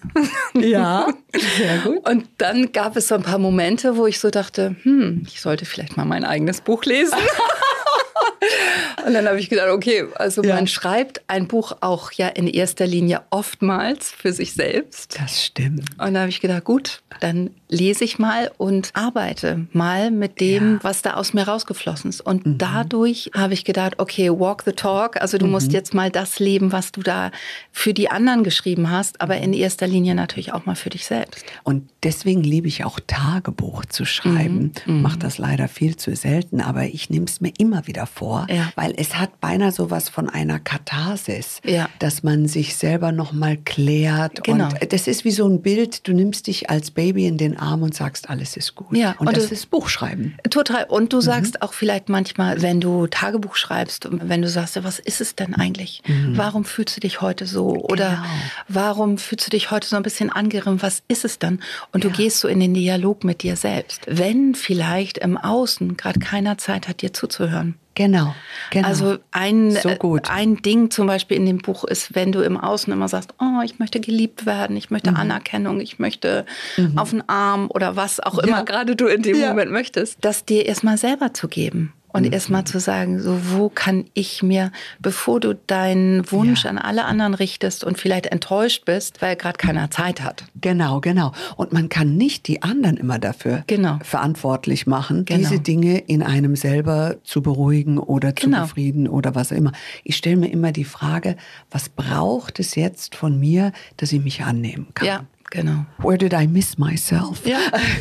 ja, 0.55 1.07
sehr 1.57 1.79
gut. 1.79 2.09
Und 2.09 2.27
dann 2.39 2.73
gab 2.73 2.97
es 2.97 3.09
so 3.09 3.15
ein 3.15 3.23
paar 3.23 3.39
Momente, 3.39 3.97
wo 3.97 4.07
ich 4.07 4.21
so 4.21 4.31
dachte, 4.31 4.77
hm, 4.83 5.23
ich 5.27 5.41
sollte 5.41 5.65
vielleicht 5.65 5.97
mal 5.97 6.04
mal 6.05 6.21
mein 6.21 6.25
eigenes 6.25 6.61
Buch 6.61 6.85
lesen. 6.85 7.19
Und 9.07 9.13
dann 9.13 9.27
habe 9.27 9.39
ich 9.39 9.51
gedacht, 9.51 9.69
okay, 9.69 10.07
also 10.15 10.43
ja. 10.43 10.55
man 10.55 10.67
schreibt 10.67 11.23
ein 11.29 11.47
Buch 11.47 11.73
auch 11.81 12.13
ja 12.13 12.29
in 12.29 12.47
erster 12.47 12.87
Linie 12.87 13.23
oftmals 13.31 14.11
für 14.11 14.33
sich 14.33 14.55
selbst. 14.55 15.19
Das 15.21 15.45
stimmt. 15.45 15.85
Und 15.99 16.15
da 16.15 16.21
habe 16.21 16.31
ich 16.31 16.41
gedacht, 16.41 16.65
gut, 16.65 17.03
dann 17.25 17.51
lese 17.71 18.05
ich 18.05 18.19
mal 18.19 18.51
und 18.59 18.91
arbeite 18.93 19.67
mal 19.73 20.11
mit 20.11 20.41
dem, 20.41 20.75
ja. 20.75 20.79
was 20.83 21.01
da 21.01 21.15
aus 21.15 21.33
mir 21.33 21.49
rausgeflossen 21.49 22.11
ist. 22.11 22.21
Und 22.21 22.45
mhm. 22.45 22.59
dadurch 22.59 23.31
habe 23.35 23.55
ich 23.55 23.65
gedacht, 23.65 23.95
okay, 23.99 24.31
walk 24.31 24.63
the 24.67 24.73
talk. 24.73 25.21
Also 25.21 25.39
du 25.39 25.47
mhm. 25.47 25.53
musst 25.53 25.73
jetzt 25.73 25.95
mal 25.95 26.11
das 26.11 26.39
leben, 26.39 26.71
was 26.71 26.93
du 26.93 27.01
da 27.01 27.31
für 27.73 27.95
die 27.95 28.11
anderen 28.11 28.45
geschrieben 28.45 28.91
hast, 28.91 29.23
aber 29.23 29.39
in 29.39 29.55
erster 29.55 29.87
Linie 29.87 30.15
natürlich 30.15 30.53
auch 30.53 30.67
mal 30.67 30.77
für 30.77 30.91
dich 30.91 31.07
selbst. 31.07 31.47
Und 31.63 31.89
deswegen 32.03 32.43
liebe 32.43 32.69
ich 32.69 32.85
auch 32.85 33.01
Tagebuch 33.07 33.87
zu 33.87 34.05
schreiben. 34.05 34.73
Mhm. 34.85 35.01
Mache 35.01 35.19
das 35.19 35.39
leider 35.39 35.67
viel 35.67 35.97
zu 35.97 36.15
selten, 36.15 36.61
aber 36.61 36.85
ich 36.85 37.09
nehme 37.09 37.25
es 37.25 37.41
mir 37.41 37.53
immer 37.57 37.87
wieder 37.87 38.07
vor, 38.07 38.47
ja. 38.51 38.71
weil 38.77 38.93
es 38.99 39.17
hat 39.17 39.41
beinahe 39.41 39.73
sowas 39.73 40.11
von 40.11 40.29
einer 40.29 40.61
Katharsis, 40.61 41.63
ja. 41.65 41.89
dass 42.01 42.23
man 42.23 42.47
sich 42.47 42.77
selber 42.77 43.13
noch 43.13 43.33
mal 43.33 43.57
klärt. 43.57 44.45
Genau. 44.45 44.69
Und 44.69 44.93
das 44.93 45.07
ist 45.07 45.25
wie 45.25 45.31
so 45.31 45.49
ein 45.49 45.63
Bild. 45.63 46.07
Du 46.07 46.13
nimmst 46.13 46.47
dich 46.49 46.69
als 46.69 46.91
Baby 46.91 47.14
in 47.17 47.39
den 47.39 47.57
Arm 47.59 47.83
und 47.83 47.95
sagst, 47.95 48.29
alles 48.29 48.57
ist 48.57 48.75
gut. 48.75 48.97
Ja, 48.97 49.15
und, 49.19 49.29
und 49.29 49.37
das 49.37 49.53
ist 49.53 49.71
Buchschreiben. 49.71 50.37
Total. 50.51 50.85
Und 50.85 51.13
du 51.13 51.19
mhm. 51.19 51.23
sagst 51.23 51.63
auch 51.63 51.73
vielleicht 51.73 52.09
manchmal, 52.09 52.63
wenn 52.63 52.81
du 52.81 53.07
Tagebuch 53.07 53.57
schreibst, 53.57 54.09
wenn 54.11 54.43
du 54.43 54.49
sagst, 54.49 54.83
was 54.83 54.99
ist 54.99 55.21
es 55.21 55.35
denn 55.37 55.55
eigentlich? 55.55 56.03
Mhm. 56.07 56.37
Warum 56.37 56.65
fühlst 56.65 56.97
du 56.97 57.01
dich 57.01 57.21
heute 57.21 57.47
so? 57.47 57.69
Oder 57.69 58.11
genau. 58.11 58.23
warum 58.69 59.19
fühlst 59.19 59.47
du 59.47 59.51
dich 59.51 59.71
heute 59.71 59.87
so 59.87 59.97
ein 59.97 60.03
bisschen 60.03 60.31
angerissen? 60.31 60.83
Was 60.83 61.03
ist 61.09 61.25
es 61.25 61.39
dann? 61.39 61.61
Und 61.93 62.05
du 62.05 62.11
gehst 62.11 62.41
so 62.41 62.49
in 62.49 62.61
den 62.61 62.75
Dialog 62.75 63.25
mit 63.25 63.43
dir 63.43 63.57
selbst. 63.57 64.03
Wenn 64.07 64.55
vielleicht 64.55 65.19
im 65.19 65.37
Außen 65.37 65.97
gerade 65.97 66.19
keiner 66.19 66.59
Zeit 66.59 66.89
hat, 66.89 67.03
dir 67.03 67.13
zuzuhören. 67.13 67.77
Genau, 67.95 68.35
genau. 68.71 68.89
Also 68.89 69.19
ein, 69.31 69.71
so 69.71 70.19
ein 70.29 70.57
Ding 70.57 70.91
zum 70.91 71.07
Beispiel 71.07 71.37
in 71.37 71.47
dem 71.47 71.59
Buch 71.59 71.85
ist, 71.85 72.15
wenn 72.15 72.33
du 72.33 72.41
im 72.41 72.57
Außen 72.57 72.93
immer 72.93 73.09
sagst, 73.09 73.35
oh, 73.41 73.63
ich 73.65 73.79
möchte 73.79 74.01
geliebt 74.01 74.47
werden, 74.47 74.77
ich 74.77 74.91
möchte 74.91 75.13
mhm. 75.13 75.17
Anerkennung, 75.17 75.81
ich 75.81 76.01
möchte 76.01 76.45
mhm. 76.77 76.99
auf 76.99 77.11
den 77.11 77.29
Arm 77.29 77.71
oder 77.71 77.95
was 77.95 78.19
auch 78.19 78.39
immer 78.39 78.59
ja. 78.59 78.63
gerade 78.63 78.97
du 78.97 79.07
in 79.07 79.23
dem 79.23 79.39
ja. 79.39 79.51
Moment 79.51 79.71
möchtest, 79.71 80.19
das 80.23 80.45
dir 80.45 80.67
erstmal 80.67 80.99
selber 80.99 81.35
zu 81.35 81.47
geben 81.47 81.93
Und 82.15 82.27
mhm. 82.27 82.33
erst 82.33 82.49
mal 82.49 82.65
zu 82.65 82.79
sagen, 82.79 83.21
so 83.21 83.41
wo 83.51 83.69
kann 83.69 84.05
ich 84.15 84.41
mir, 84.41 84.71
bevor 85.01 85.41
du 85.41 85.57
deinen 85.67 86.31
Wunsch 86.31 86.63
ja. 86.63 86.71
an 86.71 86.79
alle 86.79 87.07
anderen 87.07 87.35
richtest 87.35 87.83
und 87.83 87.99
vielleicht 87.99 88.27
enttäuscht 88.27 88.85
bist, 88.85 89.21
weil 89.21 89.35
gerade 89.35 89.57
keiner 89.57 89.91
Zeit 89.91 90.23
hat. 90.23 90.45
Genau, 90.61 91.01
genau. 91.01 91.33
Und 91.57 91.73
man 91.73 91.89
kann 91.89 92.17
nicht 92.17 92.47
die 92.47 92.63
anderen 92.63 92.99
immer 92.99 93.19
dafür 93.19 93.65
genau. 93.67 93.99
verantwortlich 94.05 94.87
machen, 94.87 95.25
genau. 95.25 95.41
diese 95.41 95.59
Dinge 95.59 95.99
in 95.99 96.23
einem 96.23 96.55
selber 96.55 97.17
zu 97.25 97.43
beruhigen 97.43 97.99
oder 97.99 98.37
zu 98.37 98.47
genau. 98.47 98.63
befrieden 98.63 99.09
oder 99.09 99.35
was 99.35 99.53
auch 99.53 99.57
immer. 99.57 99.73
Ich 100.05 100.17
stelle 100.17 100.37
mir 100.37 100.53
immer 100.53 100.71
die 100.71 100.85
Frage, 100.85 101.35
was 101.73 101.89
braucht 101.89 102.61
es 102.61 102.77
jetzt 102.77 103.17
von 103.17 103.41
mir, 103.41 103.73
dass 103.97 104.13
ich 104.13 104.23
mich 104.23 104.45
annehmen 104.45 104.87
kann? 104.95 105.09
Ja. 105.09 105.25
Genau. 105.51 105.87
Where 105.99 106.19
did 106.19 106.33
I 106.33 106.47
miss 106.47 106.79
myself? 106.79 107.47
Ja. 107.47 107.59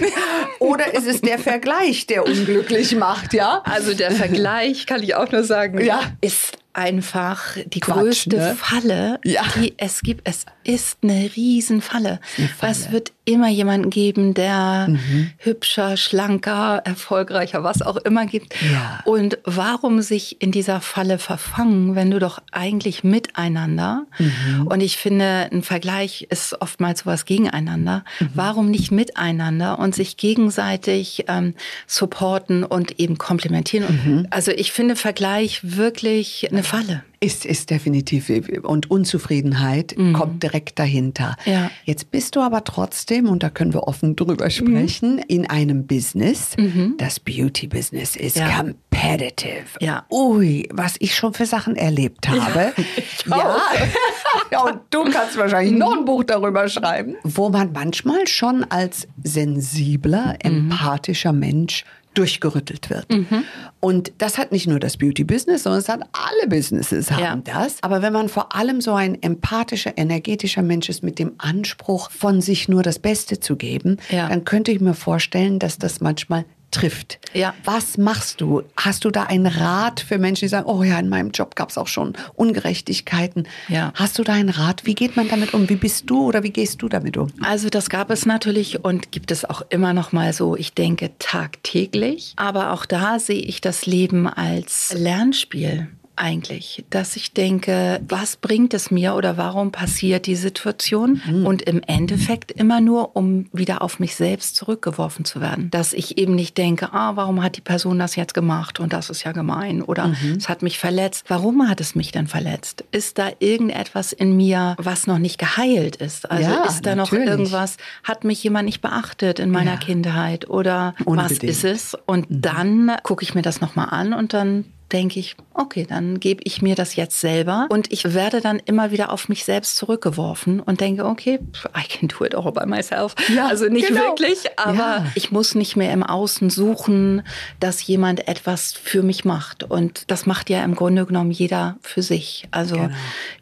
Oder 0.59 0.93
ist 0.93 1.07
es 1.07 1.21
der 1.21 1.39
Vergleich, 1.39 2.07
der 2.07 2.25
unglücklich 2.25 2.95
macht, 2.95 3.33
ja? 3.33 3.61
Also 3.65 3.93
der 3.93 4.11
Vergleich, 4.11 4.85
kann 4.85 5.03
ich 5.03 5.15
auch 5.15 5.31
nur 5.31 5.43
sagen, 5.43 5.83
ja. 5.83 6.01
ist 6.21 6.57
einfach 6.73 7.57
die 7.65 7.79
Quatsch, 7.79 7.97
größte 7.97 8.37
ne? 8.37 8.55
Falle, 8.57 9.19
ja. 9.23 9.43
die 9.55 9.73
es 9.77 10.01
gibt. 10.01 10.27
Es 10.27 10.45
ist 10.63 10.97
eine 11.03 11.29
Riesenfalle. 11.35 12.19
Falle. 12.57 12.71
Es 12.71 12.91
wird 12.91 13.11
immer 13.25 13.49
jemanden 13.49 13.89
geben, 13.89 14.33
der 14.33 14.87
mhm. 14.89 15.31
hübscher, 15.37 15.95
schlanker, 15.95 16.81
erfolgreicher, 16.83 17.63
was 17.63 17.81
auch 17.81 17.97
immer 17.97 18.25
gibt. 18.25 18.53
Ja. 18.61 18.99
Und 19.05 19.37
warum 19.45 20.01
sich 20.01 20.41
in 20.41 20.51
dieser 20.51 20.81
Falle 20.81 21.19
verfangen, 21.19 21.95
wenn 21.95 22.11
du 22.11 22.19
doch 22.19 22.41
eigentlich 22.51 23.03
miteinander, 23.03 24.05
mhm. 24.17 24.67
und 24.67 24.81
ich 24.81 24.97
finde, 24.97 25.49
ein 25.51 25.63
Vergleich 25.63 26.27
ist 26.29 26.61
oftmals 26.61 27.01
sowas 27.01 27.25
gegeneinander, 27.25 28.03
mhm. 28.19 28.29
warum 28.33 28.69
nicht 28.69 28.91
miteinander 28.91 29.79
und 29.79 29.95
sich 29.95 30.17
gegenseitig 30.17 31.25
ähm, 31.27 31.53
supporten 31.87 32.63
und 32.63 32.99
eben 32.99 33.17
komplementieren? 33.17 34.01
Mhm. 34.05 34.27
Also 34.31 34.51
ich 34.51 34.71
finde 34.71 34.95
Vergleich 34.95 35.59
wirklich 35.63 36.51
eine 36.51 36.62
Falle. 36.63 37.03
Ist, 37.19 37.45
ist 37.45 37.69
definitiv. 37.69 38.29
Und 38.63 38.91
Unzufriedenheit 38.91 39.95
mhm. 39.97 40.13
kommt 40.13 40.43
direkt 40.43 40.77
dahinter. 40.77 41.37
Ja. 41.45 41.71
Jetzt 41.85 42.11
bist 42.11 42.35
du 42.35 42.41
aber 42.41 42.63
trotzdem, 42.63 43.29
und 43.29 43.43
da 43.43 43.49
können 43.49 43.73
wir 43.73 43.87
offen 43.87 44.15
drüber 44.15 44.49
sprechen, 44.49 45.15
mhm. 45.15 45.23
in 45.27 45.49
einem 45.49 45.87
Business. 45.87 46.57
Mhm. 46.57 46.95
Das 46.97 47.19
Beauty-Business 47.19 48.15
ist 48.15 48.37
ja. 48.37 48.49
competitive. 48.49 49.65
Ja. 49.79 50.05
Ui, 50.11 50.67
was 50.71 50.95
ich 50.99 51.15
schon 51.15 51.33
für 51.33 51.45
Sachen 51.45 51.75
erlebt 51.75 52.27
habe. 52.27 52.73
Ja. 53.25 53.37
ja. 53.37 53.57
ja. 54.51 54.61
und 54.63 54.79
du 54.89 55.03
kannst 55.05 55.37
wahrscheinlich 55.37 55.77
noch 55.77 55.95
ein 55.95 56.03
Buch 56.03 56.23
darüber 56.23 56.67
schreiben, 56.67 57.15
wo 57.23 57.49
man 57.49 57.71
manchmal 57.71 58.27
schon 58.27 58.65
als 58.65 59.07
sensibler, 59.23 60.35
mhm. 60.43 60.69
empathischer 60.69 61.31
Mensch 61.31 61.85
durchgerüttelt 62.13 62.89
wird. 62.89 63.11
Mhm. 63.11 63.43
Und 63.79 64.13
das 64.17 64.37
hat 64.37 64.51
nicht 64.51 64.67
nur 64.67 64.79
das 64.79 64.97
Beauty-Business, 64.97 65.63
sondern 65.63 65.79
es 65.79 65.89
hat 65.89 66.01
alle 66.13 66.47
Businesses 66.47 67.11
haben 67.11 67.43
ja. 67.45 67.53
das. 67.53 67.77
Aber 67.81 68.01
wenn 68.01 68.13
man 68.13 68.29
vor 68.29 68.55
allem 68.55 68.81
so 68.81 68.93
ein 68.93 69.21
empathischer, 69.21 69.97
energetischer 69.97 70.61
Mensch 70.61 70.89
ist 70.89 71.03
mit 71.03 71.19
dem 71.19 71.33
Anspruch, 71.37 72.11
von 72.11 72.41
sich 72.41 72.69
nur 72.69 72.83
das 72.83 72.99
Beste 72.99 73.39
zu 73.39 73.55
geben, 73.55 73.97
ja. 74.09 74.29
dann 74.29 74.45
könnte 74.45 74.71
ich 74.71 74.79
mir 74.79 74.93
vorstellen, 74.93 75.59
dass 75.59 75.77
das 75.77 76.01
manchmal 76.01 76.45
trifft. 76.73 77.19
Ja. 77.33 77.53
Was 77.63 77.97
machst 77.97 78.41
du? 78.41 78.63
Hast 78.75 79.05
du 79.05 79.11
da 79.11 79.23
einen 79.23 79.47
Rat 79.47 79.99
für 79.99 80.17
Menschen, 80.17 80.45
die 80.45 80.49
sagen, 80.49 80.67
oh 80.67 80.83
ja, 80.83 80.99
in 80.99 81.09
meinem 81.09 81.31
Job 81.31 81.55
gab 81.55 81.69
es 81.69 81.77
auch 81.77 81.87
schon 81.87 82.13
Ungerechtigkeiten. 82.35 83.47
Ja. 83.69 83.91
Hast 83.95 84.19
du 84.19 84.23
da 84.23 84.33
einen 84.33 84.49
Rat? 84.49 84.85
Wie 84.85 84.95
geht 84.95 85.15
man 85.15 85.29
damit 85.29 85.53
um? 85.53 85.69
Wie 85.69 85.75
bist 85.75 86.09
du 86.09 86.25
oder 86.25 86.43
wie 86.43 86.51
gehst 86.51 86.81
du 86.81 86.89
damit 86.89 87.17
um? 87.17 87.29
Also 87.41 87.69
das 87.69 87.89
gab 87.89 88.09
es 88.09 88.25
natürlich 88.25 88.83
und 88.83 89.11
gibt 89.11 89.31
es 89.31 89.45
auch 89.45 89.61
immer 89.69 89.93
noch 89.93 90.11
mal 90.11 90.33
so, 90.33 90.55
ich 90.55 90.73
denke, 90.73 91.11
tagtäglich. 91.19 92.33
Aber 92.35 92.71
auch 92.71 92.85
da 92.85 93.19
sehe 93.19 93.41
ich 93.41 93.61
das 93.61 93.85
Leben 93.85 94.27
als 94.27 94.93
Lernspiel 94.97 95.87
eigentlich, 96.15 96.85
dass 96.89 97.15
ich 97.15 97.33
denke, 97.33 98.01
was 98.07 98.35
bringt 98.35 98.73
es 98.73 98.91
mir 98.91 99.15
oder 99.15 99.37
warum 99.37 99.71
passiert 99.71 100.27
die 100.27 100.35
Situation? 100.35 101.21
Mhm. 101.25 101.45
Und 101.45 101.61
im 101.63 101.81
Endeffekt 101.81 102.51
immer 102.51 102.81
nur, 102.81 103.15
um 103.15 103.47
wieder 103.51 103.81
auf 103.81 103.99
mich 103.99 104.15
selbst 104.15 104.55
zurückgeworfen 104.55 105.25
zu 105.25 105.41
werden. 105.41 105.71
Dass 105.71 105.93
ich 105.93 106.17
eben 106.17 106.35
nicht 106.35 106.57
denke, 106.57 106.93
ah, 106.93 107.15
warum 107.15 107.41
hat 107.41 107.57
die 107.57 107.61
Person 107.61 107.99
das 107.99 108.15
jetzt 108.15 108.33
gemacht 108.33 108.79
und 108.79 108.93
das 108.93 109.09
ist 109.09 109.23
ja 109.23 109.31
gemein 109.31 109.81
oder 109.81 110.09
mhm. 110.09 110.35
es 110.37 110.49
hat 110.49 110.61
mich 110.61 110.77
verletzt. 110.77 111.25
Warum 111.27 111.67
hat 111.67 111.81
es 111.81 111.95
mich 111.95 112.11
denn 112.11 112.27
verletzt? 112.27 112.83
Ist 112.91 113.17
da 113.17 113.29
irgendetwas 113.39 114.13
in 114.13 114.37
mir, 114.37 114.75
was 114.77 115.07
noch 115.07 115.19
nicht 115.19 115.39
geheilt 115.39 115.95
ist? 115.95 116.29
Also 116.29 116.49
ja, 116.49 116.65
ist 116.65 116.85
da 116.85 116.95
natürlich. 116.95 117.25
noch 117.25 117.31
irgendwas, 117.31 117.77
hat 118.03 118.23
mich 118.23 118.43
jemand 118.43 118.65
nicht 118.65 118.81
beachtet 118.81 119.39
in 119.39 119.49
meiner 119.49 119.73
ja. 119.73 119.77
Kindheit 119.77 120.49
oder 120.49 120.95
Unbedingt. 121.05 121.43
was 121.43 121.49
ist 121.49 121.63
es? 121.63 121.97
Und 122.05 122.29
mhm. 122.29 122.41
dann 122.41 122.91
gucke 123.03 123.23
ich 123.23 123.33
mir 123.33 123.41
das 123.41 123.61
nochmal 123.61 123.89
an 123.89 124.13
und 124.13 124.33
dann 124.33 124.65
denke 124.93 125.19
ich, 125.19 125.35
okay, 125.55 125.85
dann 125.87 126.19
gebe 126.19 126.41
ich 126.45 126.61
mir 126.61 126.75
das 126.75 126.95
jetzt 126.95 127.19
selber 127.19 127.67
und 127.69 127.91
ich 127.91 128.13
werde 128.13 128.41
dann 128.41 128.59
immer 128.63 128.91
wieder 128.91 129.11
auf 129.11 129.27
mich 129.27 129.43
selbst 129.43 129.75
zurückgeworfen 129.75 130.59
und 130.59 130.81
denke, 130.81 131.05
okay, 131.05 131.39
I 131.75 131.87
can 131.87 132.07
do 132.07 132.23
it 132.23 132.35
all 132.35 132.51
by 132.51 132.65
myself. 132.65 133.15
Ja, 133.33 133.47
also 133.47 133.65
nicht 133.67 133.87
genau. 133.87 134.01
wirklich, 134.01 134.39
aber 134.57 134.77
ja. 134.77 135.05
ich 135.15 135.31
muss 135.31 135.55
nicht 135.55 135.75
mehr 135.75 135.91
im 135.91 136.03
Außen 136.03 136.49
suchen, 136.49 137.23
dass 137.59 137.85
jemand 137.85 138.27
etwas 138.27 138.73
für 138.73 139.01
mich 139.01 139.25
macht 139.25 139.63
und 139.63 140.09
das 140.11 140.25
macht 140.25 140.49
ja 140.49 140.63
im 140.63 140.75
Grunde 140.75 141.05
genommen 141.05 141.31
jeder 141.31 141.77
für 141.81 142.03
sich. 142.03 142.47
Also 142.51 142.75
genau. 142.75 142.89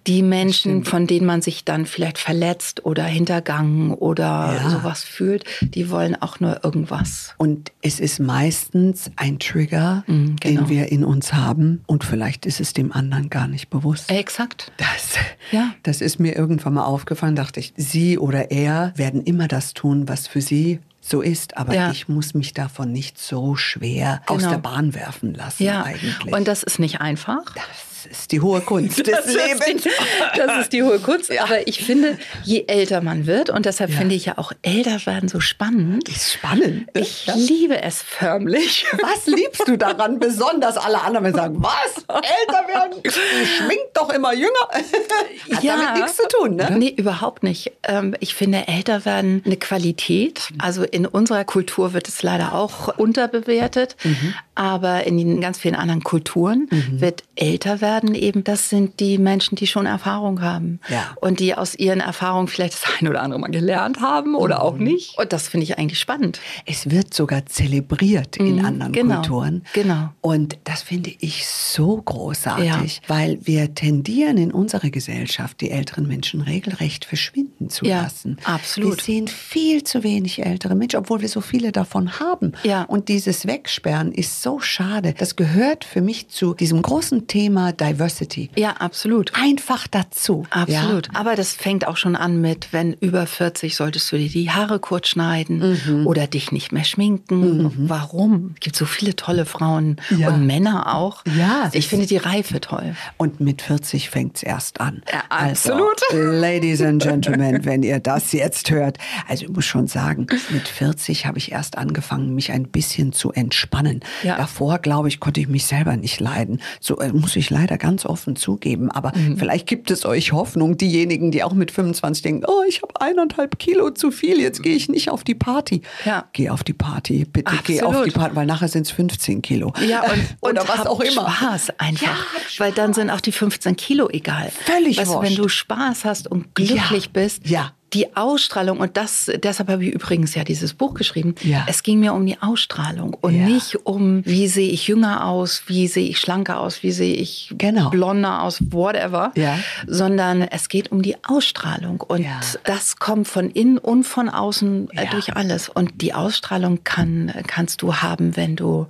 die 0.07 0.23
Menschen, 0.23 0.85
von 0.85 1.05
denen 1.05 1.25
man 1.25 1.41
sich 1.41 1.65
dann 1.65 1.85
vielleicht 1.85 2.17
verletzt 2.17 2.85
oder 2.85 3.03
hintergangen 3.03 3.93
oder 3.93 4.59
ja. 4.61 4.69
sowas 4.69 5.03
fühlt, 5.03 5.43
die 5.61 5.89
wollen 5.89 6.21
auch 6.21 6.39
nur 6.39 6.63
irgendwas. 6.63 7.33
Und 7.37 7.71
es 7.81 7.99
ist 7.99 8.19
meistens 8.19 9.11
ein 9.17 9.39
Trigger, 9.39 10.03
mhm, 10.07 10.37
genau. 10.39 10.61
den 10.61 10.69
wir 10.69 10.91
in 10.91 11.03
uns 11.03 11.33
haben 11.33 11.40
haben 11.41 11.84
und 11.88 12.04
vielleicht 12.04 12.45
ist 12.45 12.60
es 12.60 12.73
dem 12.73 12.91
anderen 12.91 13.30
gar 13.30 13.47
nicht 13.47 13.69
bewusst. 13.69 14.12
Exakt. 14.12 14.71
Das, 14.77 15.15
ja. 15.51 15.73
das 15.84 16.01
ist 16.01 16.19
mir 16.19 16.36
irgendwann 16.36 16.75
mal 16.75 16.86
aufgefallen, 16.86 17.36
dachte 17.36 17.60
ich, 17.60 17.73
sie 17.75 18.17
oder 18.17 18.51
er 18.51 18.93
werden 18.95 19.23
immer 19.23 19.47
das 19.47 19.73
tun, 19.73 20.08
was 20.08 20.27
für 20.27 20.41
sie 20.41 20.80
so 21.01 21.21
ist, 21.21 21.58
aber 21.58 21.73
ja. 21.73 21.91
ich 21.91 22.08
muss 22.08 22.36
mich 22.36 22.54
davon 22.54 22.91
nicht 22.91 23.17
so 23.17 23.56
schwer 23.56 24.21
genau. 24.27 24.38
aus 24.38 24.49
der 24.49 24.60
Bahn 24.60 24.93
werfen 24.93 25.34
lassen 25.34 25.63
ja. 25.63 25.84
eigentlich. 25.84 26.32
Und 26.32 26.47
das 26.47 26.62
ist 26.62 26.80
nicht 26.80 27.01
einfach. 27.01 27.43
Das 27.56 27.90
ist 28.05 28.31
die 28.31 28.41
hohe 28.41 28.61
Kunst 28.61 28.97
des 29.07 29.07
das 29.07 29.25
Lebens. 29.27 29.85
Ist 29.85 29.85
die, 29.85 30.37
das 30.37 30.61
ist 30.61 30.73
die 30.73 30.83
hohe 30.83 30.99
Kunst. 30.99 31.29
Ja. 31.29 31.43
Aber 31.43 31.67
ich 31.67 31.83
finde, 31.83 32.17
je 32.43 32.65
älter 32.67 33.01
man 33.01 33.27
wird, 33.27 33.49
und 33.49 33.65
deshalb 33.65 33.91
ja. 33.91 33.97
finde 33.97 34.15
ich 34.15 34.25
ja 34.25 34.37
auch 34.37 34.51
älter 34.61 35.05
werden 35.05 35.29
so 35.29 35.39
spannend. 35.39 36.07
Ist 36.09 36.33
spannend. 36.33 36.87
Ich 36.93 37.25
ja. 37.25 37.33
liebe 37.35 37.81
es 37.81 38.01
förmlich. 38.01 38.85
Was 39.01 39.27
liebst 39.27 39.67
du 39.67 39.77
daran 39.77 40.19
besonders? 40.19 40.77
Alle 40.77 41.01
anderen 41.01 41.33
sagen, 41.33 41.61
was? 41.61 42.03
Älter 42.07 42.67
werden? 42.67 43.01
Schminkt 43.03 43.95
doch 43.95 44.09
immer 44.09 44.33
jünger. 44.33 44.49
Hat 45.53 45.63
ja. 45.63 45.77
damit 45.77 46.01
nichts 46.01 46.17
zu 46.17 46.27
tun, 46.27 46.55
ne? 46.55 46.75
Nee, 46.77 46.89
überhaupt 46.89 47.43
nicht. 47.43 47.71
Ähm, 47.83 48.15
ich 48.19 48.35
finde, 48.35 48.67
älter 48.67 49.05
werden 49.05 49.41
eine 49.45 49.57
Qualität. 49.57 50.49
Also 50.59 50.83
in 50.83 51.05
unserer 51.05 51.45
Kultur 51.45 51.93
wird 51.93 52.07
es 52.07 52.23
leider 52.23 52.53
auch 52.53 52.97
unterbewertet. 52.97 53.95
Mhm. 54.03 54.33
Aber 54.55 55.05
in 55.05 55.41
ganz 55.41 55.57
vielen 55.59 55.75
anderen 55.75 56.03
Kulturen 56.03 56.67
mhm. 56.69 57.01
wird 57.01 57.23
älter 57.35 57.81
werden 57.81 57.90
eben, 58.15 58.43
das 58.43 58.69
sind 58.69 58.99
die 58.99 59.17
Menschen, 59.17 59.56
die 59.56 59.67
schon 59.67 59.86
Erfahrung 59.86 60.41
haben. 60.41 60.80
Ja. 60.89 61.15
Und 61.21 61.39
die 61.39 61.56
aus 61.56 61.75
ihren 61.75 61.99
Erfahrungen 61.99 62.47
vielleicht 62.47 62.73
das 62.73 62.84
ein 62.99 63.08
oder 63.08 63.21
andere 63.21 63.39
mal 63.39 63.51
gelernt 63.51 64.01
haben 64.01 64.36
oder 64.36 64.56
mhm. 64.56 64.62
auch 64.62 64.77
nicht. 64.77 65.17
Und 65.17 65.34
das 65.34 65.47
finde 65.47 65.65
ich 65.65 65.77
eigentlich 65.77 65.99
spannend. 65.99 66.39
Es 66.65 66.89
wird 66.89 67.13
sogar 67.13 67.45
zelebriert 67.45 68.38
in 68.38 68.58
mhm. 68.58 68.65
anderen 68.65 68.93
genau. 68.93 69.15
Kulturen. 69.15 69.63
Genau. 69.73 70.10
Und 70.21 70.58
das 70.63 70.82
finde 70.82 71.12
ich 71.19 71.47
so 71.47 72.01
großartig, 72.01 73.01
ja. 73.04 73.10
weil 73.10 73.39
wir 73.43 73.73
tendieren 73.75 74.38
in 74.38 74.51
unserer 74.51 74.89
Gesellschaft, 74.89 75.62
die 75.62 75.71
älteren 75.71 76.08
Menschen 76.08 76.41
regelrecht 76.41 77.06
verschwinden 77.06 77.69
zu 77.69 77.86
ja, 77.86 78.04
lassen. 78.04 78.38
Absolut. 78.43 78.97
Wir 78.97 79.04
sehen 79.04 79.27
viel 79.27 79.84
zu 79.84 80.04
wenig 80.04 80.45
ältere 80.45 80.75
Menschen, 80.75 80.99
obwohl 80.99 81.21
wir 81.21 81.30
so 81.30 81.41
viele 81.41 81.71
davon 81.71 82.19
haben. 82.19 82.54
Ja. 82.63 82.84
Und 82.84 83.10
dieses 83.10 83.47
Wegsperren 83.47 84.12
ist 84.12 84.41
so 84.41 84.60
schade. 84.60 85.13
Das 85.17 85.36
gehört 85.36 85.84
für 85.84 86.01
mich 86.01 86.30
zu 86.30 86.54
diesem 86.54 86.82
großen 86.82 87.27
Thema 87.27 87.71
Diversity. 87.81 88.49
Ja, 88.55 88.73
absolut. 88.73 89.31
Einfach 89.35 89.87
dazu. 89.87 90.45
Absolut. 90.51 91.07
Ja? 91.07 91.19
Aber 91.19 91.35
das 91.35 91.53
fängt 91.53 91.87
auch 91.87 91.97
schon 91.97 92.15
an 92.15 92.39
mit, 92.39 92.71
wenn 92.71 92.93
über 92.93 93.25
40 93.25 93.75
solltest 93.75 94.11
du 94.11 94.17
dir 94.17 94.29
die 94.29 94.51
Haare 94.51 94.79
kurz 94.79 95.09
schneiden 95.09 95.79
mhm. 95.85 96.07
oder 96.07 96.27
dich 96.27 96.51
nicht 96.51 96.71
mehr 96.71 96.83
schminken. 96.83 97.63
Mhm. 97.63 97.73
Warum? 97.77 98.51
Es 98.55 98.59
gibt 98.59 98.75
so 98.75 98.85
viele 98.85 99.15
tolle 99.15 99.45
Frauen 99.45 99.97
ja. 100.09 100.29
und 100.29 100.45
Männer 100.45 100.95
auch. 100.95 101.23
Ja, 101.37 101.69
ich 101.73 101.87
finde 101.87 102.05
die 102.05 102.17
Reife 102.17 102.61
toll. 102.61 102.95
Und 103.17 103.39
mit 103.39 103.61
40 103.63 104.09
fängt 104.09 104.37
es 104.37 104.43
erst 104.43 104.79
an. 104.79 105.01
Ja, 105.11 105.23
absolut. 105.29 106.01
Also, 106.11 106.23
Ladies 106.31 106.81
and 106.81 107.01
Gentlemen, 107.01 107.65
wenn 107.65 107.83
ihr 107.83 107.99
das 107.99 108.31
jetzt 108.31 108.69
hört. 108.69 108.97
Also 109.27 109.45
ich 109.45 109.49
muss 109.49 109.65
schon 109.65 109.87
sagen, 109.87 110.27
mit 110.49 110.67
40 110.67 111.25
habe 111.25 111.39
ich 111.39 111.51
erst 111.51 111.77
angefangen, 111.77 112.35
mich 112.35 112.51
ein 112.51 112.67
bisschen 112.67 113.11
zu 113.11 113.31
entspannen. 113.31 114.01
Ja. 114.23 114.37
Davor, 114.37 114.79
glaube 114.79 115.07
ich, 115.07 115.19
konnte 115.19 115.39
ich 115.39 115.47
mich 115.47 115.65
selber 115.65 115.97
nicht 115.97 116.19
leiden. 116.19 116.61
So 116.79 116.99
äh, 116.99 117.11
muss 117.11 117.35
ich 117.35 117.49
leider 117.49 117.70
ganz 117.77 118.05
offen 118.05 118.36
zugeben. 118.36 118.91
Aber 118.91 119.12
mhm. 119.15 119.38
vielleicht 119.38 119.67
gibt 119.67 119.91
es 119.91 120.05
euch 120.05 120.31
Hoffnung, 120.31 120.77
diejenigen, 120.77 121.31
die 121.31 121.43
auch 121.43 121.53
mit 121.53 121.71
25 121.71 122.23
denken, 122.23 122.45
oh, 122.47 122.63
ich 122.67 122.81
habe 122.81 122.99
eineinhalb 122.99 123.60
Kilo 123.60 123.91
zu 123.91 124.12
viel, 124.12 124.39
jetzt 124.39 124.63
gehe 124.63 124.76
ich 124.76 124.89
nicht 124.89 125.09
auf 125.09 125.24
die 125.24 125.36
Party. 125.36 125.82
Ja. 126.05 126.26
Geh 126.34 126.49
auf 126.49 126.63
die 126.63 126.74
Party, 126.74 127.26
bitte 127.26 127.47
Absolut. 127.47 127.65
geh 127.65 127.82
auf 127.82 128.03
die 128.03 128.11
Party, 128.11 128.36
weil 128.36 128.45
nachher 128.45 128.67
sind 128.67 128.86
es 128.88 128.91
15 128.91 129.41
Kilo. 129.41 129.74
Ja, 129.88 130.03
und, 130.03 130.24
Oder 130.41 130.61
und 130.61 130.69
was 130.69 130.86
auch 130.86 130.99
immer. 131.01 131.30
Spaß 131.30 131.80
einfach. 131.80 132.07
Ja, 132.07 132.15
weil 132.57 132.72
dann 132.72 132.93
sind 132.93 133.09
auch 133.09 133.22
die 133.22 133.32
15 133.32 133.76
Kilo 133.76 134.09
egal. 134.09 134.51
Völlig 134.65 134.97
wurscht. 135.05 135.22
wenn 135.22 135.36
du 135.36 135.47
Spaß 135.47 136.05
hast 136.05 136.28
und 136.30 136.55
glücklich 136.55 137.05
ja. 137.05 137.11
bist, 137.13 137.47
ja 137.47 137.72
die 137.93 138.15
Ausstrahlung, 138.15 138.79
und 138.79 138.95
das, 138.95 139.29
deshalb 139.43 139.69
habe 139.69 139.85
ich 139.85 139.91
übrigens 139.93 140.33
ja 140.33 140.43
dieses 140.43 140.73
Buch 140.73 140.93
geschrieben. 140.93 141.35
Ja. 141.41 141.65
Es 141.67 141.83
ging 141.83 141.99
mir 141.99 142.13
um 142.13 142.25
die 142.25 142.41
Ausstrahlung 142.41 143.15
und 143.19 143.35
ja. 143.35 143.45
nicht 143.45 143.85
um, 143.85 144.25
wie 144.25 144.47
sehe 144.47 144.69
ich 144.69 144.87
jünger 144.87 145.25
aus, 145.25 145.63
wie 145.67 145.87
sehe 145.87 146.07
ich 146.07 146.17
schlanker 146.19 146.59
aus, 146.59 146.83
wie 146.83 146.91
sehe 146.91 147.15
ich 147.15 147.53
genau. 147.57 147.89
blonder 147.89 148.43
aus, 148.43 148.59
whatever. 148.71 149.31
Ja. 149.35 149.59
Sondern 149.87 150.41
es 150.41 150.69
geht 150.69 150.91
um 150.91 151.01
die 151.01 151.15
Ausstrahlung. 151.23 152.01
Und 152.01 152.25
das 152.63 152.95
kommt 152.97 153.27
von 153.27 153.49
innen 153.49 153.77
und 153.77 154.05
von 154.05 154.29
außen 154.29 154.89
äh, 154.91 155.07
durch 155.07 155.35
alles. 155.35 155.67
Und 155.67 156.01
die 156.01 156.13
Ausstrahlung 156.13 156.83
kann, 156.83 157.33
kannst 157.47 157.81
du 157.81 157.95
haben, 157.95 158.37
wenn 158.37 158.55
du 158.55 158.87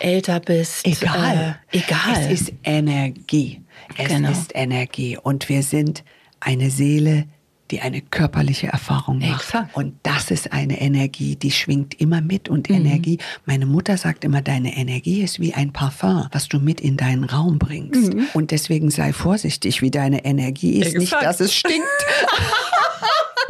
älter 0.00 0.40
bist. 0.40 0.86
Egal. 0.86 1.58
Äh, 1.70 1.78
egal. 1.78 2.30
Es 2.30 2.40
ist 2.40 2.52
Energie. 2.64 3.62
Es 3.96 4.08
genau. 4.08 4.30
ist 4.30 4.52
Energie. 4.54 5.16
Und 5.16 5.48
wir 5.48 5.62
sind 5.62 6.04
eine 6.40 6.70
Seele, 6.70 7.26
die 7.70 7.80
eine 7.80 8.00
körperliche 8.00 8.68
Erfahrung 8.68 9.18
macht. 9.18 9.42
Exakt. 9.42 9.76
Und 9.76 9.94
das 10.02 10.30
ist 10.30 10.52
eine 10.52 10.80
Energie, 10.80 11.36
die 11.36 11.50
schwingt 11.50 12.00
immer 12.00 12.20
mit. 12.20 12.48
Und 12.48 12.68
mhm. 12.68 12.76
Energie, 12.76 13.18
meine 13.46 13.66
Mutter 13.66 13.96
sagt 13.96 14.24
immer, 14.24 14.42
deine 14.42 14.76
Energie 14.76 15.22
ist 15.22 15.40
wie 15.40 15.54
ein 15.54 15.72
Parfum, 15.72 16.26
was 16.32 16.48
du 16.48 16.58
mit 16.58 16.80
in 16.80 16.96
deinen 16.96 17.24
Raum 17.24 17.58
bringst. 17.58 18.14
Mhm. 18.14 18.26
Und 18.34 18.50
deswegen 18.50 18.90
sei 18.90 19.12
vorsichtig, 19.12 19.82
wie 19.82 19.90
deine 19.90 20.24
Energie 20.24 20.80
ist. 20.80 20.94
Exakt. 20.94 20.98
Nicht, 20.98 21.22
dass 21.22 21.40
es 21.40 21.54
stinkt. 21.54 21.86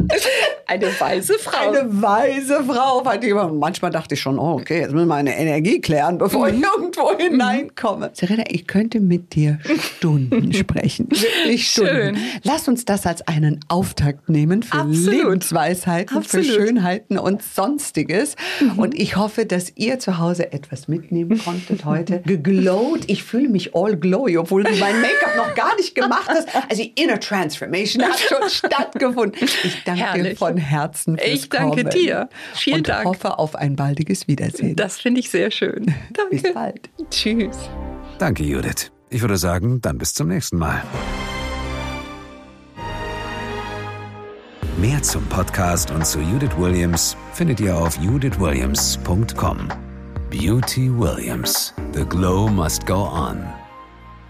Eine 0.67 0.99
weise 0.99 1.33
Frau. 1.37 1.69
Eine 1.69 2.01
weise 2.01 2.63
Frau. 2.63 3.03
Manchmal 3.53 3.91
dachte 3.91 4.15
ich 4.15 4.21
schon, 4.21 4.39
oh, 4.39 4.53
okay, 4.53 4.79
jetzt 4.79 4.91
müssen 4.93 5.07
wir 5.07 5.15
meine 5.15 5.37
Energie 5.37 5.81
klären, 5.81 6.17
bevor 6.17 6.47
ich 6.47 6.55
mhm. 6.55 6.63
irgendwo 6.63 7.17
hineinkomme. 7.17 8.11
Serena, 8.13 8.43
ich 8.47 8.67
könnte 8.67 9.01
mit 9.01 9.35
dir 9.35 9.59
Stunden 9.97 10.53
sprechen. 10.53 11.09
Wirklich 11.09 11.69
Stunden. 11.69 12.15
Schön. 12.15 12.17
Lass 12.43 12.67
uns 12.67 12.85
das 12.85 13.05
als 13.05 13.27
einen 13.27 13.59
Auftakt 13.67 14.29
nehmen 14.29 14.63
für 14.63 14.77
Absolut. 14.77 15.13
Lebensweisheiten, 15.13 16.17
Absolut. 16.17 16.45
für 16.45 16.53
Schönheiten 16.53 17.17
und 17.17 17.43
Sonstiges. 17.43 18.35
Mhm. 18.59 18.79
Und 18.79 18.99
ich 18.99 19.17
hoffe, 19.17 19.45
dass 19.45 19.73
ihr 19.75 19.99
zu 19.99 20.19
Hause 20.19 20.53
etwas 20.53 20.87
mitnehmen 20.87 21.37
konntet 21.37 21.83
heute. 21.83 22.21
Geglowt. 22.25 23.01
Ich 23.07 23.23
fühle 23.23 23.49
mich 23.49 23.75
all 23.75 23.97
glowy, 23.97 24.37
obwohl 24.37 24.63
du 24.63 24.71
mein 24.77 25.01
Make-up 25.01 25.35
noch 25.35 25.53
gar 25.55 25.75
nicht 25.75 25.95
gemacht 25.95 26.29
hast. 26.29 26.47
Also 26.69 26.83
die 26.83 26.93
Inner 27.01 27.19
Transformation 27.19 28.03
hat 28.03 28.19
schon 28.19 28.49
stattgefunden. 28.49 29.49
Ich 29.63 29.83
danke 29.83 30.00
Herrlich. 30.01 30.29
dir 30.31 30.35
von 30.37 30.57
Herzen 30.57 31.17
fürs 31.17 31.29
Ich 31.29 31.49
danke 31.49 31.83
Kommen. 31.83 31.89
dir. 31.89 32.29
Vielen 32.53 32.77
und 32.77 32.89
Dank. 32.89 33.05
hoffe 33.05 33.39
auf 33.39 33.55
ein 33.55 33.75
baldiges 33.75 34.27
Wiedersehen. 34.27 34.75
Das 34.75 34.99
finde 34.99 35.19
ich 35.19 35.29
sehr 35.29 35.51
schön. 35.51 35.85
Danke. 36.13 36.37
Bis 36.41 36.53
bald. 36.53 36.89
Tschüss. 37.09 37.57
Danke, 38.17 38.43
Judith. 38.43 38.91
Ich 39.09 39.21
würde 39.21 39.37
sagen, 39.37 39.81
dann 39.81 39.97
bis 39.97 40.13
zum 40.13 40.27
nächsten 40.29 40.57
Mal. 40.57 40.81
Mehr 44.77 45.01
zum 45.03 45.23
Podcast 45.25 45.91
und 45.91 46.05
zu 46.05 46.19
Judith 46.21 46.57
Williams 46.57 47.15
findet 47.33 47.59
ihr 47.59 47.75
auf 47.77 47.97
judithwilliams.com. 47.99 49.67
Beauty 50.29 50.89
Williams. 50.97 51.73
The 51.93 52.05
Glow 52.05 52.47
Must 52.47 52.85
Go 52.87 53.03
On. 53.07 53.45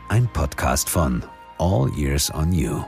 Ein 0.10 0.28
Podcast 0.34 0.90
von 0.90 1.24
All 1.60 1.90
Years 1.96 2.34
on 2.34 2.52
You. 2.52 2.82